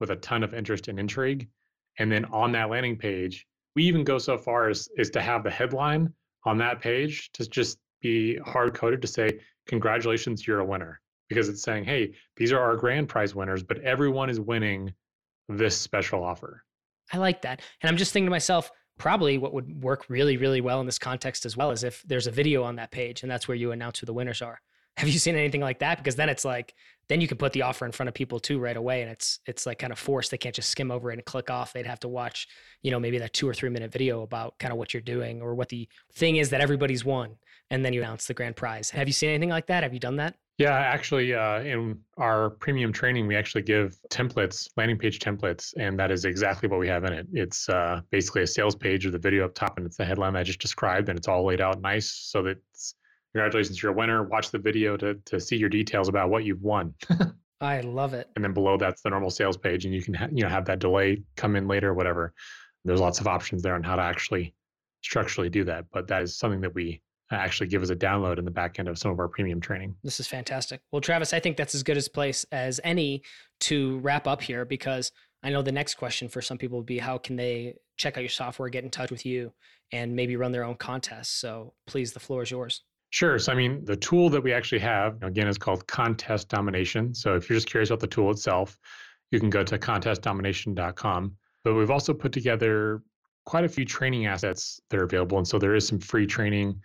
with 0.00 0.10
a 0.10 0.16
ton 0.16 0.42
of 0.42 0.54
interest 0.54 0.88
and 0.88 0.98
intrigue. 0.98 1.48
And 1.98 2.10
then 2.10 2.24
on 2.26 2.52
that 2.52 2.70
landing 2.70 2.96
page, 2.96 3.46
we 3.76 3.84
even 3.84 4.04
go 4.04 4.18
so 4.18 4.38
far 4.38 4.68
as, 4.68 4.88
is 4.96 5.10
to 5.10 5.20
have 5.20 5.44
the 5.44 5.50
headline 5.50 6.12
on 6.44 6.58
that 6.58 6.80
page 6.80 7.30
to 7.32 7.48
just 7.48 7.78
be 8.00 8.36
hard 8.38 8.74
coded 8.74 9.02
to 9.02 9.08
say, 9.08 9.40
congratulations, 9.66 10.46
you're 10.46 10.60
a 10.60 10.64
winner. 10.64 11.00
Because 11.28 11.48
it's 11.48 11.62
saying, 11.62 11.84
hey, 11.84 12.12
these 12.36 12.52
are 12.52 12.60
our 12.60 12.76
grand 12.76 13.08
prize 13.08 13.34
winners, 13.34 13.62
but 13.62 13.80
everyone 13.80 14.28
is 14.28 14.38
winning 14.40 14.92
this 15.48 15.76
special 15.76 16.22
offer. 16.22 16.62
I 17.12 17.18
like 17.18 17.42
that. 17.42 17.62
And 17.82 17.88
I'm 17.88 17.96
just 17.96 18.12
thinking 18.12 18.26
to 18.26 18.30
myself, 18.30 18.70
probably 18.98 19.38
what 19.38 19.52
would 19.52 19.82
work 19.82 20.04
really, 20.08 20.36
really 20.36 20.60
well 20.60 20.80
in 20.80 20.86
this 20.86 20.98
context 20.98 21.46
as 21.46 21.56
well 21.56 21.70
is 21.70 21.82
if 21.82 22.02
there's 22.02 22.26
a 22.26 22.30
video 22.30 22.62
on 22.62 22.76
that 22.76 22.90
page 22.90 23.22
and 23.22 23.30
that's 23.30 23.48
where 23.48 23.56
you 23.56 23.72
announce 23.72 23.98
who 23.98 24.06
the 24.06 24.12
winners 24.12 24.42
are. 24.42 24.60
Have 24.96 25.08
you 25.08 25.18
seen 25.18 25.34
anything 25.34 25.60
like 25.60 25.80
that? 25.80 25.98
Because 25.98 26.16
then 26.16 26.28
it's 26.28 26.44
like, 26.44 26.74
then 27.08 27.20
you 27.20 27.28
can 27.28 27.36
put 27.36 27.52
the 27.52 27.62
offer 27.62 27.84
in 27.84 27.92
front 27.92 28.08
of 28.08 28.14
people 28.14 28.40
too 28.40 28.58
right 28.58 28.76
away 28.76 29.02
and 29.02 29.10
it's 29.10 29.38
it's 29.46 29.66
like 29.66 29.78
kind 29.78 29.92
of 29.92 29.98
forced. 29.98 30.30
They 30.30 30.38
can't 30.38 30.54
just 30.54 30.70
skim 30.70 30.90
over 30.90 31.10
it 31.10 31.14
and 31.14 31.24
click 31.24 31.50
off. 31.50 31.72
They'd 31.72 31.86
have 31.86 32.00
to 32.00 32.08
watch 32.08 32.48
you 32.82 32.90
know 32.90 33.00
maybe 33.00 33.18
that 33.18 33.32
two 33.32 33.48
or 33.48 33.54
three 33.54 33.70
minute 33.70 33.92
video 33.92 34.22
about 34.22 34.58
kind 34.58 34.72
of 34.72 34.78
what 34.78 34.94
you're 34.94 35.02
doing 35.02 35.42
or 35.42 35.54
what 35.54 35.68
the 35.68 35.88
thing 36.14 36.36
is 36.36 36.50
that 36.50 36.60
everybody's 36.60 37.04
won 37.04 37.36
and 37.70 37.84
then 37.84 37.92
you 37.92 38.00
announce 38.00 38.26
the 38.26 38.34
grand 38.34 38.56
prize. 38.56 38.90
Have 38.90 39.08
you 39.08 39.12
seen 39.12 39.30
anything 39.30 39.50
like 39.50 39.66
that? 39.66 39.82
Have 39.82 39.92
you 39.92 40.00
done 40.00 40.16
that? 40.16 40.36
Yeah 40.58 40.72
actually 40.72 41.34
uh, 41.34 41.60
in 41.60 41.98
our 42.16 42.50
premium 42.50 42.92
training 42.92 43.26
we 43.26 43.34
actually 43.34 43.62
give 43.62 43.98
templates 44.08 44.68
landing 44.76 44.98
page 44.98 45.18
templates 45.18 45.74
and 45.76 45.98
that 45.98 46.10
is 46.10 46.24
exactly 46.24 46.68
what 46.68 46.78
we 46.78 46.88
have 46.88 47.04
in 47.04 47.12
it. 47.12 47.26
It's 47.32 47.68
uh, 47.68 48.00
basically 48.10 48.42
a 48.42 48.46
sales 48.46 48.76
page 48.76 49.04
with 49.04 49.14
a 49.14 49.18
video 49.18 49.44
up 49.44 49.54
top 49.54 49.76
and 49.76 49.86
it's 49.86 49.96
the 49.96 50.04
headline 50.04 50.36
i 50.36 50.42
just 50.42 50.60
described 50.60 51.08
and 51.08 51.18
it's 51.18 51.28
all 51.28 51.44
laid 51.44 51.60
out 51.60 51.80
nice 51.80 52.10
so 52.10 52.42
that 52.44 52.56
it's 52.70 52.94
congratulations, 53.34 53.82
you're 53.82 53.92
a 53.92 53.94
winner. 53.94 54.22
Watch 54.22 54.50
the 54.50 54.58
video 54.58 54.96
to, 54.96 55.14
to 55.14 55.40
see 55.40 55.56
your 55.56 55.68
details 55.68 56.08
about 56.08 56.30
what 56.30 56.44
you've 56.44 56.62
won. 56.62 56.94
I 57.60 57.80
love 57.80 58.14
it. 58.14 58.28
And 58.36 58.44
then 58.44 58.52
below 58.52 58.76
that's 58.76 59.02
the 59.02 59.10
normal 59.10 59.30
sales 59.30 59.56
page, 59.56 59.84
and 59.84 59.94
you 59.94 60.02
can 60.02 60.14
ha- 60.14 60.28
you 60.30 60.42
know 60.42 60.48
have 60.48 60.66
that 60.66 60.78
delay 60.78 61.22
come 61.36 61.56
in 61.56 61.66
later, 61.66 61.94
whatever. 61.94 62.32
There's 62.84 63.00
lots 63.00 63.20
of 63.20 63.26
options 63.26 63.62
there 63.62 63.74
on 63.74 63.82
how 63.82 63.96
to 63.96 64.02
actually 64.02 64.54
structurally 65.02 65.48
do 65.48 65.64
that, 65.64 65.86
but 65.92 66.06
that 66.08 66.22
is 66.22 66.36
something 66.36 66.60
that 66.60 66.74
we 66.74 67.00
uh, 67.32 67.36
actually 67.36 67.68
give 67.68 67.82
as 67.82 67.90
a 67.90 67.96
download 67.96 68.38
in 68.38 68.44
the 68.44 68.50
back 68.50 68.78
end 68.78 68.88
of 68.88 68.98
some 68.98 69.10
of 69.10 69.18
our 69.18 69.28
premium 69.28 69.60
training. 69.60 69.94
This 70.04 70.20
is 70.20 70.26
fantastic. 70.26 70.80
Well, 70.92 71.00
Travis, 71.00 71.32
I 71.32 71.40
think 71.40 71.56
that's 71.56 71.74
as 71.74 71.82
good 71.82 71.96
a 71.96 72.10
place 72.10 72.44
as 72.52 72.80
any 72.84 73.22
to 73.60 73.98
wrap 74.00 74.26
up 74.26 74.42
here 74.42 74.64
because 74.64 75.10
I 75.42 75.50
know 75.50 75.62
the 75.62 75.72
next 75.72 75.94
question 75.94 76.28
for 76.28 76.42
some 76.42 76.58
people 76.58 76.78
would 76.78 76.86
be 76.86 76.98
how 76.98 77.18
can 77.18 77.36
they 77.36 77.76
check 77.96 78.16
out 78.16 78.20
your 78.20 78.30
software, 78.30 78.68
get 78.68 78.84
in 78.84 78.90
touch 78.90 79.10
with 79.10 79.24
you, 79.24 79.52
and 79.92 80.14
maybe 80.14 80.36
run 80.36 80.52
their 80.52 80.64
own 80.64 80.76
contests. 80.76 81.30
So 81.30 81.72
please, 81.86 82.12
the 82.12 82.20
floor 82.20 82.42
is 82.42 82.50
yours. 82.50 82.82
Sure. 83.14 83.38
So, 83.38 83.52
I 83.52 83.54
mean, 83.54 83.84
the 83.84 83.94
tool 83.94 84.28
that 84.30 84.42
we 84.42 84.52
actually 84.52 84.80
have, 84.80 85.22
again, 85.22 85.46
is 85.46 85.56
called 85.56 85.86
Contest 85.86 86.48
Domination. 86.48 87.14
So, 87.14 87.36
if 87.36 87.48
you're 87.48 87.56
just 87.56 87.68
curious 87.68 87.90
about 87.90 88.00
the 88.00 88.08
tool 88.08 88.32
itself, 88.32 88.76
you 89.30 89.38
can 89.38 89.50
go 89.50 89.62
to 89.62 89.78
contestdomination.com. 89.78 91.36
But 91.62 91.74
we've 91.74 91.92
also 91.92 92.12
put 92.12 92.32
together 92.32 93.04
quite 93.46 93.62
a 93.62 93.68
few 93.68 93.84
training 93.84 94.26
assets 94.26 94.80
that 94.90 94.98
are 94.98 95.04
available. 95.04 95.38
And 95.38 95.46
so, 95.46 95.60
there 95.60 95.76
is 95.76 95.86
some 95.86 96.00
free 96.00 96.26
training 96.26 96.80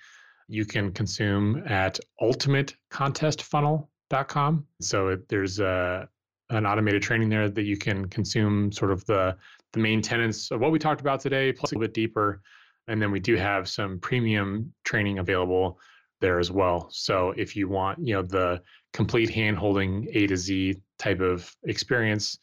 you 0.47 0.65
can 0.65 0.91
consume 0.91 1.63
at 1.65 1.99
ultimatecontestfunnel.com. 2.21 4.67
So, 4.81 5.07
it, 5.07 5.27
there's 5.29 5.59
a, 5.59 6.07
an 6.51 6.67
automated 6.67 7.01
training 7.01 7.29
there 7.29 7.49
that 7.49 7.63
you 7.63 7.75
can 7.75 8.07
consume 8.07 8.71
sort 8.71 8.91
of 8.91 9.03
the, 9.07 9.35
the 9.73 9.79
main 9.79 10.03
tenets 10.03 10.51
of 10.51 10.61
what 10.61 10.71
we 10.71 10.77
talked 10.77 11.01
about 11.01 11.21
today, 11.21 11.51
plus 11.51 11.71
a 11.71 11.73
little 11.73 11.87
bit 11.87 11.95
deeper. 11.95 12.43
And 12.87 13.01
then 13.01 13.09
we 13.09 13.19
do 13.19 13.35
have 13.35 13.67
some 13.67 13.97
premium 13.97 14.71
training 14.83 15.17
available 15.17 15.79
there 16.21 16.39
as 16.39 16.51
well. 16.51 16.89
So 16.91 17.33
if 17.37 17.55
you 17.55 17.67
want, 17.67 17.99
you 18.05 18.13
know, 18.13 18.21
the 18.21 18.61
complete 18.93 19.29
hand 19.29 19.57
holding 19.57 20.07
A 20.13 20.27
to 20.27 20.37
Z 20.37 20.75
type 20.97 21.21
of 21.21 21.53
experience, 21.63 22.37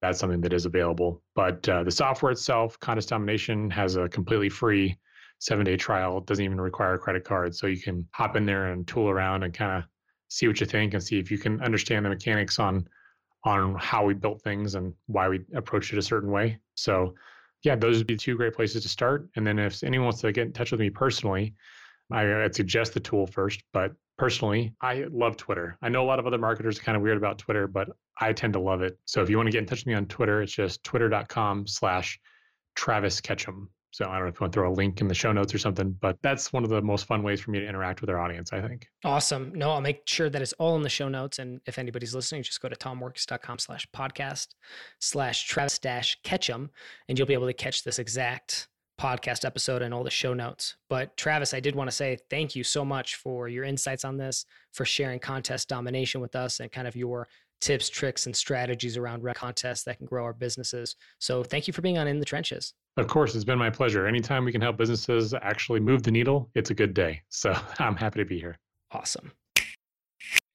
that's 0.00 0.18
something 0.18 0.40
that 0.40 0.52
is 0.52 0.66
available. 0.66 1.22
But 1.34 1.68
uh, 1.68 1.84
the 1.84 1.90
software 1.90 2.32
itself, 2.32 2.78
Contest 2.80 3.10
Domination, 3.10 3.70
has 3.70 3.96
a 3.96 4.08
completely 4.08 4.48
free 4.48 4.98
seven 5.38 5.64
day 5.64 5.76
trial. 5.76 6.18
It 6.18 6.26
doesn't 6.26 6.44
even 6.44 6.60
require 6.60 6.94
a 6.94 6.98
credit 6.98 7.24
card. 7.24 7.54
So 7.54 7.66
you 7.66 7.80
can 7.80 8.06
hop 8.12 8.36
in 8.36 8.46
there 8.46 8.72
and 8.72 8.86
tool 8.86 9.08
around 9.08 9.42
and 9.42 9.52
kind 9.52 9.78
of 9.78 9.84
see 10.28 10.46
what 10.46 10.60
you 10.60 10.66
think 10.66 10.94
and 10.94 11.02
see 11.02 11.18
if 11.18 11.30
you 11.30 11.38
can 11.38 11.60
understand 11.62 12.04
the 12.04 12.10
mechanics 12.10 12.58
on 12.58 12.86
on 13.44 13.74
how 13.76 14.04
we 14.04 14.12
built 14.12 14.42
things 14.42 14.74
and 14.74 14.92
why 15.06 15.28
we 15.28 15.40
approached 15.54 15.92
it 15.94 15.98
a 15.98 16.02
certain 16.02 16.30
way. 16.30 16.58
So 16.74 17.14
yeah, 17.62 17.74
those 17.74 17.98
would 17.98 18.06
be 18.06 18.16
two 18.16 18.36
great 18.36 18.54
places 18.54 18.82
to 18.82 18.88
start. 18.88 19.28
And 19.36 19.46
then 19.46 19.58
if 19.58 19.82
anyone 19.82 20.06
wants 20.06 20.20
to 20.20 20.32
get 20.32 20.46
in 20.46 20.52
touch 20.52 20.72
with 20.72 20.80
me 20.80 20.90
personally, 20.90 21.54
I, 22.10 22.30
uh, 22.30 22.44
I'd 22.44 22.54
suggest 22.54 22.94
the 22.94 23.00
tool 23.00 23.26
first, 23.26 23.62
but 23.72 23.92
personally, 24.18 24.74
I 24.80 25.04
love 25.10 25.36
Twitter. 25.36 25.78
I 25.82 25.88
know 25.88 26.02
a 26.02 26.06
lot 26.06 26.18
of 26.18 26.26
other 26.26 26.38
marketers 26.38 26.78
are 26.78 26.82
kind 26.82 26.96
of 26.96 27.02
weird 27.02 27.16
about 27.16 27.38
Twitter, 27.38 27.66
but 27.66 27.88
I 28.20 28.32
tend 28.32 28.52
to 28.52 28.60
love 28.60 28.82
it. 28.82 28.98
So 29.06 29.22
if 29.22 29.30
you 29.30 29.36
want 29.36 29.46
to 29.46 29.52
get 29.52 29.60
in 29.60 29.66
touch 29.66 29.80
with 29.80 29.86
me 29.86 29.94
on 29.94 30.06
Twitter, 30.06 30.42
it's 30.42 30.52
just 30.52 30.84
twitter.com 30.84 31.66
slash 31.66 32.20
Travis 32.74 33.20
Ketchum. 33.20 33.70
So 33.92 34.04
I 34.08 34.14
don't 34.14 34.22
know 34.22 34.28
if 34.28 34.34
you 34.34 34.44
want 34.44 34.52
to 34.52 34.56
throw 34.56 34.70
a 34.70 34.72
link 34.72 35.00
in 35.00 35.08
the 35.08 35.14
show 35.14 35.32
notes 35.32 35.52
or 35.52 35.58
something, 35.58 35.90
but 36.00 36.16
that's 36.22 36.52
one 36.52 36.62
of 36.62 36.70
the 36.70 36.80
most 36.80 37.06
fun 37.06 37.24
ways 37.24 37.40
for 37.40 37.50
me 37.50 37.58
to 37.58 37.66
interact 37.66 38.00
with 38.00 38.08
our 38.08 38.20
audience, 38.20 38.52
I 38.52 38.60
think. 38.60 38.86
Awesome. 39.04 39.52
No, 39.52 39.72
I'll 39.72 39.80
make 39.80 40.02
sure 40.06 40.30
that 40.30 40.40
it's 40.40 40.52
all 40.54 40.76
in 40.76 40.82
the 40.82 40.88
show 40.88 41.08
notes. 41.08 41.40
And 41.40 41.60
if 41.66 41.76
anybody's 41.76 42.14
listening, 42.14 42.44
just 42.44 42.60
go 42.60 42.68
to 42.68 42.76
tommorkes.com 42.76 43.58
slash 43.58 43.88
podcast 43.94 44.48
slash 45.00 45.44
Travis 45.44 45.78
dash 45.80 46.18
Ketchum, 46.22 46.70
and 47.08 47.18
you'll 47.18 47.26
be 47.26 47.34
able 47.34 47.48
to 47.48 47.52
catch 47.52 47.82
this 47.82 47.98
exact 47.98 48.68
podcast 49.00 49.46
episode 49.46 49.80
and 49.80 49.94
all 49.94 50.04
the 50.04 50.10
show 50.10 50.34
notes. 50.34 50.76
But 50.90 51.16
Travis, 51.16 51.54
I 51.54 51.60
did 51.60 51.74
want 51.74 51.88
to 51.88 51.96
say 51.96 52.18
thank 52.28 52.54
you 52.54 52.62
so 52.62 52.84
much 52.84 53.16
for 53.16 53.48
your 53.48 53.64
insights 53.64 54.04
on 54.04 54.18
this, 54.18 54.44
for 54.72 54.84
sharing 54.84 55.18
contest 55.18 55.68
domination 55.68 56.20
with 56.20 56.36
us 56.36 56.60
and 56.60 56.70
kind 56.70 56.86
of 56.86 56.94
your 56.94 57.26
tips, 57.62 57.88
tricks, 57.88 58.26
and 58.26 58.36
strategies 58.36 58.96
around 58.96 59.24
contests 59.34 59.84
that 59.84 59.96
can 59.98 60.06
grow 60.06 60.24
our 60.24 60.34
businesses. 60.34 60.96
So 61.18 61.42
thank 61.42 61.66
you 61.66 61.72
for 61.72 61.80
being 61.80 61.96
on 61.96 62.06
In 62.06 62.18
the 62.18 62.26
Trenches. 62.26 62.74
Of 62.98 63.06
course, 63.06 63.34
it's 63.34 63.44
been 63.44 63.58
my 63.58 63.70
pleasure. 63.70 64.06
Anytime 64.06 64.44
we 64.44 64.52
can 64.52 64.60
help 64.60 64.76
businesses 64.76 65.32
actually 65.32 65.80
move 65.80 66.02
the 66.02 66.10
needle, 66.10 66.50
it's 66.54 66.70
a 66.70 66.74
good 66.74 66.92
day. 66.92 67.22
So 67.30 67.56
I'm 67.78 67.96
happy 67.96 68.20
to 68.20 68.26
be 68.26 68.38
here. 68.38 68.58
Awesome. 68.90 69.32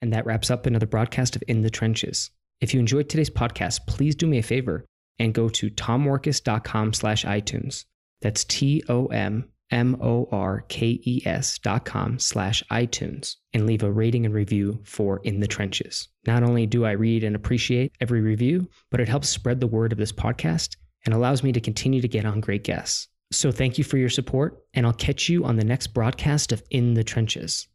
And 0.02 0.14
that 0.14 0.26
wraps 0.26 0.52
up 0.52 0.68
another 0.68 0.86
broadcast 0.86 1.36
of 1.36 1.44
In 1.48 1.62
the 1.64 1.70
Trenches. 1.72 2.30
If 2.62 2.74
you 2.74 2.80
enjoyed 2.80 3.10
today's 3.10 3.30
podcast, 3.30 3.88
please 3.88 4.16
do 4.16 4.28
me 4.28 4.38
a 4.38 4.44
favor 4.44 4.86
and 5.18 5.34
go 5.34 5.50
to 5.50 5.70
tommorkes.com 5.70 6.94
slash 6.94 7.26
iTunes. 7.26 7.86
That's 8.22 8.44
T 8.44 8.84
O 8.90 9.08
M 9.08 9.50
M 9.72 9.98
O 10.02 10.28
R 10.32 10.66
K 10.68 11.00
E 11.04 11.22
S 11.26 11.60
dot 11.60 11.86
com 11.86 12.20
slash 12.20 12.64
iTunes 12.72 13.36
and 13.54 13.66
leave 13.66 13.84
a 13.84 13.92
rating 13.92 14.26
and 14.26 14.34
review 14.34 14.80
for 14.84 15.22
In 15.24 15.40
the 15.40 15.48
Trenches. 15.48 16.08
Not 16.28 16.44
only 16.44 16.66
do 16.66 16.86
I 16.86 16.92
read 16.92 17.24
and 17.24 17.36
appreciate 17.36 17.94
every 18.00 18.22
review, 18.22 18.70
but 18.92 19.00
it 19.00 19.10
helps 19.10 19.30
spread 19.30 19.60
the 19.60 19.68
word 19.68 19.92
of 19.92 19.98
this 19.98 20.12
podcast 20.12 20.76
and 21.06 21.14
allows 21.14 21.44
me 21.44 21.52
to 21.52 21.62
continue 21.62 22.02
to 22.02 22.08
get 22.08 22.26
on 22.26 22.42
great 22.42 22.64
guests. 22.64 23.08
So 23.32 23.52
thank 23.52 23.78
you 23.78 23.84
for 23.84 23.98
your 23.98 24.10
support, 24.10 24.64
and 24.74 24.86
I'll 24.86 24.94
catch 24.94 25.30
you 25.30 25.46
on 25.46 25.56
the 25.56 25.66
next 25.66 25.88
broadcast 25.88 26.52
of 26.52 26.64
In 26.70 26.94
the 26.94 27.04
Trenches. 27.04 27.68